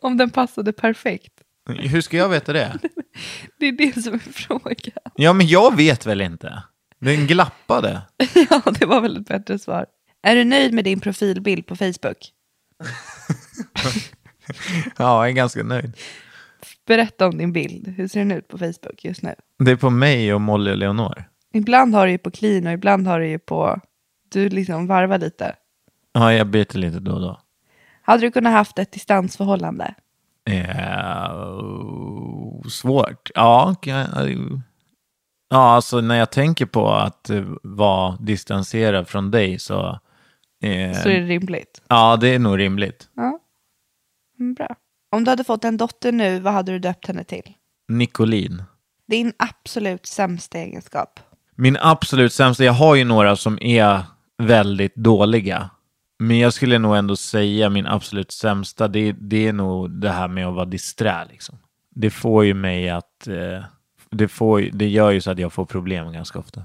Om 0.00 0.16
den 0.16 0.30
passade 0.30 0.72
perfekt. 0.72 1.32
Hur 1.68 2.00
ska 2.00 2.16
jag 2.16 2.28
veta 2.28 2.52
det? 2.52 2.78
Det 3.58 3.66
är 3.66 3.72
det 3.72 4.02
som 4.02 4.14
är 4.14 4.18
frågan. 4.18 5.12
Ja, 5.14 5.32
men 5.32 5.46
jag 5.46 5.76
vet 5.76 6.06
väl 6.06 6.20
inte. 6.20 6.62
Den 7.00 7.26
glappade. 7.26 8.02
Ja, 8.50 8.62
det 8.80 8.86
var 8.86 9.00
väl 9.00 9.16
ett 9.16 9.28
bättre 9.28 9.58
svar. 9.58 9.86
Är 10.22 10.36
du 10.36 10.44
nöjd 10.44 10.72
med 10.74 10.84
din 10.84 11.00
profilbild 11.00 11.66
på 11.66 11.76
Facebook? 11.76 12.32
Ja, 14.98 15.24
jag 15.24 15.28
är 15.28 15.32
ganska 15.32 15.62
nöjd. 15.62 15.92
Berätta 16.86 17.26
om 17.26 17.38
din 17.38 17.52
bild. 17.52 17.88
Hur 17.88 18.08
ser 18.08 18.18
den 18.20 18.32
ut 18.32 18.48
på 18.48 18.58
Facebook 18.58 19.04
just 19.04 19.22
nu? 19.22 19.34
Det 19.58 19.70
är 19.70 19.76
på 19.76 19.90
mig 19.90 20.34
och 20.34 20.40
Molly 20.40 20.70
och 20.70 20.76
Leonor. 20.76 21.24
Ibland 21.54 21.94
har 21.94 22.06
du 22.06 22.12
ju 22.12 22.18
på 22.18 22.30
clean 22.30 22.66
och 22.66 22.72
ibland 22.72 23.06
har 23.06 23.20
du 23.20 23.28
ju 23.28 23.38
på... 23.38 23.80
Du 24.32 24.48
liksom 24.48 24.86
varvar 24.86 25.18
lite. 25.18 25.54
Ja, 26.18 26.32
jag 26.32 26.46
byter 26.46 26.76
lite 26.78 27.00
då 27.00 27.12
och 27.12 27.20
då. 27.20 27.40
Hade 28.02 28.20
du 28.20 28.30
kunnat 28.30 28.52
haft 28.52 28.78
ett 28.78 28.92
distansförhållande? 28.92 29.94
Eh, 30.50 31.30
svårt. 32.70 33.30
Ja, 33.34 33.74
ja, 35.48 35.58
alltså 35.58 36.00
när 36.00 36.16
jag 36.16 36.30
tänker 36.30 36.66
på 36.66 36.90
att 36.90 37.30
eh, 37.30 37.44
vara 37.62 38.16
distanserad 38.16 39.08
från 39.08 39.30
dig 39.30 39.58
så... 39.58 39.88
eh, 40.62 40.92
Så 41.02 41.08
är 41.08 41.20
det 41.20 41.26
rimligt. 41.26 41.82
Ja, 41.88 42.16
det 42.16 42.28
är 42.28 42.38
nog 42.38 42.58
rimligt. 42.58 43.08
Ja. 43.16 43.38
Mm, 44.38 44.54
bra. 44.54 44.68
Om 45.10 45.24
du 45.24 45.30
hade 45.30 45.44
fått 45.44 45.64
en 45.64 45.76
dotter 45.76 46.12
nu, 46.12 46.40
vad 46.40 46.52
hade 46.52 46.72
du 46.72 46.78
döpt 46.78 47.06
henne 47.06 47.24
till? 47.24 47.52
Nicolin. 47.88 48.62
Din 49.08 49.32
absolut 49.38 50.06
sämsta 50.06 50.58
egenskap. 50.58 51.20
Min 51.54 51.76
absolut 51.80 52.32
sämsta, 52.32 52.64
jag 52.64 52.72
har 52.72 52.94
ju 52.94 53.04
några 53.04 53.36
som 53.36 53.58
är 53.62 54.02
väldigt 54.38 54.94
dåliga. 54.94 55.70
Men 56.18 56.38
jag 56.38 56.52
skulle 56.52 56.78
nog 56.78 56.96
ändå 56.96 57.16
säga 57.16 57.70
min 57.70 57.86
absolut 57.86 58.32
sämsta, 58.32 58.88
det, 58.88 59.12
det 59.12 59.46
är 59.46 59.52
nog 59.52 59.90
det 59.90 60.10
här 60.10 60.28
med 60.28 60.46
att 60.46 60.54
vara 60.54 60.64
disträ. 60.64 61.26
Liksom. 61.30 61.58
Det 61.90 62.10
får 62.10 62.44
ju 62.44 62.54
mig 62.54 62.90
att... 62.90 63.26
Eh, 63.26 63.64
det, 64.10 64.28
får, 64.28 64.60
det 64.60 64.88
gör 64.88 65.10
ju 65.10 65.20
så 65.20 65.30
att 65.30 65.38
jag 65.38 65.52
får 65.52 65.64
problem 65.64 66.12
ganska 66.12 66.38
ofta. 66.38 66.64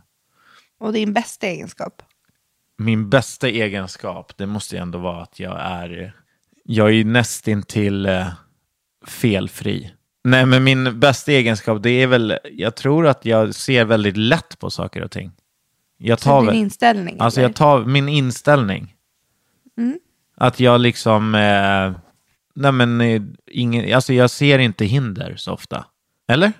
Och 0.79 0.93
din 0.93 1.13
bästa 1.13 1.47
egenskap? 1.47 2.01
Min 2.77 3.09
bästa 3.09 3.47
egenskap, 3.47 4.37
det 4.37 4.45
måste 4.45 4.75
ju 4.75 4.81
ändå 4.81 4.99
vara 4.99 5.21
att 5.21 5.39
jag 5.39 5.57
är... 5.61 6.13
Jag 6.63 6.87
är 6.87 6.91
ju 6.91 7.03
nästintill 7.03 8.05
eh, 8.05 8.27
felfri. 9.05 9.91
Nej, 10.23 10.45
men 10.45 10.63
min 10.63 10.99
bästa 10.99 11.31
egenskap, 11.31 11.83
det 11.83 11.89
är 11.89 12.07
väl... 12.07 12.37
Jag 12.51 12.75
tror 12.75 13.07
att 13.07 13.25
jag 13.25 13.55
ser 13.55 13.85
väldigt 13.85 14.17
lätt 14.17 14.59
på 14.59 14.69
saker 14.69 15.03
och 15.03 15.11
ting. 15.11 15.31
Jag 15.97 16.19
Så 16.19 16.41
din 16.41 16.53
inställning? 16.53 17.17
Alltså 17.19 17.39
eller? 17.39 17.49
jag 17.49 17.55
tar 17.55 17.85
min 17.85 18.09
inställning. 18.09 18.95
Mm. 19.77 19.99
Att 20.35 20.59
jag 20.59 20.81
liksom... 20.81 21.35
Eh, 21.35 22.01
nej 22.55 22.71
men, 22.71 23.01
eh, 23.01 23.21
ingen, 23.51 23.95
alltså 23.95 24.13
jag 24.13 24.29
ser 24.29 24.59
inte 24.59 24.85
hinder 24.85 25.35
så 25.35 25.53
ofta. 25.53 25.85
Eller? 26.27 26.53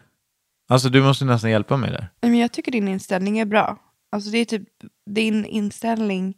Alltså 0.70 0.90
du 0.90 1.02
måste 1.02 1.26
nästan 1.26 1.52
hjälpa 1.52 1.78
mig 1.78 1.92
där. 1.92 2.10
Men 2.22 2.38
jag 2.38 2.52
tycker 2.52 2.72
din 2.72 2.88
inställning 2.88 3.40
är 3.40 3.46
bra. 3.46 3.78
Alltså 4.12 4.30
det 4.30 4.38
är 4.38 4.46
typ 4.46 4.68
din 5.06 5.46
inställning, 5.46 6.38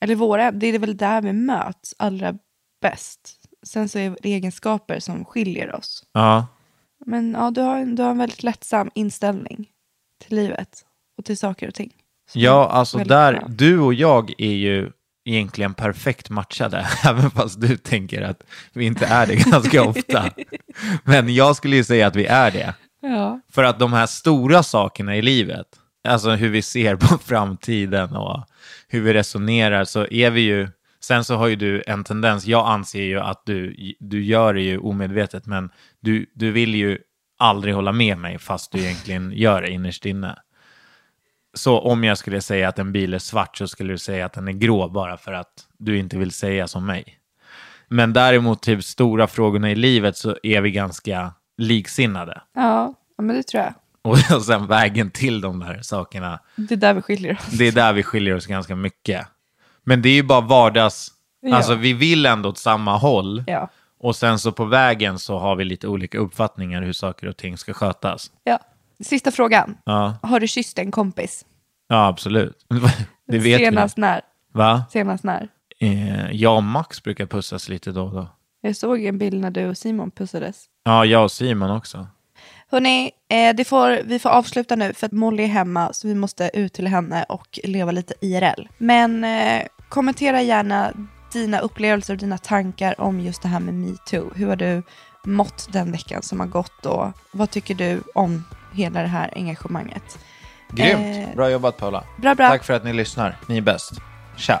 eller 0.00 0.14
våra, 0.14 0.52
det 0.52 0.66
är 0.66 0.78
väl 0.78 0.96
där 0.96 1.22
vi 1.22 1.32
möts 1.32 1.94
allra 1.98 2.34
bäst. 2.80 3.40
Sen 3.62 3.88
så 3.88 3.98
är 3.98 4.16
det 4.22 4.28
egenskaper 4.28 5.00
som 5.00 5.24
skiljer 5.24 5.74
oss. 5.74 6.04
Ja. 6.12 6.46
Men 7.06 7.32
ja, 7.32 7.50
du 7.50 7.60
har, 7.60 7.84
du 7.84 8.02
har 8.02 8.10
en 8.10 8.18
väldigt 8.18 8.42
lättsam 8.42 8.90
inställning 8.94 9.70
till 10.24 10.36
livet 10.36 10.84
och 11.18 11.24
till 11.24 11.38
saker 11.38 11.68
och 11.68 11.74
ting. 11.74 11.92
Så 12.30 12.38
Ja, 12.38 12.68
alltså 12.68 12.98
där, 12.98 13.32
bra. 13.32 13.48
du 13.48 13.80
och 13.80 13.94
jag 13.94 14.32
är 14.38 14.52
ju 14.54 14.90
egentligen 15.24 15.74
perfekt 15.74 16.30
matchade, 16.30 16.86
även 17.04 17.30
fast 17.30 17.60
du 17.60 17.76
tänker 17.76 18.22
att 18.22 18.42
vi 18.72 18.84
inte 18.84 19.06
är 19.06 19.26
det 19.26 19.34
ganska 19.50 19.82
ofta. 19.82 20.30
Men 21.04 21.34
jag 21.34 21.56
skulle 21.56 21.76
ju 21.76 21.84
säga 21.84 22.06
att 22.06 22.16
vi 22.16 22.26
är 22.26 22.50
det. 22.50 22.74
Ja. 23.00 23.40
För 23.52 23.64
att 23.64 23.78
de 23.78 23.92
här 23.92 24.06
stora 24.06 24.62
sakerna 24.62 25.16
i 25.16 25.22
livet, 25.22 25.66
alltså 26.08 26.30
hur 26.30 26.48
vi 26.48 26.62
ser 26.62 26.96
på 26.96 27.18
framtiden 27.24 28.16
och 28.16 28.44
hur 28.88 29.00
vi 29.00 29.14
resonerar, 29.14 29.84
så 29.84 30.06
är 30.06 30.30
vi 30.30 30.40
ju... 30.40 30.68
Sen 31.00 31.24
så 31.24 31.36
har 31.36 31.46
ju 31.46 31.56
du 31.56 31.82
en 31.86 32.04
tendens, 32.04 32.46
jag 32.46 32.68
anser 32.68 33.02
ju 33.02 33.20
att 33.20 33.42
du, 33.46 33.76
du 34.00 34.24
gör 34.24 34.54
det 34.54 34.62
ju 34.62 34.78
omedvetet, 34.78 35.46
men 35.46 35.70
du, 36.00 36.26
du 36.34 36.50
vill 36.50 36.74
ju 36.74 36.98
aldrig 37.38 37.74
hålla 37.74 37.92
med 37.92 38.18
mig 38.18 38.38
fast 38.38 38.72
du 38.72 38.78
egentligen 38.78 39.32
gör 39.32 39.62
det 39.62 39.70
innerst 39.70 40.06
inne. 40.06 40.38
Så 41.54 41.80
om 41.80 42.04
jag 42.04 42.18
skulle 42.18 42.40
säga 42.40 42.68
att 42.68 42.78
en 42.78 42.92
bil 42.92 43.14
är 43.14 43.18
svart 43.18 43.56
så 43.56 43.68
skulle 43.68 43.92
du 43.92 43.98
säga 43.98 44.26
att 44.26 44.32
den 44.32 44.48
är 44.48 44.52
grå 44.52 44.88
bara 44.88 45.16
för 45.16 45.32
att 45.32 45.52
du 45.78 45.98
inte 45.98 46.18
vill 46.18 46.30
säga 46.30 46.68
som 46.68 46.86
mig. 46.86 47.18
Men 47.88 48.12
däremot 48.12 48.62
typ 48.62 48.84
stora 48.84 49.26
frågorna 49.26 49.70
i 49.70 49.74
livet 49.74 50.16
så 50.16 50.36
är 50.42 50.60
vi 50.60 50.70
ganska 50.70 51.32
liksinnade. 51.58 52.42
Ja, 52.54 52.94
men 53.18 53.36
det 53.36 53.42
tror 53.42 53.62
jag. 53.62 53.74
Och 54.02 54.18
sen 54.44 54.66
vägen 54.66 55.10
till 55.10 55.40
de 55.40 55.60
där 55.60 55.82
sakerna, 55.82 56.40
Det 56.56 56.74
är 56.74 56.76
där 56.76 56.94
vi 56.94 57.02
skiljer 57.02 57.32
oss. 57.32 57.46
det 57.46 57.64
är 57.68 57.72
där 57.72 57.92
vi 57.92 58.02
skiljer 58.02 58.36
oss 58.36 58.46
ganska 58.46 58.76
mycket. 58.76 59.26
Men 59.84 60.02
det 60.02 60.08
är 60.08 60.14
ju 60.14 60.22
bara 60.22 60.40
vardags... 60.40 61.10
Ja. 61.40 61.56
Alltså 61.56 61.74
vi 61.74 61.92
vill 61.92 62.26
ändå 62.26 62.48
åt 62.48 62.58
samma 62.58 62.96
håll. 62.96 63.44
Ja. 63.46 63.68
Och 64.00 64.16
sen 64.16 64.38
så 64.38 64.52
på 64.52 64.64
vägen 64.64 65.18
så 65.18 65.38
har 65.38 65.56
vi 65.56 65.64
lite 65.64 65.88
olika 65.88 66.18
uppfattningar 66.18 66.82
hur 66.82 66.92
saker 66.92 67.26
och 67.26 67.36
ting 67.36 67.58
ska 67.58 67.72
skötas. 67.72 68.30
ja. 68.44 68.58
Sista 69.00 69.30
frågan. 69.30 69.76
Ja, 69.84 70.16
Har 70.22 70.40
du 70.40 70.48
kysst 70.48 70.78
en 70.78 70.90
kompis? 70.90 71.44
ja 71.88 72.06
absolut. 72.06 72.56
Det 73.26 73.38
vet 73.38 73.58
Senast 73.60 73.98
vi. 73.98 74.00
när? 74.00 74.20
Va? 74.52 74.84
Senast 74.90 75.24
när? 75.24 75.48
Eh, 75.80 76.30
jag 76.30 76.56
och 76.56 76.62
Max 76.62 77.02
brukar 77.02 77.26
pussas 77.26 77.68
lite 77.68 77.90
då 77.92 78.04
och 78.04 78.12
då. 78.14 78.28
Jag 78.60 78.76
såg 78.76 79.04
en 79.04 79.18
bild 79.18 79.40
när 79.40 79.50
du 79.50 79.66
och 79.68 79.78
Simon 79.78 80.10
pussades. 80.10 80.64
Ja, 80.84 81.04
jag 81.04 81.24
och 81.24 81.32
Simon 81.32 81.70
också. 81.70 82.06
Hörni, 82.70 83.10
eh, 83.30 83.56
det 83.56 83.64
får, 83.64 84.00
vi 84.04 84.18
får 84.18 84.30
avsluta 84.30 84.76
nu 84.76 84.92
för 84.92 85.06
att 85.06 85.12
Molly 85.12 85.42
är 85.42 85.46
hemma 85.46 85.92
så 85.92 86.08
vi 86.08 86.14
måste 86.14 86.50
ut 86.54 86.72
till 86.72 86.86
henne 86.86 87.24
och 87.28 87.58
leva 87.64 87.92
lite 87.92 88.14
IRL. 88.20 88.68
Men 88.78 89.24
eh, 89.24 89.62
kommentera 89.88 90.42
gärna 90.42 90.92
dina 91.32 91.58
upplevelser 91.58 92.14
och 92.14 92.18
dina 92.20 92.38
tankar 92.38 93.00
om 93.00 93.20
just 93.20 93.42
det 93.42 93.48
här 93.48 93.60
med 93.60 93.74
metoo. 93.74 94.30
Hur 94.34 94.48
har 94.48 94.56
du 94.56 94.82
mått 95.24 95.68
den 95.72 95.92
veckan 95.92 96.22
som 96.22 96.40
har 96.40 96.46
gått 96.46 96.86
och 96.86 97.06
vad 97.32 97.50
tycker 97.50 97.74
du 97.74 98.02
om 98.14 98.44
hela 98.74 99.00
det 99.02 99.08
här 99.08 99.30
engagemanget? 99.36 100.18
Grymt. 100.70 101.28
Eh, 101.28 101.36
Bra 101.36 101.50
jobbat 101.50 101.76
Paula. 101.76 102.04
bra, 102.16 102.34
bra. 102.34 102.48
Tack 102.48 102.64
för 102.64 102.74
att 102.74 102.84
ni 102.84 102.92
lyssnar. 102.92 103.36
Ni 103.48 103.56
är 103.56 103.60
bäst. 103.60 103.92
Tja. 104.36 104.60